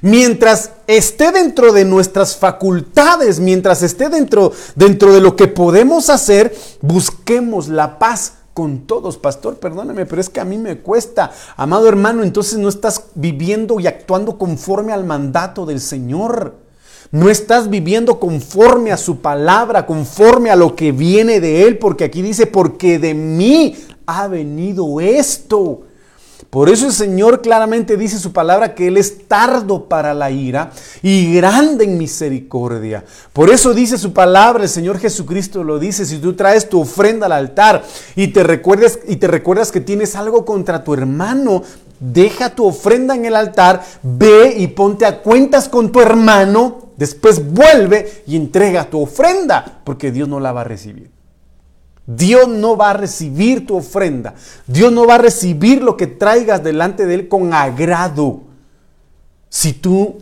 Mientras 0.00 0.70
esté 0.86 1.30
dentro 1.30 1.72
de 1.72 1.84
nuestras 1.84 2.34
facultades, 2.34 3.40
mientras 3.40 3.82
esté 3.82 4.08
dentro, 4.08 4.52
dentro 4.76 5.12
de 5.12 5.20
lo 5.20 5.36
que 5.36 5.48
podemos 5.48 6.08
hacer, 6.08 6.56
busquemos 6.80 7.68
la 7.68 7.98
paz 7.98 8.34
con 8.58 8.88
todos, 8.88 9.18
pastor, 9.18 9.60
perdóname, 9.60 10.04
pero 10.04 10.20
es 10.20 10.28
que 10.28 10.40
a 10.40 10.44
mí 10.44 10.58
me 10.58 10.78
cuesta. 10.78 11.30
Amado 11.56 11.86
hermano, 11.86 12.24
entonces 12.24 12.58
no 12.58 12.68
estás 12.68 13.04
viviendo 13.14 13.78
y 13.78 13.86
actuando 13.86 14.36
conforme 14.36 14.92
al 14.92 15.04
mandato 15.04 15.64
del 15.64 15.80
Señor. 15.80 16.56
No 17.12 17.30
estás 17.30 17.70
viviendo 17.70 18.18
conforme 18.18 18.90
a 18.90 18.96
su 18.96 19.20
palabra, 19.20 19.86
conforme 19.86 20.50
a 20.50 20.56
lo 20.56 20.74
que 20.74 20.90
viene 20.90 21.38
de 21.38 21.68
Él, 21.68 21.78
porque 21.78 22.02
aquí 22.02 22.20
dice, 22.20 22.48
porque 22.48 22.98
de 22.98 23.14
mí 23.14 23.76
ha 24.06 24.26
venido 24.26 25.00
esto. 25.00 25.82
Por 26.50 26.70
eso 26.70 26.86
el 26.86 26.92
Señor 26.92 27.42
claramente 27.42 27.98
dice 27.98 28.18
su 28.18 28.32
palabra 28.32 28.74
que 28.74 28.86
Él 28.86 28.96
es 28.96 29.28
tardo 29.28 29.84
para 29.84 30.14
la 30.14 30.30
ira 30.30 30.70
y 31.02 31.34
grande 31.34 31.84
en 31.84 31.98
misericordia. 31.98 33.04
Por 33.34 33.50
eso 33.50 33.74
dice 33.74 33.98
su 33.98 34.14
palabra, 34.14 34.62
el 34.62 34.70
Señor 34.70 34.98
Jesucristo 34.98 35.62
lo 35.62 35.78
dice, 35.78 36.06
si 36.06 36.16
tú 36.16 36.32
traes 36.32 36.70
tu 36.70 36.80
ofrenda 36.80 37.26
al 37.26 37.32
altar 37.32 37.84
y 38.16 38.28
te 38.28 38.42
recuerdas, 38.44 38.98
y 39.06 39.16
te 39.16 39.26
recuerdas 39.26 39.70
que 39.70 39.82
tienes 39.82 40.16
algo 40.16 40.46
contra 40.46 40.84
tu 40.84 40.94
hermano, 40.94 41.64
deja 42.00 42.54
tu 42.54 42.66
ofrenda 42.66 43.14
en 43.14 43.26
el 43.26 43.36
altar, 43.36 43.84
ve 44.02 44.54
y 44.56 44.68
ponte 44.68 45.04
a 45.04 45.20
cuentas 45.20 45.68
con 45.68 45.92
tu 45.92 46.00
hermano, 46.00 46.92
después 46.96 47.52
vuelve 47.52 48.22
y 48.26 48.36
entrega 48.36 48.88
tu 48.88 49.02
ofrenda, 49.02 49.82
porque 49.84 50.12
Dios 50.12 50.26
no 50.28 50.40
la 50.40 50.52
va 50.52 50.62
a 50.62 50.64
recibir. 50.64 51.17
Dios 52.08 52.48
no 52.48 52.74
va 52.74 52.90
a 52.90 52.94
recibir 52.94 53.66
tu 53.66 53.76
ofrenda. 53.76 54.34
Dios 54.66 54.90
no 54.90 55.06
va 55.06 55.16
a 55.16 55.18
recibir 55.18 55.82
lo 55.82 55.98
que 55.98 56.06
traigas 56.06 56.64
delante 56.64 57.04
de 57.04 57.14
Él 57.14 57.28
con 57.28 57.52
agrado. 57.52 58.44
Si 59.50 59.74
tú, 59.74 60.16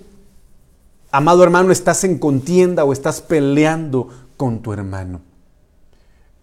amado 1.13 1.45
hermano, 1.45 1.71
estás 1.71 2.03
en 2.03 2.19
contienda 2.19 2.85
o 2.85 2.93
estás 2.93 3.21
peleando 3.21 4.09
con 4.37 4.63
tu 4.63 4.73
hermano. 4.73 5.21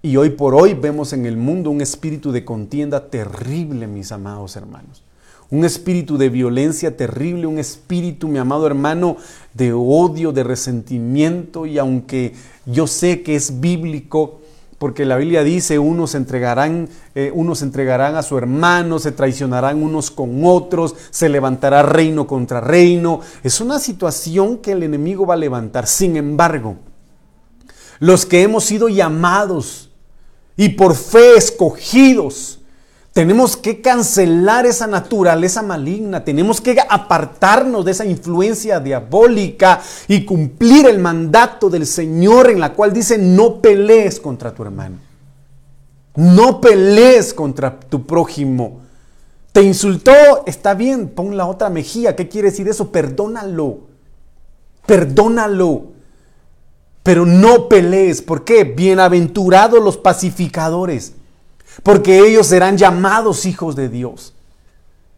Y 0.02 0.16
hoy 0.16 0.30
por 0.30 0.56
hoy 0.56 0.76
vemos 0.76 1.12
en 1.12 1.26
el 1.26 1.36
mundo 1.36 1.72
un 1.72 1.82
espíritu 1.82 2.32
de 2.32 2.46
contienda 2.46 3.10
terrible, 3.10 3.86
mis 3.88 4.14
amados 4.14 4.56
hermanos. 4.56 5.04
Un 5.50 5.66
espíritu 5.66 6.18
de 6.18 6.30
violencia 6.30 6.96
terrible, 6.96 7.48
un 7.48 7.60
espíritu, 7.60 8.30
mi 8.30 8.40
amado 8.40 8.66
hermano, 8.66 9.18
de 9.54 9.74
odio, 9.74 10.32
de 10.32 10.44
resentimiento. 10.44 11.66
Y 11.66 11.80
aunque 11.80 12.34
yo 12.66 12.88
sé 12.88 13.24
que 13.24 13.36
es 13.36 13.60
bíblico, 13.60 14.40
porque 14.84 15.06
la 15.06 15.16
Biblia 15.16 15.46
dice, 15.46 15.80
unos 15.80 16.14
entregarán, 16.14 16.90
eh, 17.16 17.32
unos 17.34 17.62
entregarán 17.62 18.18
a 18.18 18.22
su 18.22 18.38
hermano, 18.38 19.00
se 19.00 19.14
traicionarán 19.14 19.82
unos 19.82 20.12
con 20.12 20.44
otros, 20.44 20.94
se 21.10 21.30
levantará 21.30 21.84
reino 21.84 22.28
contra 22.28 22.60
reino. 22.60 23.22
Es 23.44 23.62
una 23.62 23.80
situación 23.80 24.58
que 24.58 24.74
el 24.74 24.84
enemigo 24.84 25.26
va 25.26 25.36
a 25.36 25.38
levantar. 25.38 25.88
Sin 25.88 26.18
embargo, 26.18 26.76
los 28.00 28.26
que 28.26 28.42
hemos 28.42 28.66
sido 28.66 28.90
llamados 28.90 29.90
y 30.58 30.68
por 30.68 30.96
fe 30.96 31.38
escogidos, 31.38 32.60
tenemos 33.14 33.56
que 33.56 33.80
cancelar 33.80 34.66
esa 34.66 34.88
naturaleza 34.88 35.62
maligna, 35.62 36.26
tenemos 36.26 36.60
que 36.60 36.76
apartarnos 36.90 37.86
de 37.86 37.92
esa 37.92 38.06
influencia 38.06 38.80
diabólica 38.80 39.82
y 40.08 40.26
cumplir 40.26 40.88
el 40.88 40.98
mandato 40.98 41.70
del 41.70 41.86
Señor 41.86 42.50
en 42.50 42.60
la 42.60 42.74
cual 42.74 42.92
dice 42.92 43.20
no 43.20 43.62
pelees 43.62 44.20
contra 44.20 44.52
tu 44.54 44.64
hermano. 44.64 44.98
No 46.16 46.60
pelees 46.60 47.36
contra 47.36 47.80
tu 47.80 48.04
prójimo. 48.06 48.82
Te 49.52 49.62
insultó, 49.62 50.44
está 50.48 50.74
bien, 50.74 51.10
pon 51.10 51.38
la 51.38 51.46
otra 51.46 51.70
mejilla. 51.70 52.16
¿Qué 52.16 52.28
quiere 52.28 52.50
decir 52.50 52.68
eso? 52.68 52.92
Perdónalo. 52.92 53.82
Perdónalo. 54.88 55.84
Pero 57.04 57.28
no 57.28 57.70
pelees. 57.70 58.24
¿Por 58.24 58.44
qué? 58.44 58.64
Bienaventurados 58.64 59.84
los 59.84 59.98
pacificadores 59.98 61.14
porque 61.82 62.20
ellos 62.20 62.48
serán 62.48 62.78
llamados 62.78 63.46
hijos 63.46 63.76
de 63.76 63.90
Dios. 63.90 64.34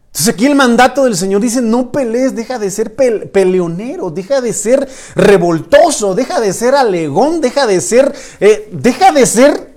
Entonces 0.06 0.32
aquí 0.32 0.46
el 0.46 0.54
mandato 0.54 1.04
del 1.04 1.14
Señor 1.14 1.42
dice, 1.42 1.60
no 1.60 1.92
pelees, 1.92 2.34
deja 2.34 2.58
de 2.58 2.70
ser 2.70 2.94
peleonero, 2.94 4.10
deja 4.10 4.40
de 4.40 4.54
ser 4.54 4.88
revoltoso, 5.14 6.14
deja 6.14 6.40
de 6.40 6.54
ser 6.54 6.74
alegón, 6.74 7.42
deja 7.42 7.66
de 7.66 7.82
ser, 7.82 8.14
eh, 8.40 8.70
deja 8.72 9.12
de 9.12 9.26
ser, 9.26 9.76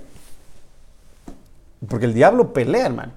porque 1.86 2.06
el 2.06 2.14
diablo 2.14 2.54
pelea, 2.54 2.86
hermano. 2.86 3.12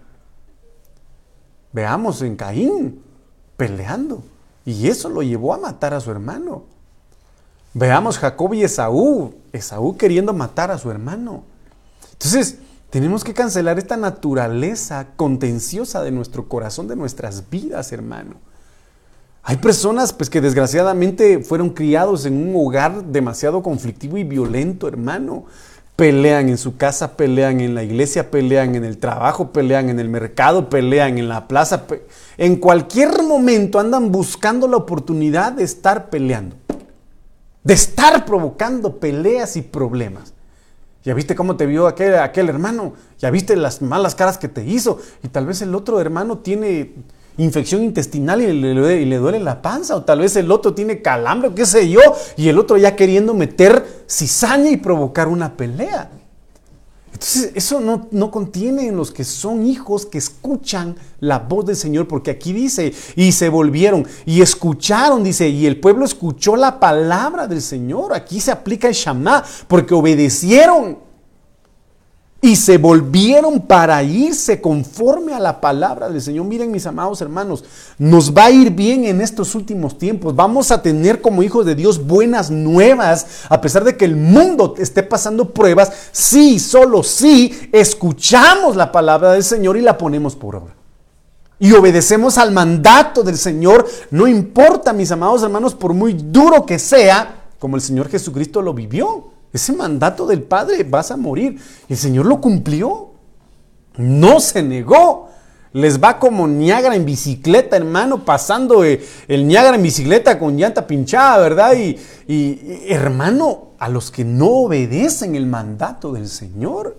Veamos 1.71 2.21
en 2.21 2.36
Caín 2.36 3.02
peleando, 3.56 4.21
y 4.65 4.89
eso 4.89 5.08
lo 5.08 5.23
llevó 5.23 5.54
a 5.54 5.58
matar 5.58 5.93
a 5.93 6.02
su 6.02 6.12
hermano. 6.12 6.63
Veamos 7.73 8.17
Jacob 8.19 8.54
y 8.54 8.63
Esaú, 8.63 9.34
Esaú 9.54 9.95
queriendo 9.95 10.34
matar 10.34 10.71
a 10.71 10.78
su 10.78 10.91
hermano. 10.91 11.43
Entonces, 12.12 12.58
tenemos 12.93 13.23
que 13.23 13.34
cancelar 13.34 13.79
esta 13.79 13.97
naturaleza 13.97 15.08
contenciosa 15.15 16.03
de 16.03 16.12
nuestro 16.12 16.47
corazón, 16.47 16.88
de 16.88 16.95
nuestras 16.95 17.49
vidas, 17.49 17.91
hermano. 17.91 18.36
Hay 19.41 19.58
personas 19.58 20.13
pues 20.13 20.29
que 20.29 20.41
desgraciadamente 20.41 21.39
fueron 21.39 21.71
criados 21.71 22.27
en 22.27 22.36
un 22.38 22.53
hogar 22.56 23.06
demasiado 23.06 23.63
conflictivo 23.63 24.19
y 24.19 24.23
violento, 24.23 24.88
hermano. 24.88 25.45
Pelean 25.95 26.49
en 26.49 26.60
su 26.60 26.77
casa, 26.77 27.17
pelean 27.17 27.62
en 27.62 27.73
la 27.73 27.82
iglesia, 27.82 28.29
pelean 28.29 28.75
en 28.75 28.86
el 28.86 28.99
trabajo, 28.99 29.51
pelean 29.51 29.89
en 29.89 29.99
el 29.99 30.10
mercado, 30.10 30.69
pelean 30.69 31.17
en 31.17 31.29
la 31.29 31.47
plaza. 31.47 31.86
En 32.38 32.58
cualquier 32.58 33.23
momento 33.23 33.79
andan 33.79 34.12
buscando 34.12 34.67
la 34.67 34.77
oportunidad 34.77 35.53
de 35.53 35.63
estar 35.63 36.12
peleando, 36.12 36.58
de 37.63 37.73
estar 37.73 38.23
provocando 38.23 38.99
peleas 38.99 39.56
y 39.56 39.63
problemas. 39.63 40.33
Ya 41.03 41.13
viste 41.13 41.35
cómo 41.35 41.57
te 41.57 41.65
vio 41.65 41.87
aquel, 41.87 42.15
aquel 42.15 42.49
hermano, 42.49 42.93
ya 43.19 43.29
viste 43.29 43.55
las 43.55 43.81
malas 43.81 44.15
caras 44.15 44.37
que 44.37 44.47
te 44.47 44.63
hizo. 44.63 44.99
Y 45.21 45.27
tal 45.27 45.45
vez 45.45 45.61
el 45.61 45.75
otro 45.75 45.99
hermano 45.99 46.37
tiene 46.37 46.93
infección 47.37 47.83
intestinal 47.83 48.41
y 48.41 48.53
le, 48.53 49.01
y 49.01 49.05
le, 49.05 49.17
duele 49.17 49.39
la 49.39 49.61
panza, 49.61 49.95
o 49.95 50.03
tal 50.03 50.19
vez 50.19 50.35
el 50.35 50.51
otro 50.51 50.73
tiene 50.73 51.01
calambre, 51.01 51.49
o 51.49 51.55
qué 51.55 51.65
sé 51.65 51.89
yo, 51.89 51.99
y 52.37 52.47
el 52.47 52.59
otro 52.59 52.77
ya 52.77 52.95
queriendo 52.95 53.33
meter 53.33 54.03
cizaña 54.07 54.69
y 54.69 54.77
provocar 54.77 55.27
una 55.27 55.57
pelea. 55.57 56.09
Entonces, 57.13 57.52
eso 57.56 57.80
no, 57.80 58.08
no, 58.12 58.32
contiene 58.32 58.88
en 58.88 58.97
los 58.97 59.12
que 59.12 59.23
son 59.23 59.65
hijos 59.65 60.06
que 60.06 60.17
escuchan 60.17 60.95
la 61.19 61.39
voz 61.39 61.65
del 61.65 61.76
Señor, 61.76 62.08
porque 62.08 62.32
aquí 62.32 62.52
dice, 62.52 62.93
y 63.15 63.32
se 63.32 63.49
volvieron, 63.49 64.06
y 64.26 64.41
escucharon, 64.41 65.23
dice, 65.23 65.47
y 65.47 65.65
el 65.65 65.80
pueblo 65.80 66.06
escuchó 66.06 66.56
la 66.56 66.80
palabra 66.80 67.47
del 67.47 67.62
Señor. 67.62 68.13
Aquí 68.13 68.41
se 68.41 68.52
aplica 68.52 68.88
el 68.88 68.93
Shama, 68.93 69.43
porque 69.67 69.93
obedecieron 69.93 70.97
y 72.43 72.58
se 72.58 72.77
volvieron 72.77 73.62
para 73.62 74.03
irse 74.03 74.60
conforme 74.60 75.34
a 75.34 75.39
la 75.39 75.62
palabra 75.62 76.10
del 76.10 76.21
Señor. 76.21 76.45
Miren 76.45 76.73
mis 76.73 76.86
amados 76.86 77.21
hermanos, 77.21 77.63
nos 77.97 78.34
va 78.34 78.47
a 78.47 78.51
ir 78.51 78.69
bien 78.71 79.06
en 79.06 79.21
estos 79.21 79.56
últimos 79.56 79.97
tiempos. 79.97 80.36
Vamos 80.36 80.69
a 80.69 80.82
tener 80.82 81.21
como 81.21 81.41
hijos 81.41 81.65
de 81.65 81.73
Dios 81.73 82.06
buenas 82.06 82.51
nuevas, 82.51 83.45
a 83.47 83.62
pesar 83.62 83.86
de 83.86 83.95
que 83.95 84.03
el 84.03 84.17
mundo 84.17 84.75
esté 84.77 85.03
pasando 85.03 85.51
pruebas. 85.51 85.93
Sí, 86.12 86.60
solo 86.60 87.01
sí, 87.01 87.69
escuchamos 87.71 88.75
la 88.75 88.91
palabra 88.91 89.32
del 89.32 89.45
Señor 89.45 89.77
y 89.77 89.82
la 89.82 89.97
ponemos 89.97 90.36
por 90.36 90.58
obra. 90.58 90.75
Y 91.60 91.71
obedecemos 91.71 92.38
al 92.38 92.51
mandato 92.51 93.23
del 93.23 93.38
Señor, 93.38 93.88
no 94.12 94.27
importa, 94.27 94.91
mis 94.91 95.12
amados 95.12 95.43
hermanos, 95.43 95.75
por 95.75 95.93
muy 95.93 96.12
duro 96.12 96.65
que 96.65 96.77
sea, 96.77 97.45
como 97.58 97.77
el 97.77 97.82
Señor 97.82 98.10
Jesucristo 98.10 98.62
lo 98.62 98.73
vivió. 98.73 99.33
Ese 99.53 99.71
mandato 99.71 100.25
del 100.25 100.41
Padre, 100.41 100.83
vas 100.83 101.11
a 101.11 101.17
morir. 101.17 101.61
El 101.87 101.95
Señor 101.95 102.25
lo 102.25 102.41
cumplió. 102.41 103.11
No 103.97 104.39
se 104.39 104.63
negó. 104.63 105.29
Les 105.73 106.01
va 106.01 106.19
como 106.19 106.47
Niágara 106.47 106.95
en 106.95 107.05
bicicleta, 107.05 107.77
hermano, 107.77 108.25
pasando 108.25 108.83
eh, 108.83 109.03
el 109.27 109.47
Niágara 109.47 109.75
en 109.75 109.83
bicicleta 109.83 110.37
con 110.37 110.57
llanta 110.57 110.85
pinchada, 110.85 111.39
¿verdad? 111.39 111.73
Y, 111.75 112.85
hermano, 112.87 113.69
a 113.79 113.89
los 113.89 114.11
que 114.11 114.23
no 114.23 114.47
obedecen 114.49 115.35
el 115.35 115.47
mandato 115.47 116.13
del 116.13 116.27
Señor, 116.27 116.97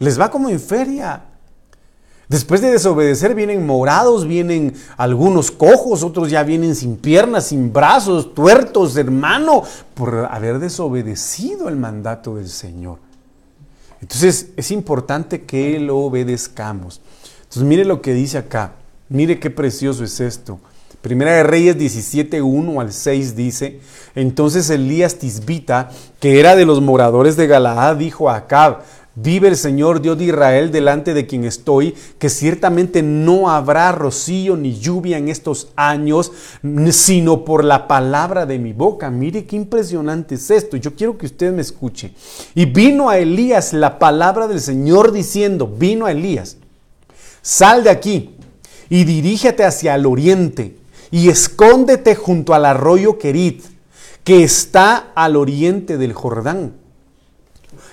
les 0.00 0.18
va 0.18 0.30
como 0.30 0.48
en 0.48 0.58
feria. 0.58 1.22
Después 2.28 2.60
de 2.60 2.72
desobedecer 2.72 3.36
vienen 3.36 3.64
morados, 3.64 4.26
vienen 4.26 4.74
algunos 4.96 5.52
cojos, 5.52 6.02
otros 6.02 6.28
ya 6.28 6.42
vienen 6.42 6.74
sin 6.74 6.96
piernas, 6.96 7.46
sin 7.46 7.72
brazos, 7.72 8.34
tuertos, 8.34 8.96
hermano, 8.96 9.62
por 9.94 10.28
haber 10.30 10.58
desobedecido 10.58 11.68
el 11.68 11.76
mandato 11.76 12.34
del 12.34 12.48
Señor. 12.48 12.98
Entonces 14.00 14.48
es 14.56 14.72
importante 14.72 15.42
que 15.42 15.78
lo 15.78 15.98
obedezcamos. 15.98 17.00
Entonces 17.42 17.62
mire 17.62 17.84
lo 17.84 18.02
que 18.02 18.12
dice 18.12 18.38
acá, 18.38 18.72
mire 19.08 19.38
qué 19.38 19.50
precioso 19.50 20.02
es 20.02 20.18
esto. 20.18 20.58
Primera 21.02 21.32
de 21.34 21.44
Reyes 21.44 21.78
17, 21.78 22.42
1 22.42 22.80
al 22.80 22.92
6 22.92 23.36
dice, 23.36 23.78
entonces 24.16 24.68
Elías 24.70 25.16
Tisbita, 25.16 25.90
que 26.18 26.40
era 26.40 26.56
de 26.56 26.66
los 26.66 26.82
moradores 26.82 27.36
de 27.36 27.46
Galaad, 27.46 27.96
dijo 27.96 28.28
a 28.28 28.36
Acab, 28.36 28.82
Vive 29.18 29.48
el 29.48 29.56
Señor 29.56 30.02
Dios 30.02 30.18
de 30.18 30.24
Israel 30.24 30.70
delante 30.70 31.14
de 31.14 31.26
quien 31.26 31.44
estoy, 31.44 31.94
que 32.18 32.28
ciertamente 32.28 33.02
no 33.02 33.48
habrá 33.48 33.90
rocío 33.90 34.58
ni 34.58 34.78
lluvia 34.78 35.16
en 35.16 35.30
estos 35.30 35.68
años, 35.74 36.32
sino 36.90 37.42
por 37.42 37.64
la 37.64 37.88
palabra 37.88 38.44
de 38.44 38.58
mi 38.58 38.74
boca. 38.74 39.08
Mire 39.08 39.46
qué 39.46 39.56
impresionante 39.56 40.34
es 40.34 40.50
esto. 40.50 40.76
Yo 40.76 40.94
quiero 40.94 41.16
que 41.16 41.24
usted 41.24 41.50
me 41.50 41.62
escuche. 41.62 42.12
Y 42.54 42.66
vino 42.66 43.08
a 43.08 43.16
Elías 43.16 43.72
la 43.72 43.98
palabra 43.98 44.48
del 44.48 44.60
Señor 44.60 45.12
diciendo, 45.12 45.66
vino 45.66 46.04
a 46.04 46.12
Elías, 46.12 46.58
sal 47.40 47.84
de 47.84 47.90
aquí 47.90 48.34
y 48.90 49.04
dirígete 49.04 49.64
hacia 49.64 49.94
el 49.94 50.04
oriente 50.04 50.76
y 51.10 51.30
escóndete 51.30 52.16
junto 52.16 52.52
al 52.52 52.66
arroyo 52.66 53.16
Kerit, 53.16 53.64
que 54.24 54.44
está 54.44 55.12
al 55.14 55.36
oriente 55.36 55.96
del 55.96 56.12
Jordán 56.12 56.85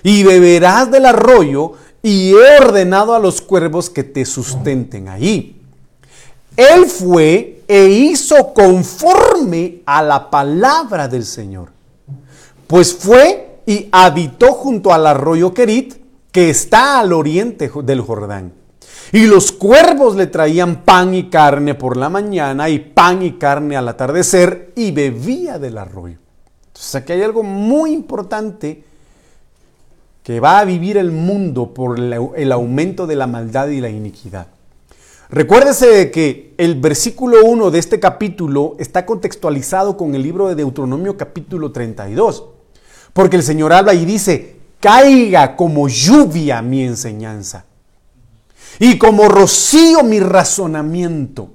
y 0.03 0.23
beberás 0.23 0.91
del 0.91 1.05
arroyo 1.05 1.73
y 2.01 2.31
he 2.31 2.57
ordenado 2.59 3.15
a 3.15 3.19
los 3.19 3.41
cuervos 3.41 3.89
que 3.89 4.03
te 4.03 4.25
sustenten 4.25 5.07
allí. 5.07 5.61
Él 6.55 6.85
fue 6.85 7.63
e 7.67 7.85
hizo 7.85 8.53
conforme 8.53 9.81
a 9.85 10.03
la 10.03 10.29
palabra 10.29 11.07
del 11.07 11.25
Señor. 11.25 11.69
Pues 12.67 12.93
fue 12.93 13.61
y 13.65 13.87
habitó 13.91 14.51
junto 14.51 14.93
al 14.93 15.07
arroyo 15.07 15.53
Kerit, 15.53 15.95
que 16.31 16.49
está 16.49 16.99
al 16.99 17.13
oriente 17.13 17.71
del 17.83 18.01
Jordán. 18.01 18.53
Y 19.11 19.27
los 19.27 19.51
cuervos 19.51 20.15
le 20.15 20.27
traían 20.27 20.83
pan 20.83 21.13
y 21.13 21.29
carne 21.29 21.75
por 21.75 21.97
la 21.97 22.09
mañana 22.09 22.69
y 22.69 22.79
pan 22.79 23.21
y 23.21 23.33
carne 23.33 23.77
al 23.77 23.87
atardecer 23.87 24.73
y 24.75 24.91
bebía 24.91 25.59
del 25.59 25.77
arroyo. 25.77 26.17
Entonces 26.67 26.95
aquí 26.95 27.13
hay 27.13 27.21
algo 27.21 27.43
muy 27.43 27.91
importante 27.91 28.83
que 30.23 30.39
va 30.39 30.59
a 30.59 30.65
vivir 30.65 30.97
el 30.97 31.11
mundo 31.11 31.73
por 31.73 31.99
el 31.99 32.51
aumento 32.51 33.05
de 33.05 33.15
la 33.15 33.27
maldad 33.27 33.67
y 33.67 33.81
la 33.81 33.89
iniquidad. 33.89 34.47
Recuérdese 35.29 36.11
que 36.11 36.53
el 36.57 36.79
versículo 36.79 37.43
1 37.43 37.71
de 37.71 37.79
este 37.79 37.99
capítulo 37.99 38.75
está 38.79 39.05
contextualizado 39.05 39.97
con 39.97 40.15
el 40.15 40.23
libro 40.23 40.47
de 40.47 40.55
Deuteronomio 40.55 41.17
capítulo 41.17 41.71
32, 41.71 42.45
porque 43.13 43.35
el 43.35 43.43
Señor 43.43 43.73
habla 43.73 43.93
y 43.93 44.05
dice, 44.05 44.57
caiga 44.79 45.55
como 45.55 45.87
lluvia 45.87 46.61
mi 46.61 46.83
enseñanza 46.83 47.65
y 48.79 48.97
como 48.97 49.27
rocío 49.27 50.03
mi 50.03 50.19
razonamiento. 50.19 51.49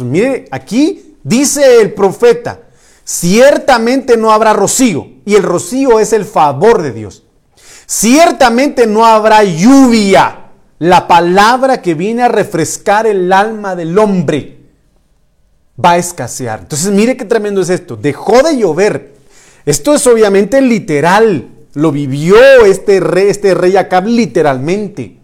Mire, 0.00 0.46
aquí 0.50 1.16
dice 1.22 1.80
el 1.80 1.92
profeta, 1.92 2.62
ciertamente 3.04 4.16
no 4.16 4.32
habrá 4.32 4.52
rocío, 4.52 5.08
y 5.24 5.34
el 5.34 5.42
rocío 5.42 6.00
es 6.00 6.12
el 6.12 6.24
favor 6.24 6.82
de 6.82 6.92
Dios. 6.92 7.24
Ciertamente 7.86 8.86
no 8.86 9.04
habrá 9.04 9.44
lluvia, 9.44 10.44
la 10.78 11.06
palabra 11.06 11.80
que 11.80 11.94
viene 11.94 12.22
a 12.22 12.28
refrescar 12.28 13.06
el 13.06 13.32
alma 13.32 13.76
del 13.76 13.98
hombre 13.98 14.58
va 15.82 15.92
a 15.92 15.98
escasear. 15.98 16.60
Entonces 16.60 16.90
mire 16.90 17.16
qué 17.16 17.24
tremendo 17.24 17.60
es 17.60 17.70
esto. 17.70 17.96
Dejó 17.96 18.42
de 18.42 18.58
llover. 18.58 19.14
Esto 19.64 19.94
es 19.94 20.06
obviamente 20.06 20.60
literal. 20.60 21.48
Lo 21.74 21.90
vivió 21.90 22.36
este 22.66 23.00
rey, 23.00 23.28
este 23.28 23.54
rey 23.54 23.76
Acab 23.76 24.06
literalmente. 24.06 25.18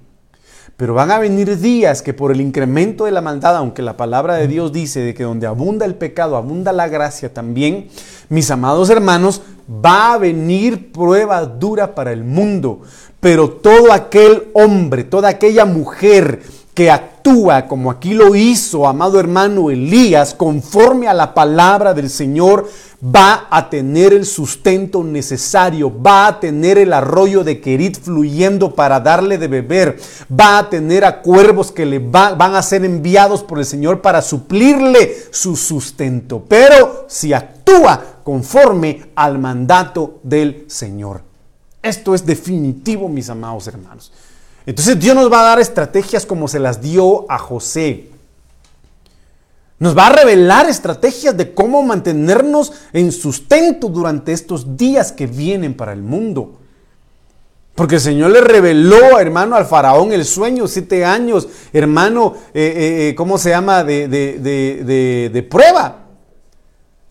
Pero 0.77 0.94
van 0.94 1.11
a 1.11 1.18
venir 1.18 1.59
días 1.59 2.01
que 2.01 2.14
por 2.14 2.33
el 2.33 2.40
incremento 2.40 3.05
de 3.05 3.11
la 3.11 3.20
maldad, 3.20 3.55
aunque 3.57 3.83
la 3.83 3.99
palabra 3.99 4.37
de 4.37 4.49
Dios 4.49 4.73
dice 4.73 5.01
de 5.01 5.12
que 5.12 5.25
donde 5.25 5.46
abunda 5.46 5.85
el 5.85 5.94
pecado, 5.94 6.37
abunda 6.37 6.73
la 6.73 6.88
gracia 6.88 7.35
también, 7.35 7.88
mis 8.31 8.51
amados 8.51 8.88
hermanos, 8.88 9.42
va 9.71 10.15
a 10.15 10.19
venir 10.19 10.91
prueba 10.93 11.45
dura 11.45 11.95
para 11.95 12.13
el 12.13 12.25
mundo. 12.25 12.81
Pero 13.21 13.51
todo 13.51 13.93
aquel 13.93 14.49
hombre, 14.55 15.05
toda 15.05 15.29
aquella 15.29 15.65
mujer 15.65 16.43
que 16.75 16.91
actúa 16.91 17.67
como 17.67 17.91
aquí 17.91 18.15
lo 18.15 18.35
hizo, 18.35 18.87
amado 18.87 19.19
hermano 19.19 19.71
Elías, 19.71 20.35
conforme 20.35 21.09
a 21.09 21.15
la 21.15 21.35
palabra 21.35 21.95
del 21.95 22.09
Señor, 22.09 22.69
va 23.03 23.47
a 23.51 23.71
tener 23.71 24.13
el 24.13 24.27
sustento 24.27 25.03
necesario, 25.03 25.93
va 26.01 26.27
a 26.27 26.41
tener 26.41 26.79
el 26.79 26.93
arroyo 26.93 27.45
de 27.45 27.61
Kerit 27.61 27.99
fluyendo 28.01 28.75
para 28.75 29.01
darle 29.01 29.39
de 29.39 29.49
beber, 29.49 29.99
va 30.31 30.59
a 30.59 30.71
tener 30.71 31.05
a 31.05 31.23
cuervos 31.23 31.73
que 31.73 31.87
le 31.87 31.99
van 31.99 32.55
a 32.55 32.63
ser 32.63 32.85
enviados 32.85 33.43
por 33.43 33.59
el 33.59 33.65
Señor 33.65 34.01
para 34.01 34.23
suplirle 34.23 35.17
su 35.31 35.57
sustento. 35.57 36.45
Pero 36.47 37.07
si 37.09 37.33
actúa 37.33 38.03
conforme 38.23 39.11
al 39.15 39.39
mandato 39.39 40.21
del 40.23 40.65
Señor. 40.69 41.23
Esto 41.83 42.15
es 42.15 42.27
definitivo, 42.27 43.09
mis 43.09 43.31
amados 43.31 43.67
hermanos. 43.67 44.13
Entonces 44.66 44.99
Dios 44.99 45.14
nos 45.14 45.33
va 45.33 45.40
a 45.40 45.44
dar 45.44 45.61
estrategias 45.61 46.27
como 46.27 46.49
se 46.49 46.59
las 46.59 46.81
dio 46.81 47.31
a 47.31 47.38
José. 47.38 48.11
Nos 49.79 49.96
va 49.96 50.09
a 50.09 50.12
revelar 50.12 50.68
estrategias 50.68 51.35
de 51.37 51.55
cómo 51.55 51.83
mantenernos 51.83 52.73
en 52.92 53.11
sustento 53.12 53.88
durante 53.88 54.33
estos 54.33 54.77
días 54.77 55.11
que 55.11 55.27
vienen 55.27 55.75
para 55.75 55.94
el 55.94 56.03
mundo. 56.03 56.59
Porque 57.75 57.94
el 57.94 58.01
Señor 58.03 58.31
le 58.31 58.42
reveló, 58.42 59.18
hermano, 59.18 59.57
al 59.57 59.64
faraón 59.64 60.12
el 60.12 60.27
sueño, 60.27 60.68
siete 60.68 61.03
años, 61.03 61.49
hermano, 61.73 62.35
eh, 62.53 62.75
eh, 62.77 63.09
eh, 63.09 63.14
¿cómo 63.14 63.38
se 63.38 63.51
llama? 63.51 63.83
De, 63.83 64.07
de, 64.07 64.38
de, 64.38 65.31
de 65.33 65.42
prueba. 65.42 66.05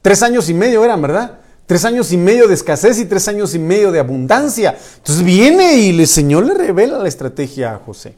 Tres 0.04 0.22
años 0.22 0.48
y 0.48 0.54
medio 0.54 0.86
eran, 0.86 1.02
¿verdad? 1.02 1.39
Tres 1.70 1.86
años 1.86 2.12
y 2.12 2.18
medio 2.18 2.48
de 2.48 2.56
escasez 2.56 2.98
y 2.98 3.06
tres 3.06 3.28
años 3.28 3.54
y 3.54 3.60
medio 3.60 3.92
de 3.92 4.00
abundancia. 4.00 4.76
Entonces 4.98 5.24
viene 5.24 5.76
y 5.76 6.00
el 6.00 6.08
Señor 6.08 6.44
le 6.48 6.56
revela 6.56 6.98
la 6.98 7.08
estrategia 7.08 7.76
a 7.76 7.78
José. 7.78 8.16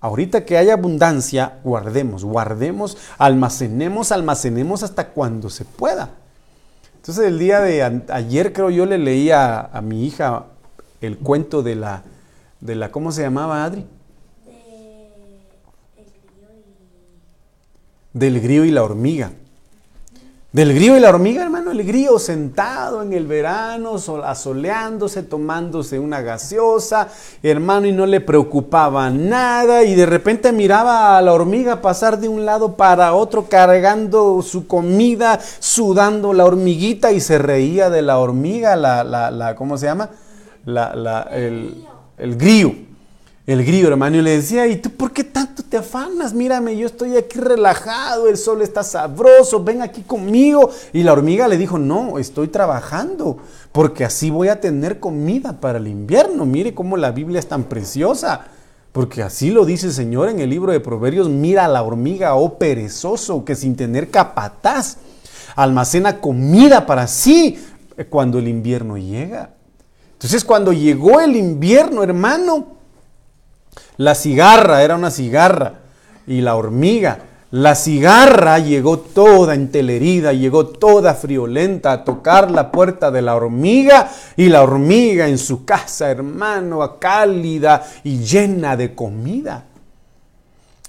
Ahorita 0.00 0.46
que 0.46 0.56
hay 0.56 0.70
abundancia, 0.70 1.58
guardemos, 1.62 2.24
guardemos, 2.24 2.96
almacenemos, 3.18 4.10
almacenemos 4.10 4.82
hasta 4.82 5.08
cuando 5.08 5.50
se 5.50 5.66
pueda. 5.66 6.14
Entonces 6.94 7.26
el 7.26 7.38
día 7.38 7.60
de 7.60 7.82
ayer 8.08 8.54
creo 8.54 8.70
yo 8.70 8.86
le 8.86 8.96
leía 8.96 9.60
a, 9.60 9.82
mi 9.82 10.06
hija 10.06 10.46
el 11.02 11.18
cuento 11.18 11.62
de 11.62 11.76
la, 11.76 12.04
de 12.62 12.74
la, 12.74 12.90
¿cómo 12.90 13.12
se 13.12 13.20
llamaba 13.20 13.66
Adri? 13.66 13.84
Del 18.14 18.40
grillo 18.40 18.64
y 18.64 18.70
la 18.70 18.82
hormiga. 18.82 19.32
Del 20.56 20.72
grillo 20.72 20.96
y 20.96 21.00
la 21.00 21.10
hormiga, 21.10 21.42
hermano, 21.42 21.70
el 21.70 21.84
grillo 21.84 22.18
sentado 22.18 23.02
en 23.02 23.12
el 23.12 23.26
verano, 23.26 23.96
asoleándose, 24.24 25.22
tomándose 25.22 25.98
una 25.98 26.22
gaseosa, 26.22 27.08
hermano, 27.42 27.86
y 27.86 27.92
no 27.92 28.06
le 28.06 28.22
preocupaba 28.22 29.10
nada, 29.10 29.84
y 29.84 29.94
de 29.94 30.06
repente 30.06 30.52
miraba 30.52 31.18
a 31.18 31.20
la 31.20 31.34
hormiga 31.34 31.82
pasar 31.82 32.18
de 32.18 32.30
un 32.30 32.46
lado 32.46 32.74
para 32.74 33.12
otro, 33.12 33.50
cargando 33.50 34.40
su 34.40 34.66
comida, 34.66 35.38
sudando 35.58 36.32
la 36.32 36.46
hormiguita, 36.46 37.12
y 37.12 37.20
se 37.20 37.36
reía 37.36 37.90
de 37.90 38.00
la 38.00 38.16
hormiga, 38.16 38.76
la, 38.76 39.04
la, 39.04 39.30
la 39.30 39.56
¿cómo 39.56 39.76
se 39.76 39.84
llama? 39.84 40.08
La, 40.64 41.28
el, 41.32 41.84
el 42.16 42.36
grillo 42.38 42.72
el 43.46 43.64
grillo, 43.64 43.86
hermano, 43.86 44.20
le 44.20 44.32
decía, 44.32 44.66
¿y 44.66 44.76
tú 44.76 44.90
por 44.90 45.12
qué 45.12 45.22
tanto 45.22 45.62
te 45.62 45.76
afanas? 45.76 46.34
Mírame, 46.34 46.76
yo 46.76 46.86
estoy 46.86 47.16
aquí 47.16 47.38
relajado, 47.38 48.28
el 48.28 48.36
sol 48.36 48.60
está 48.60 48.82
sabroso, 48.82 49.62
ven 49.62 49.82
aquí 49.82 50.02
conmigo. 50.02 50.70
Y 50.92 51.04
la 51.04 51.12
hormiga 51.12 51.46
le 51.46 51.56
dijo, 51.56 51.78
no, 51.78 52.18
estoy 52.18 52.48
trabajando, 52.48 53.38
porque 53.70 54.04
así 54.04 54.30
voy 54.30 54.48
a 54.48 54.60
tener 54.60 54.98
comida 54.98 55.60
para 55.60 55.78
el 55.78 55.86
invierno. 55.86 56.44
Mire 56.44 56.74
cómo 56.74 56.96
la 56.96 57.12
Biblia 57.12 57.38
es 57.38 57.46
tan 57.46 57.64
preciosa. 57.64 58.46
Porque 58.90 59.22
así 59.22 59.50
lo 59.50 59.64
dice 59.64 59.86
el 59.86 59.92
Señor 59.92 60.28
en 60.28 60.40
el 60.40 60.50
libro 60.50 60.72
de 60.72 60.80
Proverbios, 60.80 61.28
mira 61.28 61.66
a 61.66 61.68
la 61.68 61.82
hormiga, 61.82 62.34
oh 62.34 62.58
perezoso, 62.58 63.44
que 63.44 63.54
sin 63.54 63.76
tener 63.76 64.10
capataz, 64.10 64.96
almacena 65.54 66.18
comida 66.18 66.84
para 66.86 67.06
sí 67.06 67.62
cuando 68.08 68.38
el 68.38 68.48
invierno 68.48 68.96
llega. 68.96 69.50
Entonces 70.14 70.44
cuando 70.44 70.72
llegó 70.72 71.20
el 71.20 71.36
invierno, 71.36 72.02
hermano, 72.02 72.75
la 73.96 74.14
cigarra 74.14 74.82
era 74.82 74.96
una 74.96 75.10
cigarra 75.10 75.74
y 76.26 76.40
la 76.40 76.56
hormiga. 76.56 77.18
La 77.52 77.74
cigarra 77.74 78.58
llegó 78.58 78.98
toda 78.98 79.54
entelerida, 79.54 80.32
llegó 80.32 80.66
toda 80.66 81.14
friolenta 81.14 81.92
a 81.92 82.04
tocar 82.04 82.50
la 82.50 82.72
puerta 82.72 83.10
de 83.10 83.22
la 83.22 83.36
hormiga 83.36 84.10
y 84.36 84.48
la 84.48 84.62
hormiga 84.62 85.28
en 85.28 85.38
su 85.38 85.64
casa, 85.64 86.10
hermano, 86.10 86.98
cálida 86.98 87.86
y 88.02 88.18
llena 88.18 88.76
de 88.76 88.94
comida. 88.94 89.64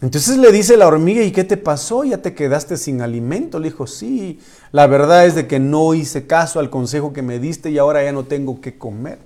Entonces 0.01 0.37
le 0.37 0.51
dice 0.51 0.77
la 0.77 0.87
hormiga, 0.87 1.23
¿y 1.23 1.31
qué 1.31 1.43
te 1.43 1.57
pasó? 1.57 2.03
¿Ya 2.03 2.17
te 2.19 2.33
quedaste 2.33 2.77
sin 2.77 3.01
alimento? 3.01 3.59
Le 3.59 3.69
dijo, 3.69 3.87
sí, 3.87 4.39
la 4.71 4.85
verdad 4.87 5.25
es 5.25 5.35
de 5.35 5.47
que 5.47 5.59
no 5.59 5.93
hice 5.93 6.27
caso 6.27 6.59
al 6.59 6.69
consejo 6.69 7.13
que 7.13 7.21
me 7.21 7.39
diste 7.39 7.71
y 7.71 7.77
ahora 7.77 8.03
ya 8.03 8.11
no 8.11 8.25
tengo 8.25 8.61
que 8.61 8.77
comer. 8.77 9.19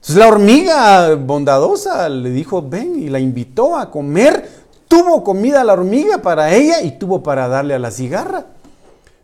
Entonces 0.00 0.16
la 0.16 0.28
hormiga 0.28 1.14
bondadosa 1.14 2.08
le 2.08 2.30
dijo, 2.30 2.66
ven, 2.66 2.98
y 2.98 3.10
la 3.10 3.20
invitó 3.20 3.76
a 3.76 3.90
comer. 3.90 4.48
Tuvo 4.88 5.22
comida 5.22 5.62
la 5.62 5.74
hormiga 5.74 6.18
para 6.22 6.54
ella 6.54 6.82
y 6.82 6.92
tuvo 6.98 7.22
para 7.22 7.48
darle 7.48 7.74
a 7.74 7.78
la 7.78 7.90
cigarra. 7.90 8.46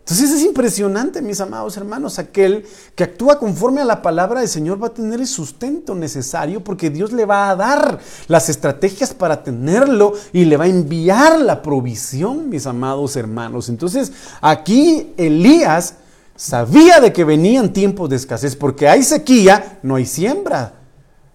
Entonces 0.01 0.31
es 0.31 0.45
impresionante, 0.45 1.21
mis 1.21 1.41
amados 1.41 1.77
hermanos, 1.77 2.21
aquel 2.21 2.65
que 2.95 3.03
actúa 3.03 3.41
conforme 3.41 3.81
a 3.81 3.85
la 3.85 4.03
palabra 4.03 4.39
del 4.39 4.49
Señor 4.49 4.81
va 4.81 4.89
a 4.89 4.95
tener 4.95 5.19
el 5.19 5.27
sustento 5.27 5.97
necesario 5.97 6.63
porque 6.63 6.91
Dios 6.91 7.11
le 7.11 7.25
va 7.25 7.51
a 7.51 7.57
dar 7.57 7.99
las 8.29 8.49
estrategias 8.49 9.15
para 9.15 9.43
tenerlo 9.43 10.13
y 10.33 10.45
le 10.45 10.57
va 10.57 10.65
a 10.65 10.69
enviar 10.69 11.41
la 11.41 11.61
provisión, 11.61 12.51
mis 12.51 12.69
amados 12.69 13.17
hermanos. 13.17 13.69
Entonces 13.69 14.13
aquí 14.41 15.13
Elías 15.17 15.95
sabía 16.37 17.01
de 17.01 17.13
que 17.13 17.25
venían 17.25 17.73
tiempos 17.73 18.09
de 18.11 18.17
escasez, 18.17 18.55
porque 18.55 18.89
hay 18.89 19.03
sequía, 19.03 19.79
no 19.83 19.97
hay 19.97 20.07
siembra. 20.07 20.75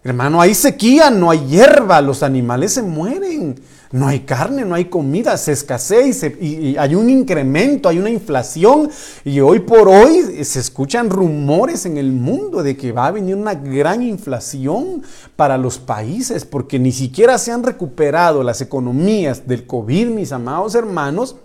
Hermano, 0.03 0.41
hay 0.41 0.55
sequía, 0.55 1.11
no 1.11 1.29
hay 1.29 1.45
hierba, 1.45 2.01
los 2.01 2.23
animales 2.23 2.73
se 2.73 2.81
mueren, 2.81 3.61
no 3.91 4.07
hay 4.07 4.21
carne, 4.21 4.65
no 4.65 4.73
hay 4.73 4.85
comida, 4.85 5.37
se 5.37 5.51
escasea 5.51 6.07
y, 6.07 6.75
hay 6.75 6.95
un 6.95 7.07
incremento, 7.07 7.87
hay 7.87 7.99
una 7.99 8.09
inflación 8.09 8.89
y 9.23 9.39
hoy 9.41 9.59
por 9.59 9.87
hoy 9.87 10.43
se 10.43 10.59
escuchan 10.59 11.11
rumores 11.11 11.85
en 11.85 11.97
el 11.97 12.11
mundo 12.11 12.63
de 12.63 12.75
que 12.75 12.91
va 12.91 13.07
a 13.07 13.11
venir 13.11 13.35
una 13.35 13.53
gran 13.53 14.01
inflación 14.01 15.03
para 15.35 15.55
los 15.59 15.77
países 15.77 16.45
porque 16.45 16.79
ni 16.79 16.91
siquiera 16.91 17.37
se 17.37 17.51
han 17.51 17.61
recuperado 17.61 18.41
las 18.41 18.59
economías 18.61 19.47
del 19.47 19.67
COVID, 19.67 20.07
mis 20.07 20.31
amados 20.31 20.73
hermanos, 20.73 21.35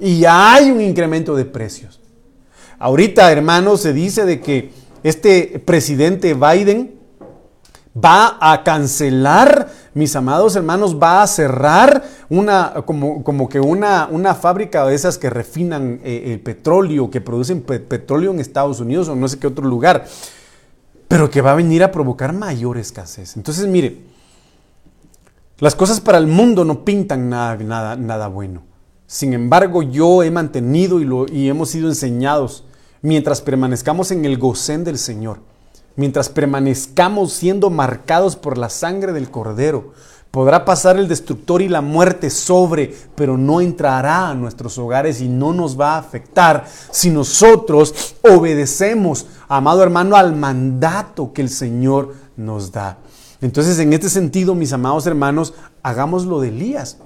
y 0.00 0.20
ya 0.20 0.54
hay 0.54 0.70
un 0.70 0.80
incremento 0.80 1.36
de 1.36 1.44
precios. 1.44 2.00
Ahorita, 2.78 3.30
hermanos, 3.32 3.80
se 3.80 3.92
dice 3.92 4.24
de 4.24 4.40
que 4.40 4.70
este 5.02 5.62
presidente 5.64 6.34
Biden 6.34 6.98
va 7.96 8.38
a 8.40 8.62
cancelar, 8.62 9.68
mis 9.94 10.14
amados 10.14 10.54
hermanos, 10.54 10.96
va 11.00 11.22
a 11.22 11.26
cerrar 11.26 12.04
una, 12.28 12.74
como, 12.84 13.24
como 13.24 13.48
que 13.48 13.58
una, 13.58 14.08
una, 14.10 14.34
fábrica 14.34 14.86
de 14.86 14.94
esas 14.94 15.18
que 15.18 15.30
refinan 15.30 16.00
eh, 16.04 16.32
el 16.32 16.40
petróleo, 16.40 17.10
que 17.10 17.20
producen 17.20 17.62
petróleo 17.62 18.30
en 18.30 18.40
Estados 18.40 18.80
Unidos 18.80 19.08
o 19.08 19.16
no 19.16 19.26
sé 19.26 19.38
qué 19.38 19.46
otro 19.48 19.66
lugar, 19.66 20.06
pero 21.08 21.30
que 21.30 21.40
va 21.40 21.52
a 21.52 21.56
venir 21.56 21.82
a 21.82 21.90
provocar 21.90 22.32
mayor 22.32 22.78
escasez. 22.78 23.36
Entonces, 23.36 23.66
mire, 23.66 23.98
las 25.58 25.74
cosas 25.74 26.00
para 26.00 26.18
el 26.18 26.28
mundo 26.28 26.64
no 26.64 26.84
pintan 26.84 27.28
nada, 27.28 27.56
nada, 27.56 27.96
nada 27.96 28.28
bueno. 28.28 28.62
Sin 29.08 29.32
embargo, 29.32 29.82
yo 29.82 30.22
he 30.22 30.30
mantenido 30.30 31.00
y, 31.00 31.48
hemos 31.48 31.70
sido 31.70 31.88
enseñados 31.88 32.64
mientras 33.08 33.40
permanezcamos 33.40 34.10
en 34.10 34.26
el 34.26 34.36
gocén 34.36 34.84
del 34.84 34.98
Señor, 34.98 35.38
mientras 35.96 36.28
permanezcamos 36.28 37.32
siendo 37.32 37.70
marcados 37.70 38.36
por 38.36 38.58
la 38.58 38.68
sangre 38.68 39.14
del 39.14 39.30
Cordero, 39.30 39.94
podrá 40.30 40.66
pasar 40.66 40.98
el 40.98 41.08
destructor 41.08 41.62
y 41.62 41.68
la 41.68 41.80
muerte 41.80 42.28
sobre, 42.28 42.94
pero 43.14 43.38
no 43.38 43.62
entrará 43.62 44.28
a 44.28 44.34
nuestros 44.34 44.76
hogares 44.76 45.22
y 45.22 45.28
no 45.28 45.54
nos 45.54 45.80
va 45.80 45.94
a 45.94 45.98
afectar 45.98 46.66
si 46.90 47.08
nosotros 47.08 48.16
obedecemos, 48.20 49.26
amado 49.48 49.82
hermano, 49.82 50.14
al 50.14 50.36
mandato 50.36 51.32
que 51.32 51.40
el 51.40 51.48
Señor 51.48 52.14
nos 52.36 52.70
da. 52.72 52.98
Entonces, 53.40 53.78
en 53.78 53.94
este 53.94 54.10
sentido, 54.10 54.54
mis 54.54 54.74
amados 54.74 55.06
hermanos, 55.06 55.54
hagamos 55.82 56.26
lo 56.26 56.40
de 56.40 56.48
Elías 56.48 56.98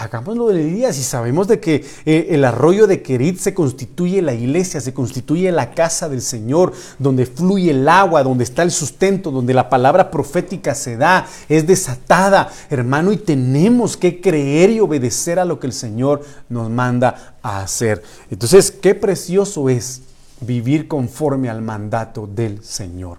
hagámoslo 0.00 0.48
de 0.48 0.62
Elías 0.62 0.98
y 0.98 1.02
sabemos 1.02 1.46
de 1.46 1.60
que 1.60 1.84
eh, 2.06 2.28
el 2.30 2.44
arroyo 2.44 2.86
de 2.86 3.02
Querit 3.02 3.38
se 3.38 3.52
constituye 3.52 4.22
la 4.22 4.32
iglesia, 4.32 4.80
se 4.80 4.94
constituye 4.94 5.52
la 5.52 5.72
casa 5.72 6.08
del 6.08 6.22
Señor, 6.22 6.72
donde 6.98 7.26
fluye 7.26 7.72
el 7.72 7.86
agua, 7.86 8.22
donde 8.22 8.44
está 8.44 8.62
el 8.62 8.70
sustento, 8.70 9.30
donde 9.30 9.52
la 9.52 9.68
palabra 9.68 10.10
profética 10.10 10.74
se 10.74 10.96
da, 10.96 11.26
es 11.50 11.66
desatada, 11.66 12.50
hermano, 12.70 13.12
y 13.12 13.18
tenemos 13.18 13.98
que 13.98 14.22
creer 14.22 14.70
y 14.70 14.80
obedecer 14.80 15.38
a 15.38 15.44
lo 15.44 15.60
que 15.60 15.66
el 15.66 15.74
Señor 15.74 16.24
nos 16.48 16.70
manda 16.70 17.36
a 17.42 17.62
hacer. 17.62 18.02
Entonces, 18.30 18.70
qué 18.70 18.94
precioso 18.94 19.68
es 19.68 20.00
vivir 20.40 20.88
conforme 20.88 21.50
al 21.50 21.60
mandato 21.60 22.26
del 22.26 22.64
Señor. 22.64 23.18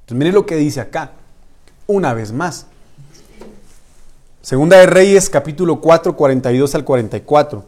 Entonces, 0.00 0.18
mire 0.18 0.32
lo 0.32 0.44
que 0.44 0.56
dice 0.56 0.82
acá, 0.82 1.12
una 1.86 2.12
vez 2.12 2.32
más. 2.32 2.66
Segunda 4.48 4.78
de 4.78 4.86
Reyes, 4.86 5.28
capítulo 5.28 5.78
4, 5.78 6.16
42 6.16 6.74
al 6.74 6.82
44. 6.82 7.66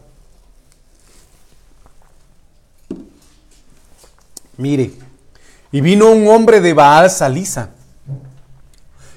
Mire, 4.56 4.92
y 5.72 5.82
vino 5.82 6.10
un 6.10 6.26
hombre 6.28 6.62
de 6.62 6.72
Baal 6.72 7.10
Salisa 7.10 7.68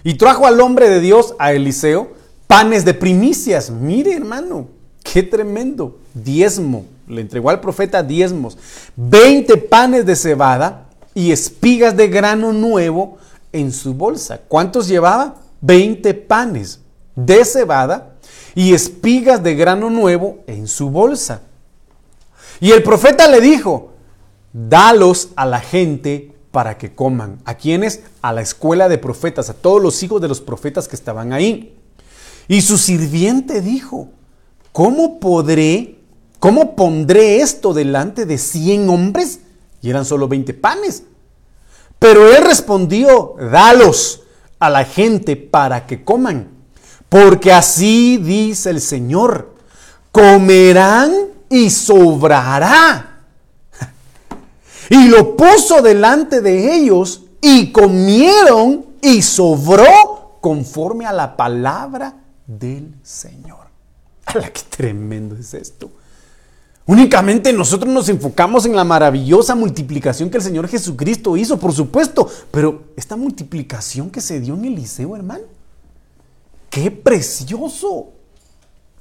y 0.04 0.16
trajo 0.16 0.46
al 0.46 0.60
hombre 0.60 0.90
de 0.90 1.00
Dios, 1.00 1.36
a 1.40 1.54
Eliseo, 1.54 2.12
panes 2.48 2.84
de 2.84 2.94
primicias. 2.94 3.70
Mire, 3.70 4.14
hermano, 4.14 4.68
qué 5.02 5.24
tremendo. 5.24 6.00
Diezmo. 6.14 6.86
Le 7.08 7.22
entregó 7.22 7.50
al 7.50 7.62
profeta 7.62 8.04
diezmos. 8.04 8.58
Veinte 8.98 9.56
panes 9.56 10.06
de 10.06 10.18
cebada 10.18 10.90
y 11.14 11.32
espigas 11.32 11.96
de 11.96 12.10
grano 12.10 12.52
nuevo 12.52 13.20
en 13.54 13.72
su 13.72 13.94
bolsa. 13.94 14.42
¿Cuántos 14.50 14.90
llevaba? 14.90 15.36
Veinte 15.62 16.14
panes 16.14 16.82
de 17.16 17.46
cebada 17.46 18.16
y 18.56 18.74
espigas 18.74 19.44
de 19.44 19.56
grano 19.56 19.90
nuevo 19.90 20.40
en 20.48 20.68
su 20.68 20.90
bolsa. 20.90 21.42
Y 22.60 22.72
el 22.72 22.84
profeta 22.84 23.28
le 23.28 23.42
dijo, 23.42 23.94
dalos 24.54 25.30
a 25.36 25.46
la 25.46 25.60
gente 25.60 26.34
para 26.52 26.78
que 26.78 26.94
coman. 26.94 27.40
¿A 27.46 27.56
quienes? 27.56 28.02
A 28.22 28.32
la 28.32 28.42
escuela 28.42 28.90
de 28.90 28.98
profetas, 28.98 29.50
a 29.50 29.54
todos 29.54 29.82
los 29.82 30.02
hijos 30.04 30.22
de 30.22 30.28
los 30.28 30.42
profetas 30.42 30.88
que 30.88 30.96
estaban 30.96 31.34
ahí. 31.34 31.78
Y 32.48 32.62
su 32.62 32.78
sirviente 32.78 33.62
dijo, 33.62 34.10
¿cómo 34.72 35.20
podré 35.20 36.04
¿cómo 36.44 36.76
pondré 36.76 37.38
esto 37.38 37.74
delante 37.74 38.26
de 38.26 38.38
cien 38.38 38.90
hombres? 38.90 39.40
Y 39.82 39.90
eran 39.90 40.04
solo 40.04 40.28
veinte 40.28 40.54
panes. 40.54 41.04
Pero 42.00 42.36
él 42.36 42.44
respondió, 42.44 43.36
dalos 43.40 44.24
a 44.60 44.70
la 44.70 44.84
gente 44.84 45.38
para 45.38 45.88
que 45.88 46.04
coman, 46.04 46.50
porque 47.14 47.52
así 47.52 48.18
dice 48.18 48.72
el 48.72 48.82
Señor, 48.82 49.54
comerán 50.12 51.14
y 51.48 51.70
sobrará. 51.70 53.20
Y 54.90 55.10
lo 55.10 55.38
puso 55.38 55.84
delante 55.84 56.42
de 56.42 56.74
ellos 56.74 57.22
y 57.40 57.72
comieron 57.72 58.84
y 59.00 59.22
sobró 59.22 60.40
conforme 60.42 61.06
a 61.06 61.14
la 61.14 61.38
palabra 61.38 62.16
del 62.48 62.96
Señor. 63.04 63.68
¡Hala, 64.26 64.52
qué 64.52 64.62
tremendo 64.68 65.36
es 65.36 65.54
esto! 65.54 65.92
Únicamente 66.88 67.54
nosotros 67.54 67.94
nos 67.94 68.10
enfocamos 68.10 68.66
en 68.66 68.76
la 68.76 68.84
maravillosa 68.84 69.54
multiplicación 69.54 70.32
que 70.32 70.38
el 70.38 70.44
Señor 70.44 70.68
Jesucristo 70.68 71.38
hizo, 71.38 71.60
por 71.60 71.74
supuesto, 71.74 72.28
pero 72.50 72.86
esta 72.98 73.16
multiplicación 73.16 74.10
que 74.10 74.20
se 74.20 74.40
dio 74.40 74.56
en 74.56 74.66
Eliseo, 74.66 75.16
hermano, 75.16 75.44
qué 76.74 76.90
precioso. 76.90 78.14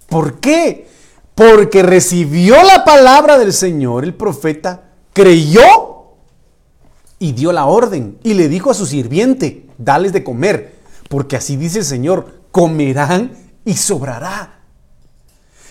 ¿Por 0.06 0.40
qué? 0.40 0.86
Porque 1.34 1.82
recibió 1.82 2.62
la 2.62 2.84
palabra 2.84 3.38
del 3.38 3.54
Señor, 3.54 4.04
el 4.04 4.12
profeta, 4.12 4.90
creyó 5.14 5.62
y 7.18 7.32
dio 7.32 7.50
la 7.50 7.64
orden 7.64 8.18
y 8.22 8.34
le 8.34 8.50
dijo 8.50 8.70
a 8.70 8.74
su 8.74 8.84
sirviente, 8.84 9.68
dales 9.78 10.12
de 10.12 10.22
comer, 10.22 10.74
porque 11.08 11.36
así 11.36 11.56
dice 11.56 11.78
el 11.78 11.86
Señor, 11.86 12.42
comerán 12.50 13.32
y 13.64 13.72
sobrará. 13.72 14.60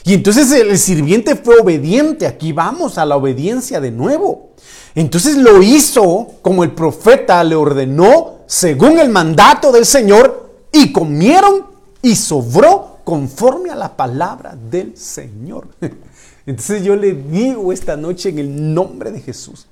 Y 0.04 0.16
entonces 0.16 0.52
el 0.54 0.80
sirviente 0.80 1.36
fue 1.36 1.60
obediente, 1.60 2.26
aquí 2.26 2.52
vamos 2.52 2.98
a 2.98 3.06
la 3.06 3.16
obediencia 3.16 3.80
de 3.80 3.92
nuevo. 3.92 4.54
Entonces 4.96 5.38
lo 5.38 5.62
hizo 5.62 6.30
como 6.42 6.64
el 6.64 6.72
profeta 6.72 7.44
le 7.44 7.54
ordenó, 7.54 8.40
según 8.48 8.98
el 8.98 9.10
mandato 9.10 9.72
del 9.72 9.86
Señor, 9.86 10.50
y 10.72 10.92
comieron 10.92 11.71
y 12.02 12.16
sobró 12.16 13.00
conforme 13.04 13.70
a 13.70 13.76
la 13.76 13.96
palabra 13.96 14.56
del 14.56 14.98
Señor. 14.98 15.68
Entonces 16.46 16.84
yo 16.84 16.96
le 16.96 17.14
digo 17.14 17.72
esta 17.72 17.96
noche 17.96 18.30
en 18.30 18.40
el 18.40 18.74
nombre 18.74 19.12
de 19.12 19.22
Jesús, 19.22 19.68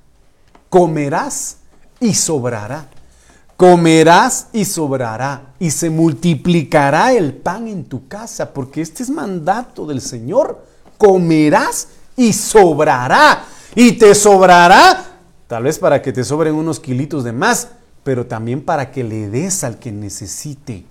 comerás 0.68 1.56
y 1.98 2.14
sobrará. 2.14 2.88
Comerás 3.56 4.46
y 4.54 4.64
sobrará 4.64 5.52
y 5.58 5.70
se 5.70 5.90
multiplicará 5.90 7.12
el 7.12 7.34
pan 7.34 7.68
en 7.68 7.84
tu 7.84 8.08
casa, 8.08 8.54
porque 8.54 8.80
este 8.80 9.02
es 9.02 9.10
mandato 9.10 9.84
del 9.84 10.00
Señor. 10.00 10.64
Comerás 10.96 11.88
y 12.16 12.32
sobrará. 12.32 13.44
Y 13.74 13.92
te 13.92 14.14
sobrará, 14.14 15.04
tal 15.46 15.64
vez 15.64 15.78
para 15.78 16.00
que 16.00 16.10
te 16.10 16.24
sobren 16.24 16.54
unos 16.54 16.80
kilitos 16.80 17.22
de 17.22 17.32
más, 17.32 17.68
pero 18.02 18.24
también 18.24 18.62
para 18.62 18.90
que 18.90 19.04
le 19.04 19.28
des 19.28 19.62
al 19.62 19.78
que 19.78 19.92
necesite. 19.92 20.86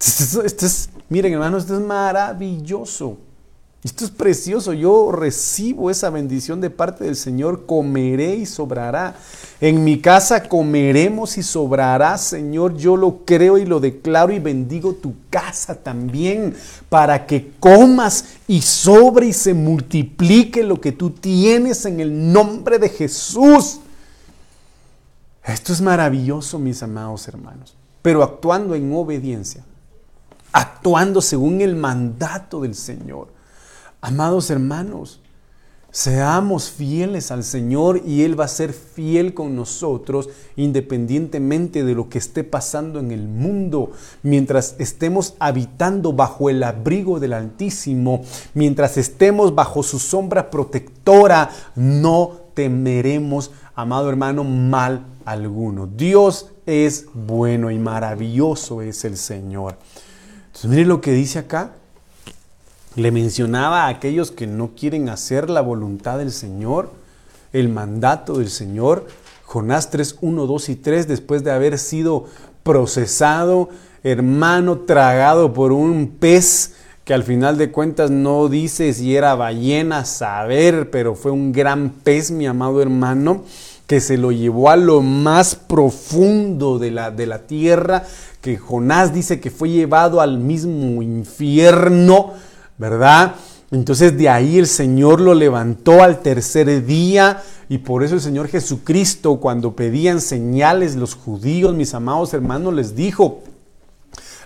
Esto 0.00 0.66
es, 0.66 0.90
miren 1.08 1.32
hermanos, 1.32 1.64
esto 1.64 1.74
es 1.74 1.80
maravilloso. 1.80 3.18
Esto 3.84 4.04
es 4.04 4.10
precioso, 4.10 4.72
yo 4.72 5.12
recibo 5.12 5.88
esa 5.88 6.10
bendición 6.10 6.60
de 6.60 6.68
parte 6.68 7.04
del 7.04 7.14
Señor, 7.14 7.64
comeré 7.64 8.34
y 8.34 8.44
sobrará. 8.44 9.14
En 9.60 9.84
mi 9.84 10.00
casa 10.00 10.48
comeremos 10.48 11.38
y 11.38 11.44
sobrará, 11.44 12.18
Señor, 12.18 12.76
yo 12.76 12.96
lo 12.96 13.24
creo 13.24 13.56
y 13.56 13.66
lo 13.66 13.78
declaro 13.78 14.32
y 14.32 14.40
bendigo 14.40 14.94
tu 14.94 15.14
casa 15.30 15.76
también, 15.76 16.56
para 16.88 17.24
que 17.24 17.52
comas 17.60 18.24
y 18.48 18.62
sobre 18.62 19.26
y 19.26 19.32
se 19.32 19.54
multiplique 19.54 20.64
lo 20.64 20.80
que 20.80 20.90
tú 20.90 21.10
tienes 21.10 21.84
en 21.86 22.00
el 22.00 22.32
nombre 22.32 22.80
de 22.80 22.88
Jesús. 22.88 23.78
Esto 25.44 25.72
es 25.72 25.80
maravilloso, 25.80 26.58
mis 26.58 26.82
amados 26.82 27.28
hermanos, 27.28 27.76
pero 28.02 28.24
actuando 28.24 28.74
en 28.74 28.92
obediencia, 28.92 29.64
actuando 30.52 31.20
según 31.20 31.60
el 31.60 31.76
mandato 31.76 32.60
del 32.60 32.74
Señor. 32.74 33.28
Amados 34.00 34.50
hermanos, 34.50 35.20
seamos 35.90 36.70
fieles 36.70 37.30
al 37.30 37.42
Señor 37.42 38.02
y 38.06 38.22
Él 38.22 38.38
va 38.38 38.44
a 38.44 38.48
ser 38.48 38.72
fiel 38.72 39.34
con 39.34 39.56
nosotros 39.56 40.28
independientemente 40.54 41.82
de 41.82 41.94
lo 41.94 42.08
que 42.08 42.18
esté 42.18 42.44
pasando 42.44 43.00
en 43.00 43.10
el 43.10 43.26
mundo. 43.26 43.90
Mientras 44.22 44.76
estemos 44.78 45.34
habitando 45.40 46.12
bajo 46.12 46.50
el 46.50 46.62
abrigo 46.62 47.18
del 47.18 47.32
Altísimo, 47.32 48.22
mientras 48.54 48.96
estemos 48.96 49.54
bajo 49.54 49.82
su 49.82 49.98
sombra 49.98 50.50
protectora, 50.50 51.50
no 51.74 52.32
temeremos, 52.54 53.50
amado 53.74 54.08
hermano, 54.08 54.44
mal 54.44 55.06
alguno. 55.24 55.86
Dios 55.86 56.50
es 56.66 57.06
bueno 57.14 57.70
y 57.70 57.78
maravilloso 57.78 58.82
es 58.82 59.04
el 59.04 59.16
Señor. 59.16 59.76
Entonces, 60.58 60.76
mire 60.76 60.88
lo 60.88 61.00
que 61.00 61.12
dice 61.12 61.38
acá. 61.38 61.70
Le 62.96 63.12
mencionaba 63.12 63.84
a 63.84 63.88
aquellos 63.88 64.32
que 64.32 64.48
no 64.48 64.70
quieren 64.74 65.08
hacer 65.08 65.50
la 65.50 65.60
voluntad 65.60 66.18
del 66.18 66.32
Señor, 66.32 66.90
el 67.52 67.68
mandato 67.68 68.38
del 68.38 68.50
Señor. 68.50 69.06
Jonás 69.44 69.90
3, 69.90 70.16
1, 70.20 70.46
2 70.46 70.68
y 70.70 70.74
3, 70.74 71.06
después 71.06 71.44
de 71.44 71.52
haber 71.52 71.78
sido 71.78 72.26
procesado, 72.64 73.68
hermano, 74.02 74.78
tragado 74.78 75.52
por 75.52 75.70
un 75.70 76.16
pez 76.18 76.74
que 77.04 77.14
al 77.14 77.22
final 77.22 77.56
de 77.56 77.70
cuentas 77.70 78.10
no 78.10 78.48
dice 78.48 78.92
si 78.92 79.14
era 79.14 79.36
ballena, 79.36 80.04
saber, 80.04 80.90
pero 80.90 81.14
fue 81.14 81.30
un 81.30 81.52
gran 81.52 81.90
pez, 81.90 82.32
mi 82.32 82.48
amado 82.48 82.82
hermano, 82.82 83.44
que 83.88 84.00
se 84.02 84.18
lo 84.18 84.30
llevó 84.30 84.68
a 84.70 84.76
lo 84.76 85.00
más 85.00 85.54
profundo 85.56 86.78
de 86.78 86.90
la, 86.90 87.10
de 87.10 87.26
la 87.26 87.46
tierra, 87.46 88.04
que 88.42 88.58
Jonás 88.58 89.14
dice 89.14 89.40
que 89.40 89.50
fue 89.50 89.70
llevado 89.70 90.20
al 90.20 90.38
mismo 90.38 91.02
infierno, 91.02 92.34
¿verdad? 92.76 93.34
Entonces 93.70 94.16
de 94.18 94.28
ahí 94.28 94.58
el 94.58 94.66
Señor 94.66 95.22
lo 95.22 95.32
levantó 95.32 96.02
al 96.02 96.20
tercer 96.20 96.84
día 96.84 97.42
y 97.70 97.78
por 97.78 98.04
eso 98.04 98.14
el 98.14 98.20
Señor 98.20 98.48
Jesucristo 98.48 99.40
cuando 99.40 99.74
pedían 99.74 100.20
señales 100.20 100.94
los 100.94 101.14
judíos, 101.14 101.74
mis 101.74 101.94
amados 101.94 102.34
hermanos, 102.34 102.74
les 102.74 102.94
dijo, 102.94 103.42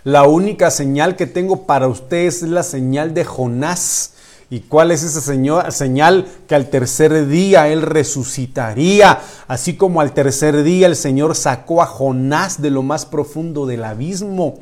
la 0.04 0.22
única 0.22 0.70
señal 0.70 1.16
que 1.16 1.26
tengo 1.26 1.66
para 1.66 1.88
ustedes 1.88 2.44
es 2.44 2.48
la 2.48 2.62
señal 2.62 3.12
de 3.12 3.24
Jonás. 3.24 4.12
¿Y 4.52 4.60
cuál 4.60 4.90
es 4.90 5.02
esa 5.02 5.22
señal? 5.70 6.26
Que 6.46 6.54
al 6.54 6.68
tercer 6.68 7.26
día 7.26 7.68
Él 7.68 7.80
resucitaría, 7.80 9.18
así 9.48 9.76
como 9.76 10.02
al 10.02 10.12
tercer 10.12 10.62
día 10.62 10.88
el 10.88 10.94
Señor 10.94 11.34
sacó 11.36 11.80
a 11.80 11.86
Jonás 11.86 12.60
de 12.60 12.68
lo 12.68 12.82
más 12.82 13.06
profundo 13.06 13.64
del 13.64 13.82
abismo. 13.82 14.58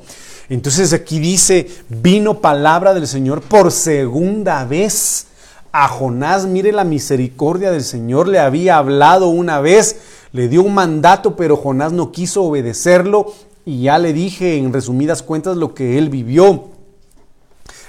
Entonces 0.48 0.92
aquí 0.92 1.18
dice, 1.18 1.66
vino 1.88 2.40
palabra 2.40 2.94
del 2.94 3.08
Señor 3.08 3.42
por 3.42 3.72
segunda 3.72 4.64
vez. 4.64 5.26
A 5.72 5.88
Jonás, 5.88 6.46
mire 6.46 6.70
la 6.70 6.84
misericordia 6.84 7.72
del 7.72 7.82
Señor, 7.82 8.28
le 8.28 8.38
había 8.38 8.76
hablado 8.76 9.26
una 9.26 9.60
vez, 9.60 9.96
le 10.30 10.46
dio 10.46 10.62
un 10.62 10.74
mandato, 10.74 11.34
pero 11.34 11.56
Jonás 11.56 11.90
no 11.90 12.12
quiso 12.12 12.44
obedecerlo 12.44 13.32
y 13.66 13.82
ya 13.82 13.98
le 13.98 14.12
dije 14.12 14.56
en 14.56 14.72
resumidas 14.72 15.24
cuentas 15.24 15.56
lo 15.56 15.74
que 15.74 15.98
él 15.98 16.10
vivió. 16.10 16.69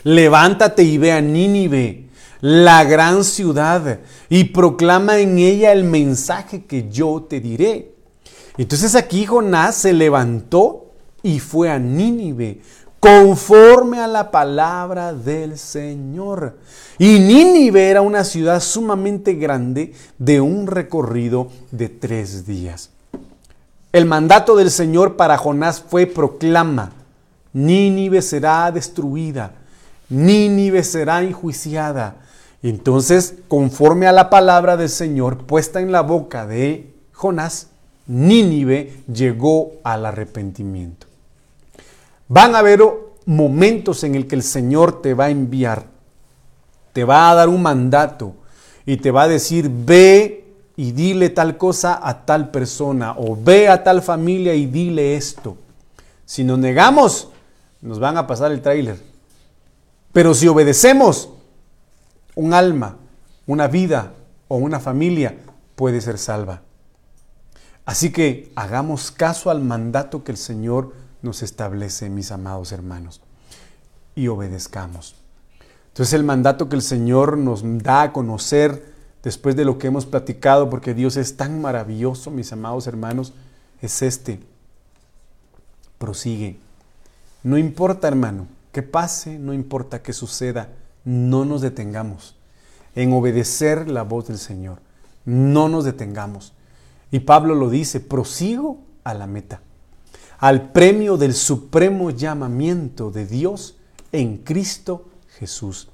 Levántate 0.04 0.84
y 0.84 0.98
ve 0.98 1.12
a 1.12 1.22
Nínive, 1.22 2.10
la 2.42 2.84
gran 2.84 3.24
ciudad, 3.24 4.00
y 4.30 4.46
proclama 4.46 5.20
en 5.20 5.38
ella 5.38 5.72
el 5.72 5.84
mensaje 5.84 6.66
que 6.66 6.90
yo 6.90 7.26
te 7.30 7.40
diré. 7.40 7.94
Entonces 8.58 8.96
aquí 8.96 9.26
Jonás 9.26 9.76
se 9.76 9.94
levantó 9.94 10.92
y 11.24 11.40
fue 11.40 11.70
a 11.70 11.80
Nínive 11.80 12.62
conforme 13.02 14.00
a 14.00 14.08
la 14.08 14.30
palabra 14.30 15.12
del 15.12 15.58
Señor. 15.58 16.60
Y 17.00 17.20
Nínive 17.20 17.90
era 17.90 18.02
una 18.02 18.24
ciudad 18.24 18.60
sumamente 18.62 19.34
grande 19.34 19.94
de 20.20 20.40
un 20.40 20.68
recorrido 20.68 21.48
de 21.72 21.90
tres 21.90 22.46
días. 22.46 22.92
El 23.92 24.06
mandato 24.06 24.56
del 24.56 24.70
Señor 24.70 25.16
para 25.16 25.38
Jonás 25.38 25.82
fue 25.82 26.06
proclama, 26.06 26.94
Nínive 27.54 28.22
será 28.22 28.72
destruida, 28.72 29.56
Nínive 30.12 30.84
será 30.84 31.24
enjuiciada. 31.24 32.18
Entonces, 32.62 33.36
conforme 33.48 34.08
a 34.08 34.12
la 34.12 34.30
palabra 34.30 34.78
del 34.78 34.90
Señor 34.90 35.46
puesta 35.46 35.80
en 35.80 35.92
la 35.92 36.02
boca 36.02 36.46
de 36.46 36.94
Jonás, 37.14 37.70
Nínive 38.08 39.04
llegó 39.12 39.72
al 39.84 40.06
arrepentimiento. 40.06 41.08
Van 42.28 42.56
a 42.56 42.60
haber 42.60 42.82
momentos 43.26 44.04
en 44.04 44.16
el 44.16 44.28
que 44.28 44.36
el 44.36 44.44
Señor 44.44 45.02
te 45.02 45.14
va 45.14 45.26
a 45.26 45.30
enviar, 45.30 45.86
te 46.92 47.06
va 47.06 47.32
a 47.32 47.36
dar 47.36 47.48
un 47.48 47.62
mandato 47.62 48.36
y 48.86 48.98
te 48.98 49.12
va 49.12 49.24
a 49.24 49.28
decir, 49.30 49.72
ve 49.72 50.44
y 50.76 50.92
dile 50.92 51.30
tal 51.30 51.58
cosa 51.58 52.00
a 52.02 52.26
tal 52.26 52.52
persona 52.52 53.16
o 53.18 53.38
ve 53.42 53.70
a 53.70 53.84
tal 53.84 54.02
familia 54.02 54.54
y 54.56 54.66
dile 54.66 55.16
esto. 55.16 55.56
Si 56.26 56.44
nos 56.44 56.60
negamos, 56.60 57.30
nos 57.82 58.00
van 58.00 58.18
a 58.18 58.28
pasar 58.28 58.52
el 58.52 58.62
tráiler. 58.62 59.11
Pero 60.14 60.34
si 60.34 60.48
obedecemos, 60.48 61.30
un 62.36 62.54
alma, 62.54 62.98
una 63.48 63.68
vida 63.68 64.14
o 64.48 64.58
una 64.58 64.80
familia 64.80 65.38
puede 65.76 66.02
ser 66.02 66.18
salva. 66.18 66.62
Así 67.86 68.12
que 68.12 68.52
hagamos 68.56 69.12
caso 69.12 69.50
al 69.50 69.62
mandato 69.62 70.24
que 70.24 70.32
el 70.32 70.38
Señor 70.38 70.94
nos 71.22 71.44
establece, 71.44 72.10
mis 72.10 72.32
amados 72.32 72.72
hermanos, 72.72 73.22
y 74.16 74.28
obedezcamos. 74.28 75.16
Entonces 75.90 76.14
el 76.14 76.24
mandato 76.24 76.70
que 76.70 76.76
el 76.76 76.82
Señor 76.82 77.38
nos 77.38 77.64
da 77.64 78.04
a 78.04 78.14
conocer 78.14 78.92
después 79.24 79.56
de 79.56 79.66
lo 79.66 79.78
que 79.78 79.88
hemos 79.88 80.06
platicado, 80.06 80.70
porque 80.70 80.94
Dios 80.94 81.18
es 81.18 81.38
tan 81.38 81.62
maravilloso, 81.62 82.32
mis 82.32 82.52
amados 82.54 82.88
hermanos, 82.88 83.34
es 83.82 84.02
este. 84.02 84.40
Prosigue. 85.98 86.60
No 87.44 87.58
importa, 87.58 88.08
hermano, 88.08 88.48
que 88.72 88.84
pase, 88.84 89.38
no 89.38 89.54
importa 89.54 90.02
que 90.02 90.14
suceda, 90.14 90.70
no 91.04 91.46
nos 91.46 91.62
detengamos 91.62 92.36
en 92.96 93.14
obedecer 93.14 93.90
la 93.90 94.04
voz 94.04 94.28
del 94.28 94.38
Señor. 94.38 94.80
No 95.26 95.70
nos 95.70 95.86
detengamos. 95.86 96.54
Y 97.12 97.20
Pablo 97.20 97.56
lo 97.56 97.70
dice, 97.70 98.00
prosigo 98.00 98.80
a 99.04 99.14
la 99.14 99.28
meta, 99.28 99.62
al 100.40 100.72
premio 100.72 101.18
del 101.18 101.34
supremo 101.34 102.10
llamamiento 102.10 103.12
de 103.12 103.26
Dios 103.26 103.76
en 104.12 104.38
Cristo 104.38 105.10
Jesús. 105.38 105.90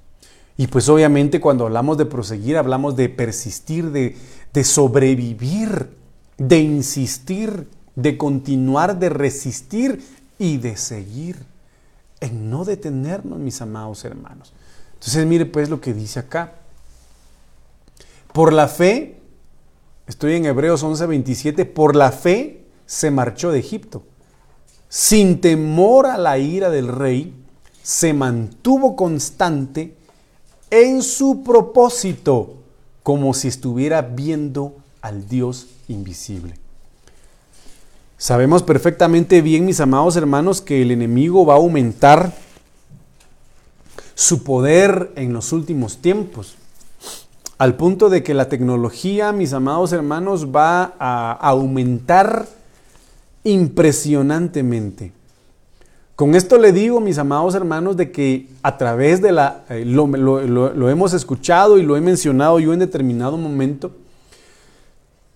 Y 0.58 0.68
pues 0.68 0.90
obviamente 0.90 1.40
cuando 1.40 1.66
hablamos 1.66 1.98
de 1.98 2.06
proseguir, 2.06 2.58
hablamos 2.58 2.96
de 2.96 3.10
persistir, 3.10 3.92
de, 3.92 4.18
de 4.54 4.64
sobrevivir, 4.64 5.90
de 6.38 6.60
insistir, 6.60 7.68
de 7.96 8.18
continuar, 8.18 8.98
de 9.00 9.10
resistir 9.10 10.04
y 10.40 10.58
de 10.58 10.78
seguir, 10.78 11.38
en 12.20 12.50
no 12.50 12.66
detenernos, 12.66 13.40
mis 13.40 13.62
amados 13.62 14.04
hermanos. 14.06 14.54
Entonces 14.94 15.26
mire 15.26 15.46
pues 15.46 15.70
lo 15.70 15.80
que 15.80 15.94
dice 15.94 16.20
acá. 16.20 16.56
Por 18.34 18.54
la 18.54 18.68
fe, 18.68 19.20
estoy 20.08 20.36
en 20.36 20.46
Hebreos 20.46 20.84
11:27, 20.84 21.66
por 21.66 21.96
la 21.96 22.12
fe 22.12 22.66
se 22.86 23.12
marchó 23.12 23.52
de 23.52 23.60
Egipto. 23.60 24.04
Sin 24.90 25.42
temor 25.42 26.06
a 26.06 26.18
la 26.18 26.38
ira 26.38 26.70
del 26.70 26.88
rey, 26.88 27.34
se 27.84 28.14
mantuvo 28.14 28.96
constante 28.96 29.96
en 30.70 31.02
su 31.02 31.44
propósito, 31.44 32.56
como 33.04 33.34
si 33.34 33.48
estuviera 33.48 34.02
viendo 34.02 34.76
al 35.02 35.28
Dios 35.28 35.68
invisible. 35.88 36.56
Sabemos 38.20 38.64
perfectamente 38.64 39.44
bien, 39.44 39.66
mis 39.66 39.80
amados 39.80 40.16
hermanos, 40.16 40.60
que 40.62 40.82
el 40.82 40.90
enemigo 40.90 41.46
va 41.46 41.54
a 41.54 41.58
aumentar 41.58 42.34
su 44.16 44.44
poder 44.44 45.12
en 45.16 45.34
los 45.34 45.54
últimos 45.54 46.00
tiempos, 46.00 46.56
al 47.60 47.76
punto 47.76 48.10
de 48.10 48.24
que 48.24 48.34
la 48.34 48.50
tecnología, 48.50 49.32
mis 49.32 49.54
amados 49.54 49.94
hermanos, 49.94 50.48
va 50.48 50.96
a 50.98 51.32
aumentar 51.34 52.48
impresionantemente. 53.44 55.14
Con 56.16 56.34
esto 56.34 56.58
le 56.58 56.72
digo, 56.72 57.00
mis 57.00 57.20
amados 57.20 57.54
hermanos, 57.54 57.98
de 57.98 58.12
que 58.12 58.48
a 58.64 58.80
través 58.80 59.22
de 59.22 59.32
la, 59.32 59.64
eh, 59.70 59.86
lo, 59.86 60.08
lo, 60.08 60.90
hemos 60.90 61.14
escuchado 61.14 61.78
y 61.78 61.84
lo 61.84 61.96
he 61.96 62.02
mencionado 62.02 62.60
yo 62.60 62.74
en 62.74 62.80
determinado 62.80 63.38
momento, 63.38 63.92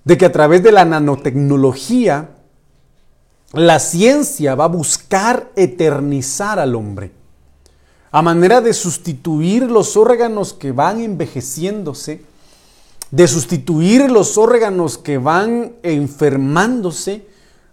de 0.03 0.17
que 0.17 0.25
a 0.25 0.31
través 0.31 0.63
de 0.63 0.71
la 0.71 0.83
nanotecnología, 0.83 2.29
la 3.53 3.79
ciencia 3.79 4.55
va 4.55 4.65
a 4.65 4.69
buscar 4.69 5.51
eternizar 5.55 6.59
al 6.59 6.75
hombre, 6.75 7.11
a 8.11 8.21
manera 8.21 8.61
de 8.61 8.73
sustituir 8.73 9.63
los 9.69 9.97
órganos 9.97 10.53
que 10.53 10.71
van 10.71 11.01
envejeciéndose, 11.01 12.21
de 13.09 13.27
sustituir 13.27 14.09
los 14.09 14.37
órganos 14.37 14.97
que 14.97 15.17
van 15.17 15.73
enfermándose, 15.83 17.25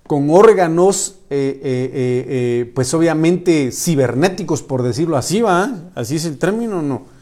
con 0.08 0.30
órganos, 0.30 1.16
eh, 1.28 1.60
eh, 1.62 1.90
eh, 2.28 2.72
pues 2.74 2.92
obviamente 2.94 3.70
cibernéticos, 3.70 4.62
por 4.62 4.82
decirlo 4.82 5.18
así, 5.18 5.42
¿va? 5.42 5.70
Así 5.94 6.16
es 6.16 6.24
el 6.24 6.38
término, 6.38 6.82
¿no? 6.82 7.18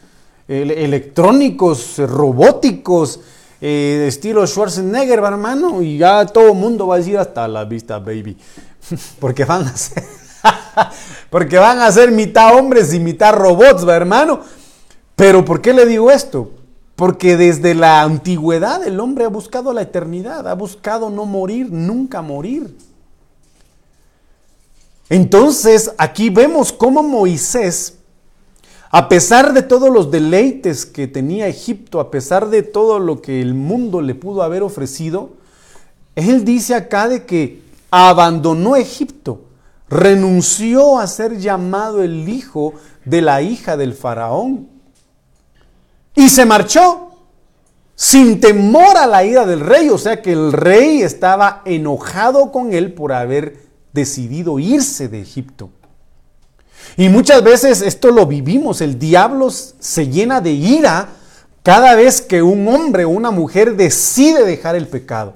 electrónicos, 0.48 1.98
robóticos, 1.98 3.18
de 3.60 4.08
estilo 4.08 4.46
Schwarzenegger, 4.46 5.18
hermano, 5.18 5.80
y 5.82 5.98
ya 5.98 6.26
todo 6.26 6.48
el 6.48 6.54
mundo 6.54 6.86
va 6.86 6.96
a 6.96 6.98
decir 6.98 7.18
hasta 7.18 7.48
la 7.48 7.64
vista, 7.64 7.98
baby, 7.98 8.36
porque 9.20 9.44
van 9.44 9.66
a 9.66 9.76
ser, 9.76 10.04
porque 11.30 11.58
van 11.58 11.80
a 11.80 11.90
ser 11.90 12.10
mitad 12.10 12.54
hombres 12.56 12.92
y 12.92 13.00
mitad 13.00 13.32
robots, 13.32 13.86
¿va, 13.86 13.96
hermano? 13.96 14.40
Pero 15.14 15.44
¿por 15.44 15.62
qué 15.62 15.72
le 15.72 15.86
digo 15.86 16.10
esto? 16.10 16.50
Porque 16.94 17.36
desde 17.36 17.74
la 17.74 18.02
antigüedad 18.02 18.86
el 18.86 19.00
hombre 19.00 19.24
ha 19.24 19.28
buscado 19.28 19.72
la 19.72 19.82
eternidad, 19.82 20.46
ha 20.46 20.54
buscado 20.54 21.10
no 21.10 21.24
morir, 21.24 21.70
nunca 21.70 22.22
morir. 22.22 22.76
Entonces 25.08 25.92
aquí 25.98 26.30
vemos 26.30 26.72
cómo 26.72 27.02
Moisés, 27.02 27.98
a 28.96 29.10
pesar 29.10 29.52
de 29.52 29.60
todos 29.60 29.90
los 29.90 30.10
deleites 30.10 30.86
que 30.86 31.06
tenía 31.06 31.48
Egipto, 31.48 32.00
a 32.00 32.10
pesar 32.10 32.48
de 32.48 32.62
todo 32.62 32.98
lo 32.98 33.20
que 33.20 33.42
el 33.42 33.52
mundo 33.52 34.00
le 34.00 34.14
pudo 34.14 34.42
haber 34.42 34.62
ofrecido, 34.62 35.32
él 36.14 36.46
dice 36.46 36.74
acá 36.74 37.06
de 37.06 37.26
que 37.26 37.60
abandonó 37.90 38.74
Egipto, 38.74 39.42
renunció 39.90 40.98
a 40.98 41.06
ser 41.08 41.38
llamado 41.38 42.02
el 42.02 42.26
hijo 42.26 42.72
de 43.04 43.20
la 43.20 43.42
hija 43.42 43.76
del 43.76 43.92
faraón 43.92 44.70
y 46.14 46.30
se 46.30 46.46
marchó 46.46 47.10
sin 47.94 48.40
temor 48.40 48.96
a 48.96 49.06
la 49.06 49.26
ira 49.26 49.44
del 49.44 49.60
rey. 49.60 49.90
O 49.90 49.98
sea 49.98 50.22
que 50.22 50.32
el 50.32 50.54
rey 50.54 51.02
estaba 51.02 51.60
enojado 51.66 52.50
con 52.50 52.72
él 52.72 52.94
por 52.94 53.12
haber 53.12 53.58
decidido 53.92 54.58
irse 54.58 55.08
de 55.08 55.20
Egipto. 55.20 55.68
Y 56.96 57.08
muchas 57.08 57.42
veces 57.42 57.82
esto 57.82 58.10
lo 58.10 58.26
vivimos. 58.26 58.80
El 58.80 58.98
diablo 58.98 59.50
se 59.50 60.08
llena 60.08 60.40
de 60.40 60.52
ira 60.52 61.08
cada 61.62 61.94
vez 61.94 62.22
que 62.22 62.42
un 62.42 62.66
hombre 62.68 63.04
o 63.04 63.10
una 63.10 63.30
mujer 63.30 63.76
decide 63.76 64.44
dejar 64.44 64.76
el 64.76 64.86
pecado. 64.86 65.34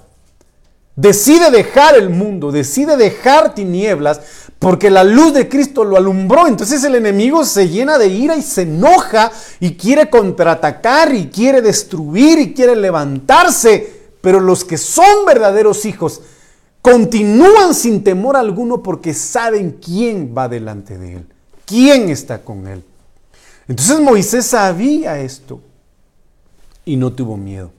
Decide 0.97 1.51
dejar 1.51 1.97
el 1.97 2.11
mundo, 2.11 2.53
decide 2.53 2.97
dejar 2.97 3.55
tinieblas 3.55 4.20
porque 4.59 4.91
la 4.91 5.03
luz 5.03 5.32
de 5.32 5.49
Cristo 5.49 5.84
lo 5.84 5.97
alumbró. 5.97 6.47
Entonces 6.47 6.84
el 6.84 6.95
enemigo 6.95 7.45
se 7.45 7.68
llena 7.68 7.97
de 7.97 8.09
ira 8.09 8.36
y 8.36 8.43
se 8.43 8.62
enoja 8.62 9.32
y 9.61 9.76
quiere 9.76 10.11
contraatacar 10.11 11.14
y 11.14 11.28
quiere 11.28 11.62
destruir 11.62 12.38
y 12.38 12.53
quiere 12.53 12.76
levantarse. 12.76 14.11
Pero 14.20 14.41
los 14.41 14.64
que 14.64 14.76
son 14.76 15.24
verdaderos 15.26 15.84
hijos 15.86 16.20
continúan 16.83 17.74
sin 17.74 18.03
temor 18.03 18.37
alguno 18.37 18.83
porque 18.83 19.14
saben 19.14 19.78
quién 19.85 20.35
va 20.37 20.49
delante 20.49 20.99
de 20.99 21.16
él, 21.16 21.26
quién 21.64 22.09
está 22.09 22.43
con 22.43 22.66
él. 22.66 22.85
Entonces 23.68 24.01
Moisés 24.01 24.47
sabía 24.47 25.20
esto 25.20 25.61
y 26.85 26.97
no 26.97 27.12
tuvo 27.12 27.37
miedo. 27.37 27.72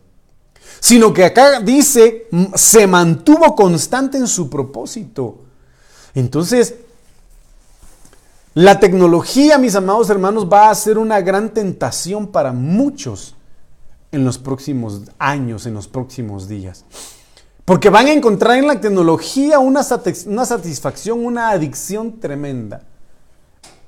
Sino 0.79 1.13
que 1.13 1.25
acá 1.25 1.59
dice, 1.59 2.27
se 2.55 2.87
mantuvo 2.87 3.55
constante 3.55 4.17
en 4.17 4.27
su 4.27 4.49
propósito. 4.49 5.39
Entonces, 6.15 6.75
la 8.53 8.79
tecnología, 8.79 9.57
mis 9.57 9.75
amados 9.75 10.09
hermanos, 10.09 10.47
va 10.51 10.69
a 10.69 10.75
ser 10.75 10.97
una 10.97 11.21
gran 11.21 11.53
tentación 11.53 12.27
para 12.27 12.51
muchos 12.51 13.35
en 14.11 14.25
los 14.25 14.37
próximos 14.37 15.03
años, 15.19 15.65
en 15.65 15.73
los 15.73 15.87
próximos 15.87 16.47
días. 16.47 16.83
Porque 17.65 17.89
van 17.89 18.07
a 18.07 18.13
encontrar 18.13 18.57
en 18.57 18.67
la 18.67 18.81
tecnología 18.81 19.59
una, 19.59 19.81
una 20.25 20.45
satisfacción, 20.45 21.23
una 21.23 21.49
adicción 21.51 22.19
tremenda. 22.19 22.81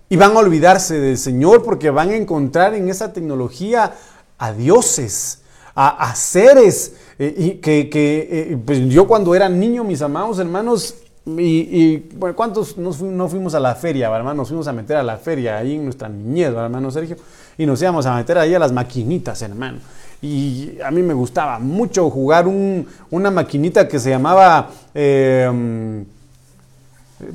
Y 0.09 0.15
van 0.15 0.35
a 0.35 0.39
olvidarse 0.39 0.99
del 0.99 1.17
Señor 1.17 1.63
porque 1.63 1.89
van 1.89 2.09
a 2.09 2.15
encontrar 2.15 2.75
en 2.75 2.89
esa 2.89 3.13
tecnología 3.13 3.93
a 4.37 4.53
dioses, 4.53 5.41
a, 5.73 6.13
seres. 6.15 6.93
Eh, 7.17 7.33
y 7.37 7.51
que, 7.55 7.89
eh, 7.91 8.57
pues 8.63 8.79
yo 8.89 9.07
cuando 9.07 9.33
era 9.33 9.49
niño, 9.49 9.83
mis 9.83 10.01
amados 10.01 10.37
hermanos, 10.39 10.95
y, 11.25 11.97
bueno, 12.15 12.35
¿cuántos 12.35 12.77
no 12.77 13.29
fuimos 13.29 13.55
a 13.55 13.59
la 13.59 13.75
feria, 13.75 14.13
hermano? 14.13 14.35
Nos 14.35 14.49
fuimos 14.49 14.67
a 14.67 14.73
meter 14.73 14.97
a 14.97 15.03
la 15.03 15.17
feria 15.17 15.57
ahí 15.57 15.75
en 15.75 15.85
nuestra 15.85 16.09
niñez, 16.09 16.49
hermano 16.49 16.91
Sergio, 16.91 17.15
y 17.57 17.65
nos 17.65 17.81
íbamos 17.81 18.05
a 18.05 18.15
meter 18.15 18.37
ahí 18.37 18.53
a 18.53 18.59
las 18.59 18.73
maquinitas, 18.73 19.41
hermano. 19.41 19.79
Y 20.23 20.79
a 20.83 20.89
mí 20.89 21.03
me 21.03 21.13
gustaba 21.13 21.59
mucho 21.59 22.09
jugar 22.09 22.47
una 22.47 23.29
maquinita 23.29 23.87
que 23.87 23.99
se 23.99 24.09
llamaba, 24.09 24.71
em, 24.95 26.03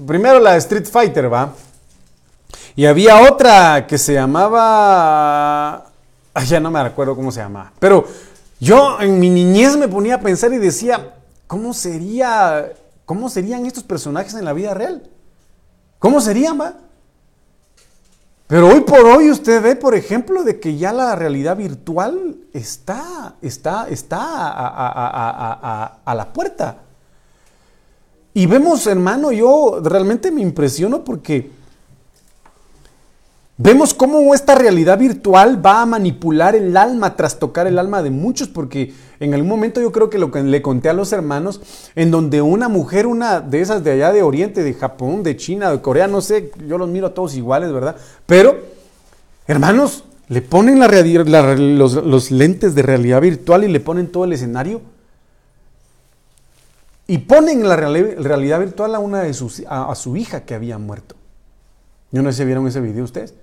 primero 0.06 0.40
la 0.40 0.56
Street 0.56 0.86
Fighter, 0.86 1.32
¿va? 1.32 1.52
Y 2.74 2.86
había 2.86 3.30
otra 3.30 3.86
que 3.86 3.98
se 3.98 4.14
llamaba, 4.14 5.86
ya 6.46 6.58
no 6.58 6.70
me 6.70 6.82
recuerdo 6.82 7.14
cómo 7.14 7.30
se 7.30 7.40
llamaba, 7.40 7.70
pero 7.78 8.04
yo 8.58 9.00
en 9.00 9.20
mi 9.20 9.30
niñez 9.30 9.76
me 9.76 9.86
ponía 9.86 10.16
a 10.16 10.20
pensar 10.20 10.52
y 10.52 10.58
decía, 10.58 11.14
¿cómo 11.46 11.72
sería 11.72 12.72
¿Cómo 13.08 13.30
serían 13.30 13.64
estos 13.64 13.84
personajes 13.84 14.34
en 14.34 14.44
la 14.44 14.52
vida 14.52 14.74
real? 14.74 15.02
¿Cómo 15.98 16.20
serían, 16.20 16.60
va? 16.60 16.74
Pero 18.48 18.68
hoy 18.68 18.80
por 18.80 19.00
hoy 19.00 19.30
usted 19.30 19.62
ve, 19.62 19.76
por 19.76 19.94
ejemplo, 19.94 20.42
de 20.42 20.58
que 20.58 20.78
ya 20.78 20.90
la 20.90 21.14
realidad 21.14 21.54
virtual 21.54 22.36
está, 22.54 23.34
está, 23.42 23.86
está 23.90 24.20
a, 26.02 26.14
la 26.14 26.32
puerta. 26.32 26.78
Y 28.32 28.46
vemos, 28.46 28.86
hermano, 28.86 29.32
yo 29.32 29.80
realmente 29.84 30.30
me 30.30 30.40
impresiono 30.40 31.04
porque 31.04 31.50
Vemos 33.60 33.92
cómo 33.92 34.32
esta 34.34 34.54
realidad 34.54 35.00
virtual 35.00 35.64
va 35.64 35.82
a 35.82 35.86
manipular 35.86 36.54
el 36.54 36.76
alma, 36.76 37.16
tras 37.16 37.40
tocar 37.40 37.66
el 37.66 37.80
alma 37.80 38.04
de 38.04 38.10
muchos, 38.10 38.46
porque 38.46 38.94
en 39.18 39.34
algún 39.34 39.48
momento 39.48 39.80
yo 39.80 39.90
creo 39.90 40.08
que 40.08 40.18
lo 40.18 40.30
que 40.30 40.44
le 40.44 40.62
conté 40.62 40.88
a 40.88 40.92
los 40.92 41.12
hermanos, 41.12 41.60
en 41.96 42.12
donde 42.12 42.40
una 42.40 42.68
mujer, 42.68 43.08
una 43.08 43.40
de 43.40 43.60
esas 43.60 43.82
de 43.82 43.90
allá 43.90 44.12
de 44.12 44.22
Oriente, 44.22 44.62
de 44.62 44.74
Japón, 44.74 45.24
de 45.24 45.36
China, 45.36 45.72
de 45.72 45.80
Corea, 45.80 46.06
no 46.06 46.20
sé, 46.20 46.52
yo 46.68 46.78
los 46.78 46.88
miro 46.88 47.08
a 47.08 47.14
todos 47.14 47.34
iguales, 47.34 47.72
¿verdad? 47.72 47.96
Pero, 48.26 48.60
hermanos, 49.48 50.04
le 50.28 50.40
ponen 50.40 50.78
los, 50.78 52.30
lentes 52.30 52.76
de 52.76 52.82
realidad 52.82 53.20
virtual 53.20 53.64
y 53.64 53.68
le 53.68 53.80
ponen 53.80 54.06
todo 54.06 54.24
el 54.24 54.34
escenario. 54.34 54.82
Y 57.08 57.18
ponen 57.18 57.62
en 57.62 57.68
la 57.68 57.74
realidad 57.74 58.60
virtual 58.60 58.94
a 58.94 59.00
una 59.00 59.22
de 59.22 59.34
sus, 59.34 59.64
a 59.68 59.92
su 59.96 60.16
hija 60.16 60.44
que 60.44 60.54
había 60.54 60.78
muerto. 60.78 61.16
Yo 62.12 62.22
no 62.22 62.30
sé 62.30 62.38
si 62.38 62.44
vieron 62.44 62.64
ese 62.68 62.80
video 62.80 63.02
ustedes 63.02 63.34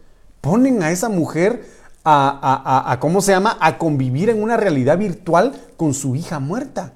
ponen 0.46 0.84
a 0.84 0.92
esa 0.92 1.10
mujer 1.10 1.68
a, 2.04 2.98
¿cómo 3.02 3.20
se 3.20 3.32
llama?, 3.32 3.58
a 3.60 3.80
convivir 3.80 4.30
en 4.30 4.44
una 4.44 4.58
realidad 4.58 4.96
virtual 4.96 5.60
con 5.76 5.96
su 5.96 6.16
hija 6.16 6.38
muerta. 6.38 6.94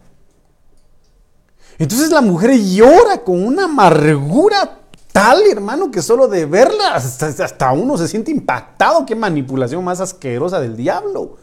Entonces 1.80 2.12
la 2.12 2.22
mujer 2.22 2.52
llora 2.60 3.24
con 3.24 3.44
una 3.44 3.64
amargura 3.64 4.78
tal, 5.12 5.42
hermano, 5.48 5.90
que 5.90 6.04
solo 6.04 6.28
de 6.28 6.46
verla 6.46 6.94
hasta, 6.94 7.72
uno 7.72 7.98
se 7.98 8.08
siente 8.08 8.30
impactado. 8.30 9.04
Qué 9.04 9.16
manipulación 9.16 9.84
más 9.84 10.00
asquerosa 10.00 10.60
del 10.60 10.78
diablo. 10.78 11.38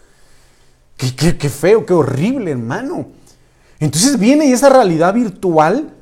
Qué, 0.97 1.37
qué 1.37 1.49
feo, 1.49 1.85
qué 1.85 1.93
horrible, 1.93 2.53
hermano. 2.53 3.09
Entonces 3.81 4.17
viene 4.17 4.47
y 4.47 4.53
esa 4.53 4.69
realidad 4.69 5.13
virtual 5.13 5.93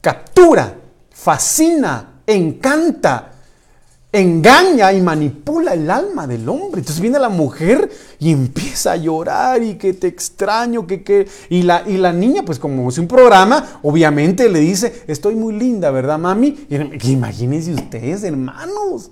captura, 0.00 0.76
fascina, 1.10 2.20
encanta, 2.24 3.31
engaña 4.12 4.92
y 4.92 5.00
manipula 5.00 5.72
el 5.72 5.90
alma 5.90 6.26
del 6.26 6.46
hombre. 6.48 6.80
Entonces 6.80 7.00
viene 7.00 7.18
la 7.18 7.30
mujer 7.30 7.90
y 8.18 8.30
empieza 8.30 8.92
a 8.92 8.96
llorar 8.96 9.62
y 9.62 9.74
que 9.76 9.94
te 9.94 10.06
extraño, 10.06 10.86
que, 10.86 11.02
que... 11.02 11.26
Y, 11.48 11.62
la, 11.62 11.82
y 11.86 11.96
la 11.96 12.12
niña, 12.12 12.42
pues 12.44 12.58
como 12.58 12.88
es 12.88 12.98
un 12.98 13.08
programa, 13.08 13.80
obviamente 13.82 14.48
le 14.50 14.60
dice, 14.60 15.04
estoy 15.06 15.34
muy 15.34 15.54
linda, 15.54 15.90
¿verdad, 15.90 16.18
mami? 16.18 16.66
Imagínense 17.04 17.72
ustedes, 17.72 18.22
hermanos. 18.22 19.10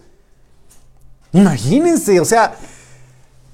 Imagínense, 1.33 2.21
o 2.21 2.25
sea, 2.25 2.55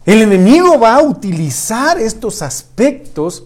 el 0.05 0.23
enemigo 0.23 0.79
va 0.79 0.97
a 0.97 1.03
utilizar 1.03 1.99
estos 1.99 2.43
aspectos 2.43 3.45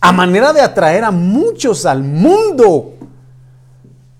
a 0.00 0.12
manera 0.12 0.52
de 0.52 0.60
atraer 0.60 1.04
a 1.04 1.10
muchos 1.10 1.86
al 1.86 2.02
mundo 2.02 2.95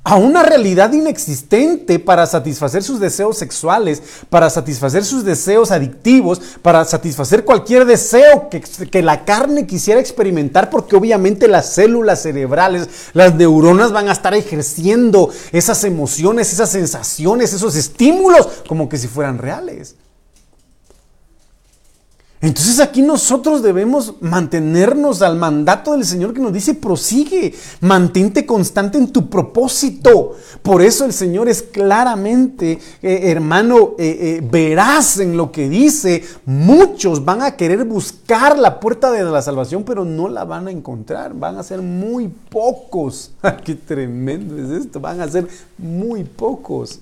a 0.06 0.14
una 0.14 0.44
realidad 0.44 0.92
inexistente 0.92 1.98
para 1.98 2.26
satisfacer 2.26 2.84
sus 2.84 3.00
deseos 3.00 3.36
sexuales, 3.38 4.00
para 4.30 4.48
satisfacer 4.48 5.04
sus 5.04 5.24
deseos 5.24 5.72
adictivos, 5.72 6.40
para 6.62 6.84
satisfacer 6.84 7.44
cualquier 7.44 7.84
deseo 7.84 8.48
que, 8.48 8.60
que, 8.60 9.02
la 9.02 9.24
carne 9.24 9.66
quisiera 9.66 10.00
experimentar, 10.00 10.70
porque 10.70 10.94
obviamente 10.94 11.48
las 11.48 11.70
células 11.70 12.22
cerebrales, 12.22 12.88
las 13.14 13.34
neuronas 13.34 13.90
van 13.90 14.08
a 14.08 14.12
estar 14.12 14.32
ejerciendo 14.34 15.28
esas 15.50 15.82
emociones, 15.82 16.52
esas 16.52 16.70
sensaciones, 16.70 17.52
esos 17.52 17.74
estímulos, 17.74 18.46
como 18.68 18.88
que 18.88 18.98
si 18.98 19.08
fueran 19.08 19.38
reales. 19.38 19.96
Entonces 22.40 22.80
aquí 22.80 23.00
nosotros 23.00 23.62
debemos 23.62 24.14
mantenernos 24.20 25.22
al 25.22 25.36
mandato 25.36 25.92
del 25.92 26.04
Señor 26.04 26.34
que 26.34 26.40
nos 26.40 26.52
dice, 26.52 26.74
prosigue, 26.74 27.54
mantente 27.80 28.44
constante 28.44 28.98
en 28.98 29.10
tu 29.10 29.30
propósito. 29.30 30.36
Por 30.62 30.82
eso 30.82 31.06
el 31.06 31.14
Señor 31.14 31.48
es 31.48 31.62
claramente, 31.62 32.78
eh, 33.02 33.20
hermano, 33.24 33.94
eh, 33.98 34.18
eh, 34.20 34.48
verás 34.50 35.18
en 35.18 35.36
lo 35.36 35.50
que 35.50 35.70
dice, 35.70 36.22
muchos 36.44 37.24
van 37.24 37.40
a 37.40 37.56
querer 37.56 37.84
buscar 37.84 38.58
la 38.58 38.80
puerta 38.80 39.10
de 39.10 39.24
la 39.24 39.40
salvación, 39.40 39.84
pero 39.84 40.04
no 40.04 40.28
la 40.28 40.44
van 40.44 40.68
a 40.68 40.70
encontrar, 40.70 41.32
van 41.34 41.56
a 41.56 41.62
ser 41.62 41.80
muy 41.80 42.28
pocos. 42.28 43.32
¡Qué 43.64 43.74
tremendo 43.74 44.58
es 44.58 44.82
esto! 44.82 45.00
Van 45.00 45.22
a 45.22 45.28
ser 45.28 45.48
muy 45.78 46.24
pocos. 46.24 47.00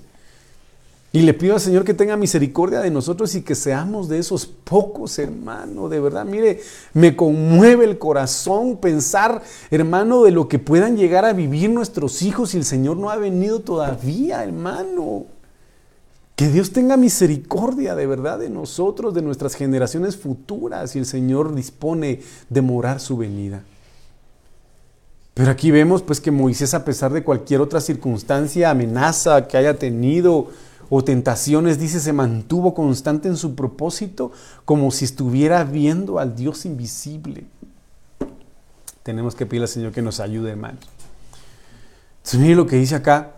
Y 1.15 1.21
le 1.21 1.33
pido 1.33 1.53
al 1.53 1.61
Señor 1.61 1.85
que 1.85 1.93
tenga 1.93 2.17
misericordia 2.17 2.81
de 2.81 2.91
nosotros 2.91 3.33
y 3.35 3.41
que 3.41 3.55
seamos 3.55 4.09
de 4.09 4.19
esos 4.19 4.45
pocos, 4.45 5.17
hermano. 5.17 5.87
De 5.87 6.01
verdad, 6.01 6.25
mire, 6.25 6.59
me 6.91 7.15
conmueve 7.15 7.85
el 7.85 7.97
corazón 7.97 8.75
pensar, 8.81 9.41
hermano, 9.71 10.23
de 10.23 10.31
lo 10.31 10.49
que 10.49 10.59
puedan 10.59 10.97
llegar 10.97 11.23
a 11.23 11.31
vivir 11.31 11.69
nuestros 11.69 12.21
hijos 12.21 12.53
y 12.53 12.57
el 12.57 12.65
Señor 12.65 12.97
no 12.97 13.09
ha 13.09 13.15
venido 13.15 13.61
todavía, 13.61 14.43
hermano. 14.43 15.23
Que 16.35 16.49
Dios 16.49 16.71
tenga 16.71 16.97
misericordia 16.97 17.95
de 17.95 18.07
verdad 18.07 18.37
de 18.37 18.49
nosotros, 18.49 19.13
de 19.13 19.21
nuestras 19.21 19.55
generaciones 19.55 20.17
futuras 20.17 20.97
y 20.97 20.99
el 20.99 21.05
Señor 21.05 21.55
dispone 21.55 22.19
de 22.49 22.61
morar 22.61 22.99
su 22.99 23.15
venida. 23.15 23.63
Pero 25.33 25.51
aquí 25.51 25.71
vemos 25.71 26.01
pues 26.01 26.19
que 26.19 26.31
Moisés 26.31 26.73
a 26.73 26.83
pesar 26.83 27.13
de 27.13 27.23
cualquier 27.23 27.61
otra 27.61 27.79
circunstancia, 27.79 28.69
amenaza 28.69 29.47
que 29.47 29.57
haya 29.57 29.77
tenido, 29.77 30.49
o 30.89 31.03
tentaciones, 31.03 31.79
dice, 31.79 31.99
se 31.99 32.13
mantuvo 32.13 32.73
constante 32.73 33.27
en 33.27 33.37
su 33.37 33.55
propósito 33.55 34.31
como 34.65 34.91
si 34.91 35.05
estuviera 35.05 35.63
viendo 35.63 36.19
al 36.19 36.35
Dios 36.35 36.65
invisible. 36.65 37.45
Tenemos 39.03 39.35
que 39.35 39.45
pedir 39.45 39.61
al 39.61 39.67
Señor 39.67 39.91
que 39.91 40.01
nos 40.01 40.19
ayude, 40.19 40.51
hermanos. 40.51 40.85
Entonces, 42.17 42.39
mire 42.39 42.55
lo 42.55 42.65
que 42.65 42.77
dice 42.77 42.95
acá, 42.95 43.34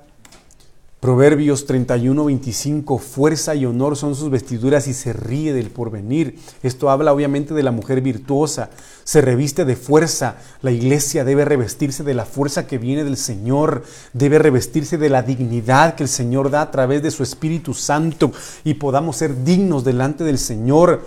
Proverbios 1.00 1.68
31, 1.68 2.26
25, 2.26 2.98
fuerza 2.98 3.54
y 3.54 3.68
honor 3.68 3.96
son 3.96 4.16
sus 4.16 4.32
vestiduras 4.32 4.88
y 4.88 4.96
se 4.96 5.14
ríe 5.14 5.54
del 5.54 5.70
porvenir. 5.70 6.40
Esto 6.64 6.90
habla 6.90 7.14
obviamente 7.14 7.54
de 7.54 7.62
la 7.62 7.70
mujer 7.70 8.02
virtuosa, 8.02 8.72
se 9.04 9.22
reviste 9.22 9.64
de 9.64 9.76
fuerza. 9.76 10.38
La 10.64 10.72
iglesia 10.72 11.24
debe 11.24 11.46
revestirse 11.46 12.04
de 12.04 12.16
la 12.16 12.26
fuerza 12.26 12.66
que 12.66 12.80
viene 12.80 13.04
del 13.04 13.16
Señor, 13.16 13.84
debe 14.14 14.40
revestirse 14.40 14.98
de 14.98 15.10
la 15.10 15.22
dignidad 15.22 15.94
que 15.94 16.02
el 16.02 16.10
Señor 16.10 16.50
da 16.50 16.64
a 16.64 16.72
través 16.72 17.04
de 17.04 17.12
su 17.12 17.22
Espíritu 17.22 17.76
Santo 17.76 18.32
y 18.64 18.74
podamos 18.74 19.18
ser 19.18 19.44
dignos 19.44 19.84
delante 19.84 20.24
del 20.24 20.40
Señor. 20.40 21.06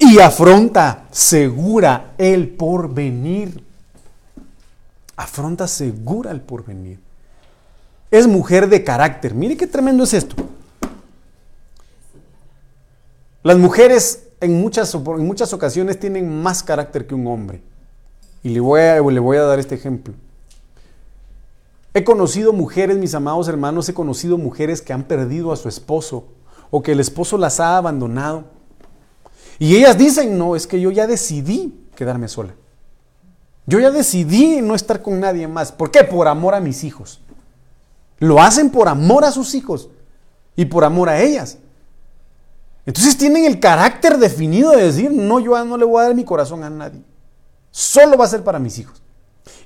Y 0.00 0.18
afronta 0.18 1.06
segura 1.12 2.14
el 2.18 2.48
porvenir. 2.48 3.62
Afronta 5.14 5.68
segura 5.68 6.32
el 6.32 6.40
porvenir 6.40 7.05
es 8.18 8.26
mujer 8.26 8.68
de 8.68 8.84
carácter. 8.84 9.34
Mire 9.34 9.56
qué 9.56 9.66
tremendo 9.66 10.04
es 10.04 10.14
esto. 10.14 10.34
Las 13.42 13.58
mujeres 13.58 14.24
en 14.40 14.60
muchas, 14.60 14.94
en 14.94 15.26
muchas 15.26 15.52
ocasiones 15.52 15.98
tienen 15.98 16.42
más 16.42 16.62
carácter 16.62 17.06
que 17.06 17.14
un 17.14 17.26
hombre. 17.26 17.62
Y 18.42 18.50
le 18.50 18.60
voy, 18.60 18.80
a, 18.80 19.00
le 19.00 19.20
voy 19.20 19.36
a 19.36 19.42
dar 19.42 19.58
este 19.58 19.74
ejemplo. 19.74 20.14
He 21.94 22.04
conocido 22.04 22.52
mujeres, 22.52 22.98
mis 22.98 23.14
amados 23.14 23.48
hermanos, 23.48 23.88
he 23.88 23.94
conocido 23.94 24.36
mujeres 24.36 24.82
que 24.82 24.92
han 24.92 25.04
perdido 25.04 25.52
a 25.52 25.56
su 25.56 25.68
esposo 25.68 26.26
o 26.70 26.82
que 26.82 26.92
el 26.92 27.00
esposo 27.00 27.38
las 27.38 27.58
ha 27.58 27.76
abandonado. 27.76 28.44
Y 29.58 29.76
ellas 29.76 29.96
dicen, 29.96 30.36
no, 30.36 30.54
es 30.54 30.66
que 30.66 30.80
yo 30.80 30.90
ya 30.90 31.06
decidí 31.06 31.86
quedarme 31.94 32.28
sola. 32.28 32.54
Yo 33.66 33.80
ya 33.80 33.90
decidí 33.90 34.60
no 34.60 34.74
estar 34.74 35.02
con 35.02 35.18
nadie 35.18 35.48
más. 35.48 35.72
¿Por 35.72 35.90
qué? 35.90 36.04
Por 36.04 36.28
amor 36.28 36.54
a 36.54 36.60
mis 36.60 36.84
hijos. 36.84 37.20
Lo 38.18 38.40
hacen 38.40 38.70
por 38.70 38.88
amor 38.88 39.24
a 39.24 39.32
sus 39.32 39.54
hijos 39.54 39.88
y 40.54 40.64
por 40.64 40.84
amor 40.84 41.08
a 41.08 41.20
ellas. 41.20 41.58
Entonces 42.86 43.18
tienen 43.18 43.44
el 43.44 43.58
carácter 43.60 44.16
definido 44.18 44.70
de 44.70 44.84
decir, 44.84 45.10
no, 45.10 45.40
yo 45.40 45.62
no 45.64 45.76
le 45.76 45.84
voy 45.84 46.00
a 46.00 46.04
dar 46.04 46.14
mi 46.14 46.24
corazón 46.24 46.62
a 46.62 46.70
nadie. 46.70 47.02
Solo 47.70 48.16
va 48.16 48.24
a 48.24 48.28
ser 48.28 48.44
para 48.44 48.58
mis 48.58 48.78
hijos. 48.78 49.02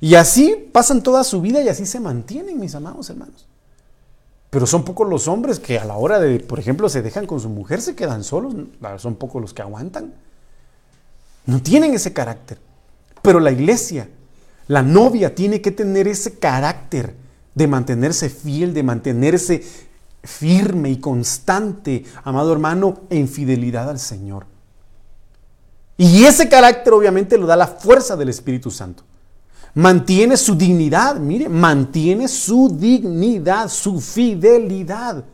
Y 0.01 0.15
así 0.15 0.69
pasan 0.73 1.03
toda 1.03 1.23
su 1.23 1.41
vida 1.41 1.63
y 1.63 1.69
así 1.69 1.87
se 1.87 2.01
mantienen, 2.01 2.59
mis 2.59 2.75
amados 2.75 3.09
hermanos. 3.11 3.47
Pero 4.49 4.67
son 4.67 4.85
pocos 4.85 5.09
los 5.09 5.29
hombres 5.29 5.61
que 5.61 5.79
a 5.79 5.85
la 5.85 5.97
hora 5.97 6.19
de, 6.19 6.41
por 6.41 6.59
ejemplo, 6.59 6.89
se 6.89 7.03
dejan 7.03 7.27
con 7.27 7.39
su 7.39 7.49
mujer, 7.49 7.81
se 7.81 7.95
quedan 7.95 8.25
solos. 8.25 8.55
Son 8.99 9.15
pocos 9.15 9.41
los 9.41 9.55
que 9.55 9.63
aguantan. 9.63 10.15
No 11.47 11.63
tienen 11.63 11.95
ese 11.95 12.13
carácter. 12.13 12.59
Pero 13.23 13.39
la 13.39 13.53
iglesia, 13.53 14.09
la 14.67 14.83
novia, 14.83 15.35
tiene 15.35 15.61
que 15.61 15.71
tener 15.71 16.09
ese 16.09 16.39
carácter 16.39 17.15
de 17.55 17.67
mantenerse 17.67 18.29
fiel, 18.29 18.75
de 18.75 18.83
mantenerse 18.83 19.63
firme 20.23 20.91
y 20.91 20.99
constante, 20.99 22.05
amado 22.25 22.53
hermano, 22.53 23.01
en 23.11 23.29
fidelidad 23.29 23.89
al 23.89 23.99
Señor. 23.99 24.47
Y 25.97 26.25
ese 26.25 26.49
carácter 26.49 26.93
obviamente 26.93 27.37
lo 27.37 27.47
da 27.47 27.57
la 27.57 27.67
fuerza 27.67 28.17
del 28.17 28.29
Espíritu 28.31 28.71
Santo. 28.71 29.03
Mantiene 29.75 30.37
su 30.37 30.55
dignidad, 30.57 31.17
mire, 31.17 31.49
mantiene 31.49 32.27
su 32.27 32.75
dignidad, 32.77 33.69
su 33.69 34.01
fidelidad. 34.01 35.25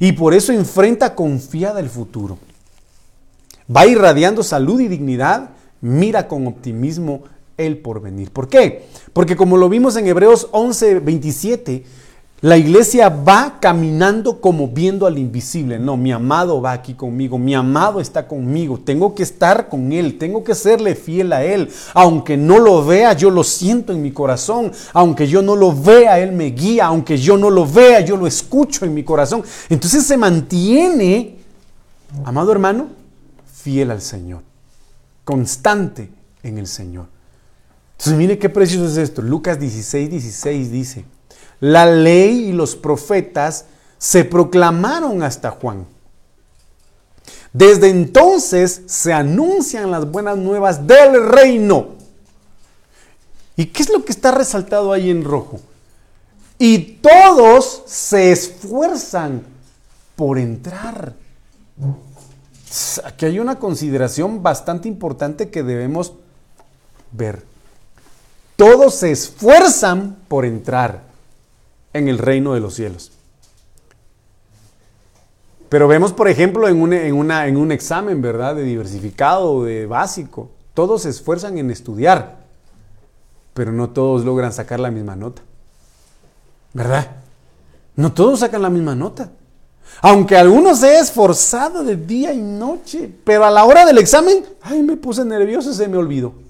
y 0.00 0.12
por 0.12 0.34
eso 0.34 0.52
enfrenta 0.52 1.14
confiada 1.14 1.80
el 1.80 1.88
futuro. 1.88 2.38
Va 3.74 3.86
irradiando 3.86 4.42
salud 4.42 4.80
y 4.80 4.88
dignidad, 4.88 5.50
mira 5.80 6.28
con 6.28 6.46
optimismo 6.46 7.22
el 7.56 7.78
porvenir. 7.78 8.30
¿Por 8.30 8.48
qué? 8.48 8.86
Porque 9.12 9.36
como 9.36 9.56
lo 9.56 9.68
vimos 9.68 9.96
en 9.96 10.06
Hebreos 10.06 10.48
11, 10.52 11.00
27, 11.00 11.84
la 12.44 12.58
iglesia 12.58 13.08
va 13.08 13.56
caminando 13.58 14.38
como 14.38 14.68
viendo 14.68 15.06
al 15.06 15.16
invisible. 15.16 15.78
No, 15.78 15.96
mi 15.96 16.12
amado 16.12 16.60
va 16.60 16.72
aquí 16.72 16.92
conmigo, 16.92 17.38
mi 17.38 17.54
amado 17.54 18.00
está 18.00 18.28
conmigo, 18.28 18.78
tengo 18.78 19.14
que 19.14 19.22
estar 19.22 19.70
con 19.70 19.92
él, 19.92 20.18
tengo 20.18 20.44
que 20.44 20.54
serle 20.54 20.94
fiel 20.94 21.32
a 21.32 21.42
él. 21.42 21.70
Aunque 21.94 22.36
no 22.36 22.58
lo 22.58 22.84
vea, 22.84 23.14
yo 23.14 23.30
lo 23.30 23.44
siento 23.44 23.94
en 23.94 24.02
mi 24.02 24.12
corazón. 24.12 24.72
Aunque 24.92 25.26
yo 25.26 25.40
no 25.40 25.56
lo 25.56 25.74
vea, 25.74 26.18
él 26.18 26.32
me 26.32 26.50
guía. 26.50 26.84
Aunque 26.84 27.16
yo 27.16 27.38
no 27.38 27.48
lo 27.48 27.66
vea, 27.66 28.00
yo 28.00 28.18
lo 28.18 28.26
escucho 28.26 28.84
en 28.84 28.92
mi 28.92 29.04
corazón. 29.04 29.42
Entonces 29.70 30.04
se 30.04 30.18
mantiene, 30.18 31.36
amado 32.26 32.52
hermano, 32.52 32.88
fiel 33.50 33.90
al 33.90 34.02
Señor, 34.02 34.42
constante 35.24 36.10
en 36.42 36.58
el 36.58 36.66
Señor. 36.66 37.13
Entonces 37.98 38.14
mire 38.14 38.38
qué 38.38 38.48
precioso 38.48 38.86
es 38.86 38.96
esto. 38.96 39.22
Lucas 39.22 39.58
16, 39.58 40.10
16 40.10 40.70
dice. 40.70 41.04
La 41.60 41.86
ley 41.86 42.48
y 42.48 42.52
los 42.52 42.76
profetas 42.76 43.66
se 43.98 44.24
proclamaron 44.24 45.22
hasta 45.22 45.50
Juan. 45.50 45.86
Desde 47.52 47.88
entonces 47.88 48.82
se 48.86 49.12
anuncian 49.12 49.90
las 49.90 50.10
buenas 50.10 50.36
nuevas 50.36 50.86
del 50.86 51.28
reino. 51.28 51.94
¿Y 53.56 53.66
qué 53.66 53.82
es 53.82 53.90
lo 53.90 54.04
que 54.04 54.12
está 54.12 54.32
resaltado 54.32 54.92
ahí 54.92 55.10
en 55.10 55.24
rojo? 55.24 55.60
Y 56.58 56.78
todos 56.78 57.84
se 57.86 58.32
esfuerzan 58.32 59.42
por 60.16 60.38
entrar. 60.38 61.14
Aquí 63.04 63.26
hay 63.26 63.38
una 63.38 63.58
consideración 63.58 64.42
bastante 64.42 64.88
importante 64.88 65.50
que 65.50 65.62
debemos 65.62 66.12
ver. 67.12 67.53
Todos 68.56 68.94
se 68.94 69.10
esfuerzan 69.10 70.16
por 70.28 70.44
entrar 70.44 71.02
en 71.92 72.08
el 72.08 72.18
reino 72.18 72.54
de 72.54 72.60
los 72.60 72.74
cielos. 72.74 73.12
Pero 75.68 75.88
vemos, 75.88 76.12
por 76.12 76.28
ejemplo, 76.28 76.68
en 76.68 76.78
un, 77.16 77.72
examen, 77.72 78.22
¿verdad? 78.22 78.54
De 78.54 78.62
diversificado, 78.62 79.64
de 79.64 79.86
básico. 79.86 80.50
Todos 80.72 81.02
se 81.02 81.08
esfuerzan 81.08 81.58
en 81.58 81.70
estudiar, 81.70 82.36
pero 83.54 83.72
no 83.72 83.90
todos 83.90 84.24
logran 84.24 84.52
sacar 84.52 84.78
la 84.78 84.92
misma 84.92 85.16
nota. 85.16 85.42
¿Verdad? 86.74 87.10
No 87.96 88.12
todos 88.12 88.40
sacan 88.40 88.62
la 88.62 88.70
misma 88.70 88.94
nota. 88.94 89.30
Aunque 90.00 90.36
algunos 90.36 90.78
se 90.78 90.98
esforzado 90.98 91.82
de 91.82 91.96
día 91.96 92.32
y 92.32 92.40
noche, 92.40 93.10
pero 93.24 93.44
a 93.44 93.50
la 93.50 93.64
hora 93.64 93.84
del 93.84 93.98
examen, 93.98 94.44
ay, 94.62 94.82
me 94.82 94.96
puse 94.96 95.24
nervioso 95.24 95.70
y 95.70 95.74
se 95.74 95.88
me 95.88 95.96
olvidó. 95.96 96.43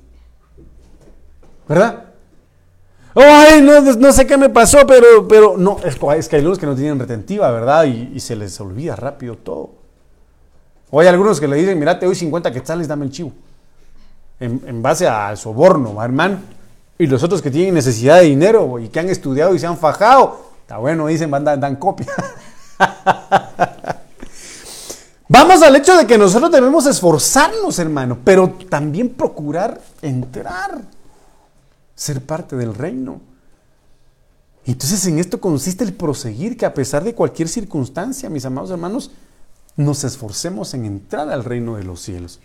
¿Verdad? 1.68 2.04
Ay, 3.14 3.62
no, 3.62 4.12
sé 4.12 4.26
qué 4.26 4.36
me 4.36 4.48
pasó, 4.48 4.84
pero, 4.86 5.28
pero 5.28 5.56
no, 5.56 5.78
es, 5.84 6.28
que 6.28 6.36
hay 6.36 6.40
algunos 6.40 6.58
que 6.58 6.66
no 6.66 6.74
tienen 6.74 6.98
retentiva, 6.98 7.48
¿verdad? 7.52 7.84
Y, 7.84 8.18
se 8.18 8.34
les 8.34 8.60
olvida 8.60 8.96
rápido 8.96 9.36
todo. 9.36 9.70
O 10.90 11.00
hay 11.00 11.06
algunos 11.06 11.40
que 11.40 11.46
le 11.46 11.56
dicen, 11.56 11.78
mira, 11.78 11.98
te 11.98 12.06
doy 12.06 12.14
50 12.14 12.52
quetzales, 12.52 12.88
dame 12.88 13.04
el 13.04 13.12
chivo. 13.12 13.32
En, 14.40 14.82
base 14.82 15.06
al 15.06 15.36
soborno, 15.38 16.02
hermano. 16.02 16.38
Y 16.98 17.06
los 17.06 17.22
otros 17.22 17.40
que 17.40 17.52
tienen 17.52 17.74
necesidad 17.74 18.16
de 18.16 18.24
dinero 18.24 18.80
y 18.80 18.88
que 18.88 18.98
han 19.00 19.08
estudiado 19.08 19.54
y 19.54 19.58
se 19.60 19.66
han 19.66 19.78
fajado, 19.78 20.40
está 20.62 20.78
bueno, 20.78 21.06
dicen, 21.06 21.30
van, 21.30 21.44
dan, 21.44 21.60
dan 21.60 21.76
copia. 21.76 22.08
Vamos 25.28 25.62
al 25.62 25.74
hecho 25.76 25.96
de 25.96 26.06
que 26.06 26.18
nosotros 26.18 26.50
debemos 26.50 26.84
esforzarnos, 26.86 27.78
hermano, 27.78 28.18
pero 28.24 28.58
también 28.68 29.10
procurar 29.10 29.80
entrar 30.02 30.82
ser 31.94 32.20
parte 32.20 32.56
del 32.56 32.74
reino. 32.74 33.20
Entonces 34.66 35.06
en 35.06 35.18
esto 35.18 35.40
consiste 35.40 35.84
el 35.84 35.92
proseguir, 35.92 36.56
que 36.56 36.66
a 36.66 36.74
pesar 36.74 37.04
de 37.04 37.14
cualquier 37.14 37.48
circunstancia, 37.48 38.30
mis 38.30 38.44
amados 38.44 38.70
hermanos, 38.70 39.10
nos 39.76 40.04
esforcemos 40.04 40.72
en 40.74 40.84
entrar 40.84 41.28
al 41.28 41.44
reino 41.44 41.76
de 41.76 41.84
los 41.84 42.00
cielos. 42.00 42.40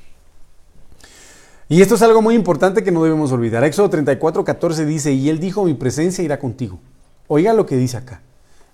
Y 1.69 1.81
esto 1.81 1.95
es 1.95 2.01
algo 2.01 2.21
muy 2.21 2.33
importante 2.33 2.83
que 2.83 2.91
no 2.91 3.03
debemos 3.03 3.31
olvidar. 3.31 3.63
Éxodo 3.63 3.89
34, 3.91 4.43
14 4.43 4.85
dice, 4.85 5.11
y 5.13 5.29
él 5.29 5.39
dijo, 5.39 5.63
mi 5.63 5.75
presencia 5.75 6.23
irá 6.23 6.39
contigo. 6.39 6.79
Oiga 7.27 7.53
lo 7.53 7.67
que 7.67 7.77
dice 7.77 7.95
acá. 7.95 8.21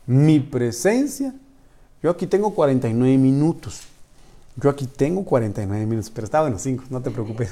Mi 0.07 0.39
presencia, 0.39 1.35
yo 2.01 2.09
aquí 2.09 2.25
tengo 2.25 2.55
49 2.55 3.17
minutos. 3.17 3.81
Yo 4.55 4.69
aquí 4.69 4.87
tengo 4.87 5.25
49 5.25 5.85
minutos, 5.85 6.09
pero 6.15 6.23
estaba 6.23 6.47
en 6.47 6.53
los 6.53 6.61
5, 6.61 6.85
no 6.89 7.01
te 7.01 7.11
preocupes. 7.11 7.49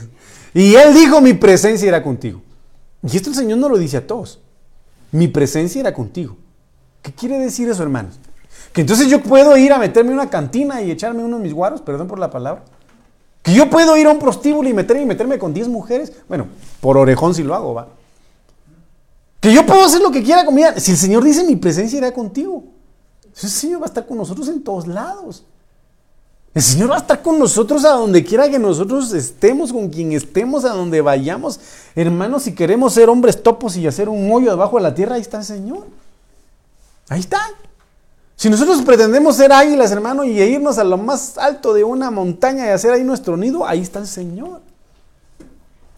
Y 0.53 0.75
él 0.75 0.93
dijo, 0.93 1.19
mi 1.19 1.33
presencia 1.33 1.89
irá 1.89 2.01
contigo. 2.01 2.41
Y 3.03 3.17
esto 3.17 3.29
el 3.29 3.35
Señor 3.35 3.57
no 3.57 3.69
lo 3.69 3.77
dice 3.77 3.97
a 3.97 4.07
todos. 4.07 4.39
Mi 5.11 5.27
presencia 5.27 5.81
era 5.81 5.93
contigo. 5.93 6.37
¿Qué 7.01 7.11
quiere 7.11 7.37
decir 7.37 7.69
eso, 7.69 7.83
hermanos? 7.83 8.19
Que 8.71 8.81
entonces 8.81 9.07
yo 9.07 9.21
puedo 9.21 9.55
ir 9.57 9.73
a 9.73 9.77
meterme 9.77 10.11
en 10.11 10.19
una 10.19 10.29
cantina 10.29 10.81
y 10.81 10.89
echarme 10.89 11.23
uno 11.23 11.37
de 11.37 11.43
mis 11.43 11.53
guaros, 11.53 11.81
perdón 11.81 12.07
por 12.07 12.17
la 12.17 12.31
palabra. 12.31 12.63
Que 13.41 13.53
yo 13.53 13.69
puedo 13.69 13.97
ir 13.97 14.07
a 14.07 14.11
un 14.11 14.19
prostíbulo 14.19 14.69
y 14.69 14.73
meterme, 14.73 15.03
y 15.03 15.05
meterme 15.05 15.37
con 15.37 15.53
10 15.53 15.67
mujeres. 15.67 16.13
Bueno, 16.29 16.47
por 16.79 16.97
orejón 16.97 17.35
si 17.35 17.43
lo 17.43 17.53
hago, 17.53 17.73
va. 17.73 17.89
Que 19.41 19.53
yo 19.53 19.65
puedo 19.65 19.83
hacer 19.83 20.01
lo 20.01 20.11
que 20.11 20.23
quiera 20.23 20.45
conmigo. 20.45 20.69
Si 20.77 20.91
el 20.91 20.97
Señor 20.97 21.23
dice 21.23 21.43
mi 21.43 21.57
presencia 21.57 21.97
irá 21.97 22.13
contigo. 22.13 22.63
Entonces 23.25 23.43
el 23.43 23.59
Señor 23.59 23.81
va 23.81 23.85
a 23.85 23.87
estar 23.87 24.07
con 24.07 24.17
nosotros 24.17 24.47
en 24.47 24.63
todos 24.63 24.87
lados. 24.87 25.43
El 26.53 26.61
Señor 26.61 26.91
va 26.91 26.95
a 26.95 26.99
estar 26.99 27.21
con 27.23 27.39
nosotros 27.39 27.83
a 27.83 27.93
donde 27.93 28.23
quiera 28.23 28.47
que 28.47 28.59
nosotros 28.59 29.11
estemos, 29.13 29.73
con 29.73 29.89
quien 29.89 30.11
estemos, 30.11 30.65
a 30.65 30.69
donde 30.69 31.01
vayamos. 31.01 31.59
Hermanos, 31.95 32.43
si 32.43 32.53
queremos 32.53 32.93
ser 32.93 33.09
hombres 33.09 33.41
topos 33.41 33.75
y 33.75 33.87
hacer 33.87 34.07
un 34.07 34.31
hoyo 34.31 34.51
debajo 34.51 34.77
de 34.77 34.83
la 34.83 34.93
tierra, 34.93 35.15
ahí 35.15 35.21
está 35.21 35.39
el 35.39 35.45
Señor. 35.45 35.87
Ahí 37.09 37.21
está. 37.21 37.39
Si 38.35 38.49
nosotros 38.49 38.83
pretendemos 38.83 39.35
ser 39.35 39.51
águilas, 39.51 39.91
hermano, 39.91 40.23
y 40.23 40.39
irnos 40.41 40.77
a 40.77 40.83
lo 40.83 40.97
más 40.97 41.39
alto 41.39 41.73
de 41.73 41.83
una 41.83 42.11
montaña 42.11 42.67
y 42.67 42.69
hacer 42.69 42.93
ahí 42.93 43.03
nuestro 43.03 43.35
nido, 43.35 43.65
ahí 43.65 43.81
está 43.81 43.99
el 43.99 44.07
Señor. 44.07 44.61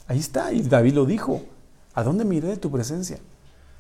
Ahí 0.08 0.20
está. 0.20 0.54
Y 0.54 0.62
David 0.62 0.94
lo 0.94 1.06
dijo. 1.06 1.42
¿A 1.94 2.04
dónde 2.04 2.26
miré 2.26 2.50
de 2.50 2.58
tu 2.58 2.70
presencia? 2.72 3.20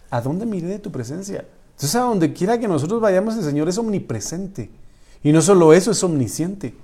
¿A 0.09 0.21
dónde 0.21 0.45
miré 0.45 0.67
de 0.67 0.79
tu 0.79 0.91
presencia? 0.91 1.45
Entonces, 1.71 1.95
a 1.95 2.01
donde 2.01 2.31
quiera 2.33 2.57
que 2.57 2.67
nosotros 2.67 3.01
vayamos, 3.01 3.35
el 3.35 3.43
Señor 3.43 3.67
es 3.67 3.77
omnipresente. 3.77 4.69
Y 5.25 5.31
no 5.31 5.41
solo 5.41 5.73
eso, 5.73 5.89
es 5.89 6.03
omnisciente. 6.03 6.75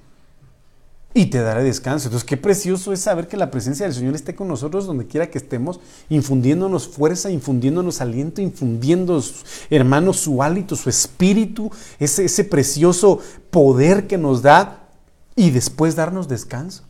Y 1.13 1.27
te 1.27 1.41
dará 1.41 1.61
descanso. 1.61 2.07
Entonces, 2.07 2.27
qué 2.27 2.37
precioso 2.37 2.91
es 2.91 3.01
saber 3.01 3.27
que 3.27 3.37
la 3.37 3.51
presencia 3.51 3.85
del 3.85 3.93
Señor 3.93 4.15
esté 4.15 4.33
con 4.33 4.47
nosotros 4.47 4.87
donde 4.87 5.05
quiera 5.05 5.29
que 5.29 5.37
estemos, 5.37 5.79
infundiéndonos 6.09 6.87
fuerza, 6.87 7.29
infundiéndonos 7.29 8.01
aliento, 8.01 8.41
infundiendo, 8.41 9.23
hermanos, 9.69 10.17
su 10.17 10.41
hálito, 10.41 10.75
su 10.75 10.89
espíritu, 10.89 11.69
ese, 11.99 12.25
ese 12.25 12.43
precioso 12.43 13.19
poder 13.51 14.07
que 14.07 14.17
nos 14.17 14.41
da 14.41 14.89
y 15.35 15.51
después 15.51 15.95
darnos 15.95 16.27
descanso. 16.27 16.81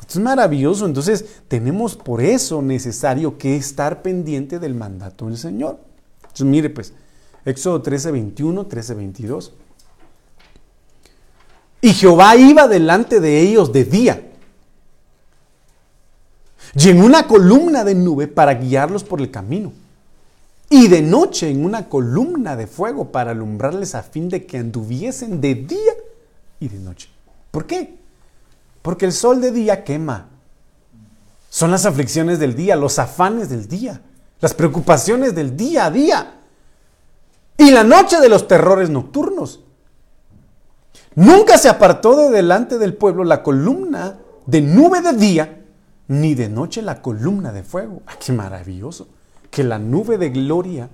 Esto 0.00 0.20
es 0.20 0.24
maravilloso. 0.24 0.86
Entonces, 0.86 1.24
tenemos 1.48 1.96
por 1.96 2.22
eso 2.22 2.62
necesario 2.62 3.36
que 3.36 3.56
estar 3.56 4.00
pendiente 4.00 4.60
del 4.60 4.76
mandato 4.76 5.26
del 5.26 5.38
Señor. 5.38 5.80
Entonces, 6.20 6.46
mire, 6.46 6.70
pues, 6.70 6.92
Éxodo 7.44 7.82
13, 7.82 8.12
21, 8.12 8.66
13, 8.66 8.94
22. 8.94 9.54
Y 11.80 11.92
Jehová 11.92 12.36
iba 12.36 12.66
delante 12.66 13.20
de 13.20 13.40
ellos 13.40 13.72
de 13.72 13.84
día 13.84 14.22
y 16.74 16.88
en 16.90 17.02
una 17.02 17.26
columna 17.26 17.84
de 17.84 17.94
nube 17.94 18.28
para 18.28 18.54
guiarlos 18.54 19.04
por 19.04 19.20
el 19.20 19.30
camino. 19.30 19.72
Y 20.70 20.88
de 20.88 21.00
noche 21.00 21.50
en 21.50 21.64
una 21.64 21.88
columna 21.88 22.54
de 22.56 22.66
fuego 22.66 23.10
para 23.10 23.30
alumbrarles 23.30 23.94
a 23.94 24.02
fin 24.02 24.28
de 24.28 24.44
que 24.44 24.58
anduviesen 24.58 25.40
de 25.40 25.54
día 25.54 25.92
y 26.60 26.68
de 26.68 26.78
noche. 26.78 27.08
¿Por 27.50 27.66
qué? 27.66 27.96
Porque 28.82 29.06
el 29.06 29.12
sol 29.12 29.40
de 29.40 29.50
día 29.50 29.82
quema. 29.82 30.28
Son 31.48 31.70
las 31.70 31.86
aflicciones 31.86 32.38
del 32.38 32.54
día, 32.54 32.76
los 32.76 32.98
afanes 32.98 33.48
del 33.48 33.66
día, 33.66 34.02
las 34.40 34.52
preocupaciones 34.52 35.34
del 35.34 35.56
día 35.56 35.86
a 35.86 35.90
día. 35.90 36.34
Y 37.56 37.70
la 37.70 37.82
noche 37.82 38.20
de 38.20 38.28
los 38.28 38.46
terrores 38.46 38.90
nocturnos. 38.90 39.60
Nunca 41.18 41.58
se 41.58 41.68
apartó 41.68 42.16
de 42.16 42.30
delante 42.30 42.78
del 42.78 42.94
pueblo 42.94 43.24
la 43.24 43.42
columna 43.42 44.18
de 44.46 44.60
nube 44.60 45.00
de 45.00 45.14
día, 45.14 45.64
ni 46.06 46.36
de 46.36 46.48
noche 46.48 46.80
la 46.80 47.02
columna 47.02 47.50
de 47.50 47.64
fuego. 47.64 48.02
¡Ah, 48.06 48.12
¡Qué 48.24 48.30
maravilloso! 48.30 49.08
Que 49.50 49.64
la 49.64 49.80
nube 49.80 50.16
de 50.16 50.30
gloria 50.30 50.88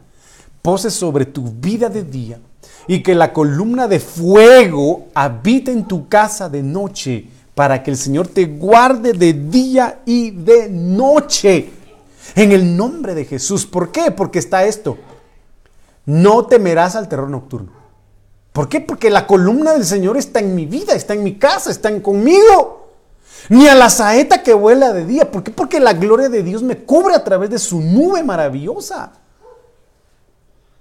pose 0.62 0.88
sobre 0.88 1.26
tu 1.26 1.52
vida 1.52 1.90
de 1.90 2.04
día 2.04 2.40
y 2.88 3.02
que 3.02 3.14
la 3.14 3.34
columna 3.34 3.86
de 3.86 4.00
fuego 4.00 5.08
habite 5.12 5.72
en 5.72 5.86
tu 5.86 6.08
casa 6.08 6.48
de 6.48 6.62
noche 6.62 7.28
para 7.54 7.82
que 7.82 7.90
el 7.90 7.98
Señor 7.98 8.28
te 8.28 8.46
guarde 8.46 9.12
de 9.12 9.34
día 9.34 10.00
y 10.06 10.30
de 10.30 10.70
noche. 10.70 11.68
En 12.34 12.50
el 12.50 12.74
nombre 12.74 13.14
de 13.14 13.26
Jesús. 13.26 13.66
¿Por 13.66 13.92
qué? 13.92 14.10
Porque 14.10 14.38
está 14.38 14.64
esto. 14.64 14.96
No 16.06 16.46
temerás 16.46 16.96
al 16.96 17.10
terror 17.10 17.28
nocturno 17.28 17.83
¿Por 18.54 18.68
qué? 18.68 18.80
Porque 18.80 19.10
la 19.10 19.26
columna 19.26 19.72
del 19.72 19.84
Señor 19.84 20.16
está 20.16 20.38
en 20.38 20.54
mi 20.54 20.64
vida, 20.64 20.94
está 20.94 21.12
en 21.12 21.24
mi 21.24 21.40
casa, 21.40 21.72
está 21.72 21.88
en 21.88 22.00
conmigo. 22.00 22.92
Ni 23.48 23.66
a 23.66 23.74
la 23.74 23.90
saeta 23.90 24.44
que 24.44 24.54
vuela 24.54 24.92
de 24.92 25.04
día. 25.04 25.28
¿Por 25.28 25.42
qué? 25.42 25.50
Porque 25.50 25.80
la 25.80 25.92
gloria 25.92 26.28
de 26.28 26.44
Dios 26.44 26.62
me 26.62 26.78
cubre 26.78 27.16
a 27.16 27.24
través 27.24 27.50
de 27.50 27.58
su 27.58 27.80
nube 27.80 28.22
maravillosa. 28.22 29.10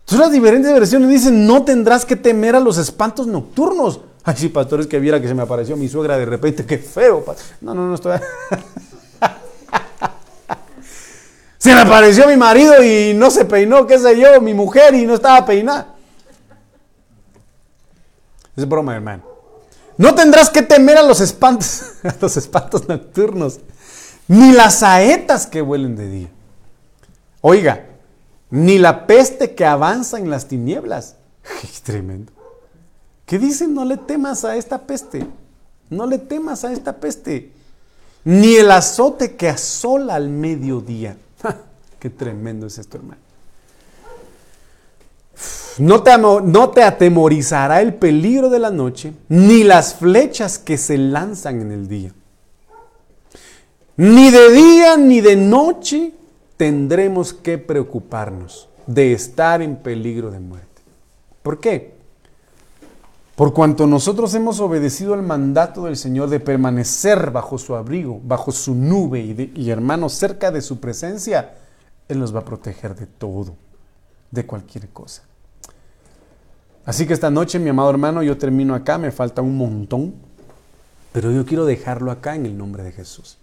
Entonces 0.01 0.19
las 0.19 0.31
diferentes 0.31 0.71
versiones 0.71 1.09
dicen, 1.09 1.47
no 1.47 1.65
tendrás 1.65 2.05
que 2.05 2.15
temer 2.15 2.55
a 2.55 2.59
los 2.59 2.77
espantos 2.77 3.25
nocturnos. 3.25 4.01
Ay, 4.23 4.35
sí, 4.37 4.49
pastores, 4.49 4.85
que 4.85 4.99
viera 4.99 5.19
que 5.19 5.27
se 5.27 5.33
me 5.33 5.41
apareció 5.41 5.75
mi 5.75 5.89
suegra 5.89 6.19
de 6.19 6.25
repente, 6.25 6.67
qué 6.67 6.77
feo. 6.77 7.25
No, 7.59 7.73
no, 7.73 7.87
no 7.87 7.95
estoy... 7.95 8.19
se 11.57 11.73
me 11.73 11.81
apareció 11.81 12.27
mi 12.27 12.37
marido 12.37 12.83
y 12.83 13.15
no 13.15 13.31
se 13.31 13.45
peinó, 13.45 13.87
qué 13.87 13.97
sé 13.97 14.15
yo, 14.15 14.39
mi 14.41 14.53
mujer 14.53 14.93
y 14.93 15.07
no 15.07 15.15
estaba 15.15 15.43
peinada. 15.43 15.92
Es 18.55 18.67
broma, 18.67 18.95
hermano. 18.95 19.23
No 19.97 20.15
tendrás 20.15 20.49
que 20.49 20.61
temer 20.61 20.97
a 20.97 21.03
los 21.03 21.21
espantos, 21.21 21.83
a 22.03 22.15
los 22.19 22.37
espantos 22.37 22.87
nocturnos, 22.87 23.59
ni 24.27 24.51
las 24.51 24.79
saetas 24.79 25.47
que 25.47 25.61
vuelen 25.61 25.95
de 25.95 26.09
día. 26.09 26.29
Oiga, 27.41 27.85
ni 28.49 28.77
la 28.77 29.05
peste 29.05 29.55
que 29.55 29.65
avanza 29.65 30.17
en 30.17 30.29
las 30.29 30.47
tinieblas. 30.47 31.15
Es 31.63 31.81
tremendo. 31.81 32.31
¿Qué 33.25 33.39
dicen? 33.39 33.73
No 33.73 33.85
le 33.85 33.97
temas 33.97 34.45
a 34.45 34.55
esta 34.55 34.79
peste. 34.79 35.25
No 35.89 36.05
le 36.05 36.17
temas 36.17 36.63
a 36.63 36.71
esta 36.71 36.93
peste. 36.97 37.51
Ni 38.23 38.55
el 38.55 38.71
azote 38.71 39.35
que 39.35 39.49
asola 39.49 40.15
al 40.15 40.29
mediodía. 40.29 41.17
Qué 41.99 42.09
tremendo 42.09 42.67
es 42.67 42.77
esto, 42.77 42.97
hermano. 42.97 43.21
No 45.79 46.03
te, 46.03 46.83
atemorizará 46.83 47.81
el 47.81 47.95
peligro 47.95 48.49
de 48.49 48.59
la 48.59 48.69
noche, 48.69 49.13
ni 49.29 49.63
las 49.63 49.95
flechas 49.95 50.59
que 50.59 50.77
se 50.77 50.97
lanzan 50.97 51.61
en 51.61 51.71
el 51.71 51.87
día. 51.87 52.13
Ni 53.97 54.29
de 54.29 54.51
día 54.51 54.97
ni 54.97 55.21
de 55.21 55.35
noche 55.35 56.13
tendremos 56.57 57.33
que 57.33 57.57
preocuparnos 57.57 58.69
de 58.85 59.13
estar 59.13 59.61
en 59.61 59.77
peligro 59.77 60.29
de 60.31 60.39
muerte. 60.39 60.81
¿Por 61.41 61.59
qué? 61.59 61.93
Por 63.35 63.53
cuanto 63.53 63.87
nosotros 63.87 64.33
hemos 64.35 64.59
obedecido 64.59 65.15
el 65.15 65.23
mandato 65.23 65.85
del 65.85 65.97
Señor 65.97 66.29
de 66.29 66.39
permanecer 66.39 67.31
bajo 67.31 67.57
su 67.57 67.75
abrigo, 67.75 68.21
bajo 68.23 68.51
su 68.51 68.75
nube 68.75 69.51
y 69.55 69.69
hermanos 69.71 70.13
cerca 70.13 70.51
de 70.51 70.61
su 70.61 70.79
presencia, 70.79 71.55
Él 72.07 72.19
nos 72.19 72.33
va 72.33 72.41
a 72.41 72.45
proteger 72.45 72.95
de 72.95 73.07
todo, 73.07 73.55
de 74.33 74.45
cualquier 74.45 74.89
cosa. 74.89 75.21
Así 76.85 77.05
que 77.05 77.13
esta 77.13 77.29
noche, 77.29 77.59
mi 77.59 77.69
amado 77.69 77.89
hermano, 77.91 78.23
yo 78.23 78.37
termino 78.37 78.73
acá, 78.73 78.97
me 78.97 79.11
falta 79.11 79.41
un 79.41 79.55
montón, 79.55 80.15
pero 81.11 81.31
yo 81.31 81.45
quiero 81.45 81.65
dejarlo 81.65 82.11
acá 82.11 82.35
en 82.35 82.47
el 82.47 82.57
nombre 82.57 82.83
de 82.83 82.91
Jesús. 82.91 83.37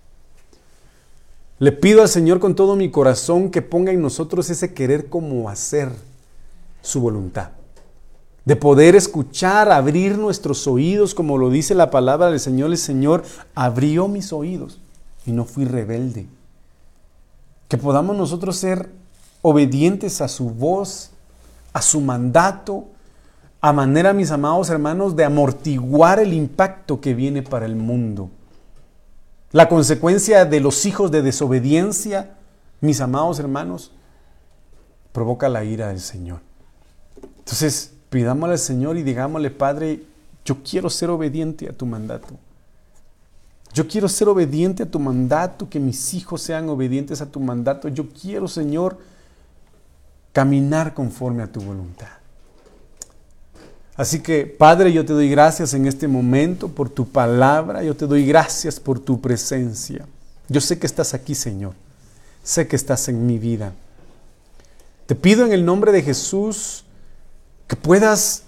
Le 1.61 1.72
pido 1.72 2.03
al 2.03 2.09
Señor 2.09 2.41
con 2.41 2.55
todo 2.55 2.74
mi 2.74 2.91
corazón 2.91 3.51
que 3.51 3.62
ponga 3.62 3.93
en 3.93 4.03
nosotros 4.03 4.51
ese 4.51 4.74
querer 4.74 5.09
como 5.09 5.49
hacer 5.49 5.91
su 6.82 7.01
voluntad. 7.01 7.51
De 8.45 8.57
poder 8.57 8.97
escuchar, 8.97 9.70
abrir 9.70 10.18
nuestros 10.18 10.66
oídos, 10.66 11.14
como 11.14 11.38
lo 11.38 11.51
dice 11.51 11.74
la 11.74 11.91
palabra 11.91 12.30
del 12.30 12.41
Señor. 12.41 12.70
El 12.70 12.78
Señor 12.78 13.22
abrió 13.55 14.09
mis 14.09 14.32
oídos 14.32 14.80
y 15.26 15.32
no 15.32 15.45
fui 15.45 15.66
rebelde. 15.66 16.26
Que 17.68 17.76
podamos 17.76 18.16
nosotros 18.16 18.57
ser 18.57 18.91
obedientes 19.43 20.20
a 20.20 20.28
su 20.28 20.51
voz, 20.51 21.11
a 21.72 21.82
su 21.82 22.01
mandato, 22.01 22.86
a 23.61 23.72
manera, 23.72 24.12
mis 24.12 24.30
amados 24.30 24.70
hermanos, 24.70 25.16
de 25.16 25.24
amortiguar 25.24 26.18
el 26.18 26.32
impacto 26.32 27.01
que 27.01 27.14
viene 27.14 27.43
para 27.43 27.66
el 27.66 27.76
mundo 27.76 28.30
la 29.53 29.68
consecuencia 29.68 30.45
de 30.45 30.61
los 30.61 30.86
hijos 30.86 31.11
de 31.11 31.22
desobediencia, 31.22 32.36
mis 32.80 33.01
amados 33.01 33.41
hermanos, 33.41 33.91
provoca 35.12 35.49
la 35.49 35.64
ira 35.64 35.88
del 35.88 36.01
Señor. 36.01 36.41
Entonces, 37.38 37.93
pidámosle 38.11 38.53
al 38.53 38.59
Señor 38.61 38.97
y 38.97 39.03
digámosle, 39.03 39.51
Padre, 39.51 40.05
yo 40.45 40.59
quiero 40.62 40.88
ser 40.88 41.11
obediente 41.11 41.68
a 41.68 41.72
tu 41.72 41.84
mandato. 41.84 42.28
Yo 43.74 43.88
quiero 43.88 44.09
ser 44.09 44.28
obediente 44.28 44.84
a 44.84 44.91
tu 44.91 45.01
mandato, 45.01 45.68
que 45.68 45.80
mis 45.80 46.14
hijos 46.14 46.43
sean 46.43 46.68
obedientes 46.68 47.20
a 47.20 47.26
tu 47.26 47.41
mandato. 47.41 47.88
Yo 47.88 48.09
quiero, 48.09 48.47
Señor, 48.47 48.99
caminar 50.32 50.94
conforme 50.94 51.42
a 51.42 51.46
tu 51.46 51.60
voluntad. 51.60 52.08
Así 53.96 54.20
que, 54.20 54.46
Padre, 54.46 54.92
yo 54.92 55.04
te 55.04 55.12
doy 55.12 55.28
gracias 55.28 55.74
en 55.74 55.86
este 55.86 56.08
momento 56.08 56.68
por 56.68 56.88
tu 56.88 57.06
palabra, 57.08 57.82
yo 57.82 57.94
te 57.94 58.06
doy 58.06 58.24
gracias 58.24 58.80
por 58.80 58.98
tu 58.98 59.20
presencia. 59.20 60.06
Yo 60.48 60.60
sé 60.60 60.78
que 60.78 60.86
estás 60.86 61.12
aquí, 61.12 61.34
Señor. 61.34 61.74
Sé 62.42 62.66
que 62.66 62.76
estás 62.76 63.08
en 63.08 63.26
mi 63.26 63.38
vida. 63.38 63.72
Te 65.06 65.14
pido 65.14 65.44
en 65.44 65.52
el 65.52 65.64
nombre 65.64 65.92
de 65.92 66.02
Jesús 66.02 66.84
que 67.66 67.76
puedas 67.76 68.44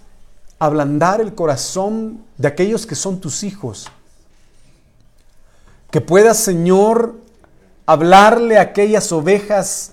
ablandar 0.59 1.21
el 1.21 1.35
corazón 1.35 2.23
de 2.39 2.49
aquellos 2.49 2.87
que 2.87 2.95
son 2.95 3.21
tus 3.21 3.43
hijos. 3.43 3.89
Que 5.91 6.01
puedas, 6.01 6.39
Señor, 6.39 7.17
hablarle 7.85 8.59
a 8.59 8.63
aquellas 8.63 9.13
ovejas 9.13 9.92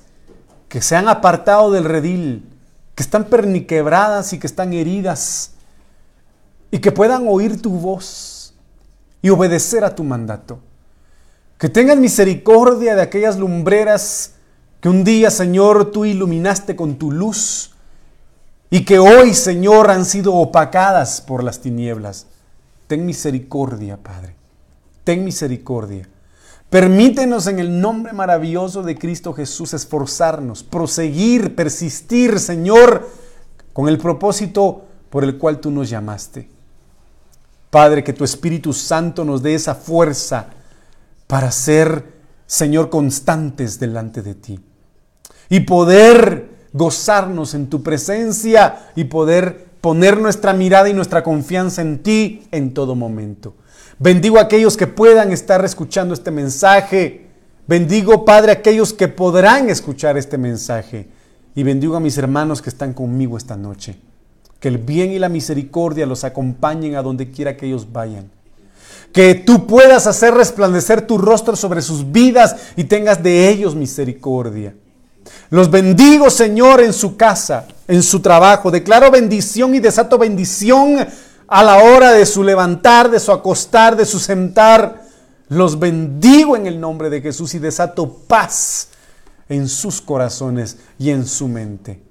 que 0.70 0.82
se 0.82 0.95
han 0.95 1.09
apartado 1.09 1.72
del 1.72 1.84
redil, 1.84 2.47
que 2.95 3.03
están 3.03 3.26
perniquebradas 3.26 4.34
y 4.34 4.39
que 4.39 4.47
están 4.47 4.72
heridas, 4.74 5.51
y 6.72 6.80
que 6.80 6.91
puedan 6.91 7.26
oír 7.28 7.61
tu 7.61 7.72
voz 7.72 8.53
y 9.22 9.30
obedecer 9.30 9.84
a 9.84 9.95
tu 9.95 10.03
mandato. 10.03 10.59
Que 11.57 11.70
tengan 11.70 11.99
misericordia 11.99 12.95
de 12.95 13.01
aquellas 13.01 13.38
lumbreras 13.38 14.36
que 14.80 14.88
un 14.88 15.03
día, 15.03 15.32
Señor, 15.32 15.91
tú 15.91 16.05
iluminaste 16.05 16.76
con 16.76 16.95
tu 16.97 17.11
luz 17.11 17.72
y 18.70 18.86
que 18.86 18.99
hoy, 18.99 19.34
Señor, 19.34 19.89
han 19.89 20.05
sido 20.05 20.36
opacadas 20.36 21.20
por 21.20 21.43
las 21.43 21.59
tinieblas. 21.59 22.28
Ten 22.88 23.05
misericordia, 23.05 23.97
Padre. 23.97 24.36
Ten 25.03 25.26
misericordia. 25.26 26.07
Permítenos 26.70 27.47
en 27.47 27.57
el 27.57 27.82
nombre 27.82 28.13
maravilloso 28.13 28.84
de 28.84 28.95
Cristo 28.95 29.34
Jesús 29.34 29.74
esforzarnos, 29.74 30.61
proseguir, 30.61 31.55
persistir, 31.55 32.39
Señor, 32.39 33.09
con 33.74 33.88
el 33.89 33.97
propósito 33.97 34.86
por 35.09 35.24
el 35.24 35.39
cual 35.39 35.59
tú 35.59 35.72
nos 35.72 35.89
llamaste. 35.89 36.47
Padre, 37.72 38.03
que 38.03 38.13
tu 38.13 38.24
Espíritu 38.24 38.72
Santo 38.74 39.26
nos 39.26 39.41
dé 39.41 39.55
esa 39.55 39.74
fuerza 39.74 40.47
para 41.26 41.51
ser, 41.51 42.13
Señor, 42.45 42.91
constantes 42.91 43.80
delante 43.80 44.22
de 44.22 44.36
ti. 44.36 44.59
Y 45.49 45.61
poder 45.61 46.67
gozarnos 46.74 47.55
en 47.55 47.67
tu 47.67 47.82
presencia 47.82 48.91
y 48.95 49.05
poder 49.05 49.70
poner 49.82 50.20
nuestra 50.20 50.53
mirada 50.53 50.88
y 50.88 50.93
nuestra 50.93 51.24
confianza 51.24 51.82
en 51.82 52.03
ti 52.03 52.47
en 52.51 52.76
todo 52.76 52.93
momento. 52.93 53.55
Bendigo 54.02 54.38
a 54.38 54.43
aquellos 54.43 54.78
que 54.78 54.88
puedan 54.88 55.34
estar 55.34 55.64
escuchando 55.66 56.14
este 56.14 56.32
mensaje. 56.32 57.28
Bendigo, 57.68 58.24
Padre, 58.24 58.52
a 58.52 58.56
aquellos 58.56 58.93
que 58.93 59.10
podrán 59.10 59.70
escuchar 59.70 60.18
este 60.18 60.38
mensaje. 60.38 61.10
Y 61.54 61.64
bendigo 61.64 61.97
a 61.97 62.00
mis 62.00 62.18
hermanos 62.18 62.62
que 62.62 62.70
están 62.70 62.93
conmigo 62.93 63.36
esta 63.36 63.58
noche. 63.58 63.97
Que 64.62 64.70
el 64.70 64.78
bien 64.78 65.12
y 65.12 65.20
la 65.20 65.28
misericordia 65.28 66.06
los 66.06 66.24
acompañen 66.24 66.95
a 66.95 67.02
donde 67.02 67.30
quiera 67.30 67.58
que 67.58 67.66
ellos 67.66 67.91
vayan. 67.91 68.32
Que 69.12 69.36
tú 69.36 69.68
puedas 69.68 70.08
hacer 70.08 70.34
resplandecer 70.34 71.06
tu 71.06 71.18
rostro 71.18 71.58
sobre 71.58 71.82
sus 71.82 72.10
vidas 72.10 72.56
y 72.78 72.86
tengas 72.86 73.22
de 73.22 73.50
ellos 73.50 73.76
misericordia. 73.76 74.76
Los 75.50 75.70
bendigo, 75.70 76.30
Señor, 76.30 76.80
en 76.80 76.93
su 76.93 77.18
casa, 77.18 77.68
en 77.86 78.02
su 78.02 78.22
trabajo. 78.22 78.72
Declaro 78.72 79.12
bendición 79.12 79.76
y 79.76 79.82
desato 79.82 80.18
bendición 80.18 81.06
a 81.50 81.64
la 81.64 81.84
hora 81.84 82.12
de 82.12 82.26
su 82.28 82.43
levantar, 82.43 83.10
de 83.10 83.20
su 83.20 83.32
acostar, 83.32 83.95
de 83.95 84.06
su 84.06 84.20
sentar. 84.20 85.02
Los 85.47 85.80
bendigo 85.80 86.56
en 86.56 86.68
el 86.68 86.80
nombre 86.80 87.10
de 87.10 87.22
Jesús 87.22 87.56
y 87.56 87.60
desato 87.60 88.08
paz 88.28 88.89
en 89.50 89.68
sus 89.68 90.00
corazones 90.00 90.78
y 91.00 91.10
en 91.10 91.26
su 91.26 91.47
mente. 91.47 92.04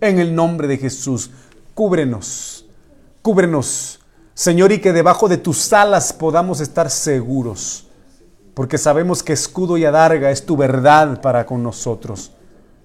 En 0.00 0.18
el 0.18 0.34
nombre 0.34 0.66
de 0.66 0.78
Jesús, 0.78 1.30
cúbrenos, 1.74 2.64
cúbrenos, 3.20 4.00
Señor, 4.32 4.72
y 4.72 4.80
que 4.80 4.94
debajo 4.94 5.28
de 5.28 5.36
tus 5.36 5.70
alas 5.74 6.14
podamos 6.14 6.60
estar 6.60 6.88
seguros, 6.88 7.86
porque 8.54 8.78
sabemos 8.78 9.22
que 9.22 9.34
escudo 9.34 9.76
y 9.76 9.84
adarga 9.84 10.30
es 10.30 10.46
tu 10.46 10.56
verdad 10.56 11.20
para 11.20 11.44
con 11.44 11.62
nosotros. 11.62 12.32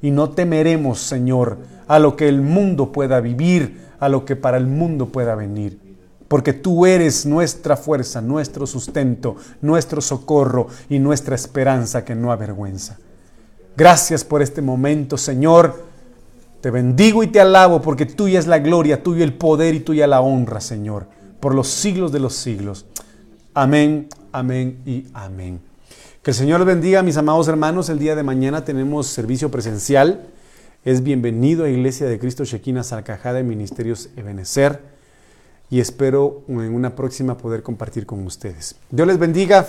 Y 0.01 0.11
no 0.11 0.31
temeremos, 0.31 0.99
Señor, 0.99 1.57
a 1.87 1.99
lo 1.99 2.17
que 2.17 2.27
el 2.27 2.41
mundo 2.41 2.91
pueda 2.91 3.21
vivir, 3.21 3.85
a 3.97 4.09
lo 4.09 4.25
que 4.25 4.35
para 4.35 4.57
el 4.57 4.67
mundo 4.67 5.05
pueda 5.07 5.35
venir 5.35 5.84
porque 6.27 6.53
tú 6.53 6.85
eres 6.85 7.25
nuestra 7.25 7.77
fuerza, 7.77 8.21
nuestro 8.21 8.65
sustento, 8.65 9.35
nuestro 9.61 10.01
socorro 10.01 10.67
y 10.89 10.99
nuestra 10.99 11.35
esperanza 11.35 12.03
que 12.03 12.15
no 12.15 12.31
avergüenza. 12.31 12.97
Gracias 13.77 14.23
por 14.23 14.41
este 14.41 14.61
momento, 14.61 15.17
Señor. 15.17 15.83
Te 16.61 16.71
bendigo 16.71 17.21
y 17.21 17.27
te 17.27 17.39
alabo 17.39 17.81
porque 17.81 18.05
tuya 18.05 18.39
es 18.39 18.47
la 18.47 18.59
gloria, 18.59 19.03
tuyo 19.03 19.23
el 19.23 19.33
poder 19.33 19.75
y 19.75 19.81
tuya 19.81 20.07
la 20.07 20.21
honra, 20.21 20.61
Señor, 20.61 21.07
por 21.39 21.53
los 21.53 21.67
siglos 21.67 22.11
de 22.11 22.19
los 22.19 22.33
siglos. 22.33 22.85
Amén, 23.53 24.07
amén 24.31 24.79
y 24.85 25.05
amén. 25.13 25.59
Que 26.23 26.31
el 26.31 26.35
Señor 26.35 26.65
bendiga, 26.65 27.03
mis 27.03 27.17
amados 27.17 27.47
hermanos. 27.47 27.89
El 27.89 27.99
día 27.99 28.15
de 28.15 28.23
mañana 28.23 28.65
tenemos 28.65 29.05
servicio 29.05 29.51
presencial. 29.51 30.25
Es 30.83 31.03
bienvenido 31.03 31.65
a 31.65 31.69
Iglesia 31.69 32.07
de 32.07 32.17
Cristo 32.17 32.45
Shekinah 32.45 32.83
Salcajada 32.83 33.35
de 33.35 33.43
Ministerios 33.43 34.09
Ebenecer. 34.15 34.94
Y 35.69 35.79
espero 35.79 36.43
en 36.47 36.73
una 36.73 36.95
próxima 36.95 37.37
poder 37.37 37.63
compartir 37.63 38.05
con 38.05 38.25
ustedes. 38.25 38.75
Dios 38.91 39.07
les 39.07 39.17
bendiga. 39.17 39.67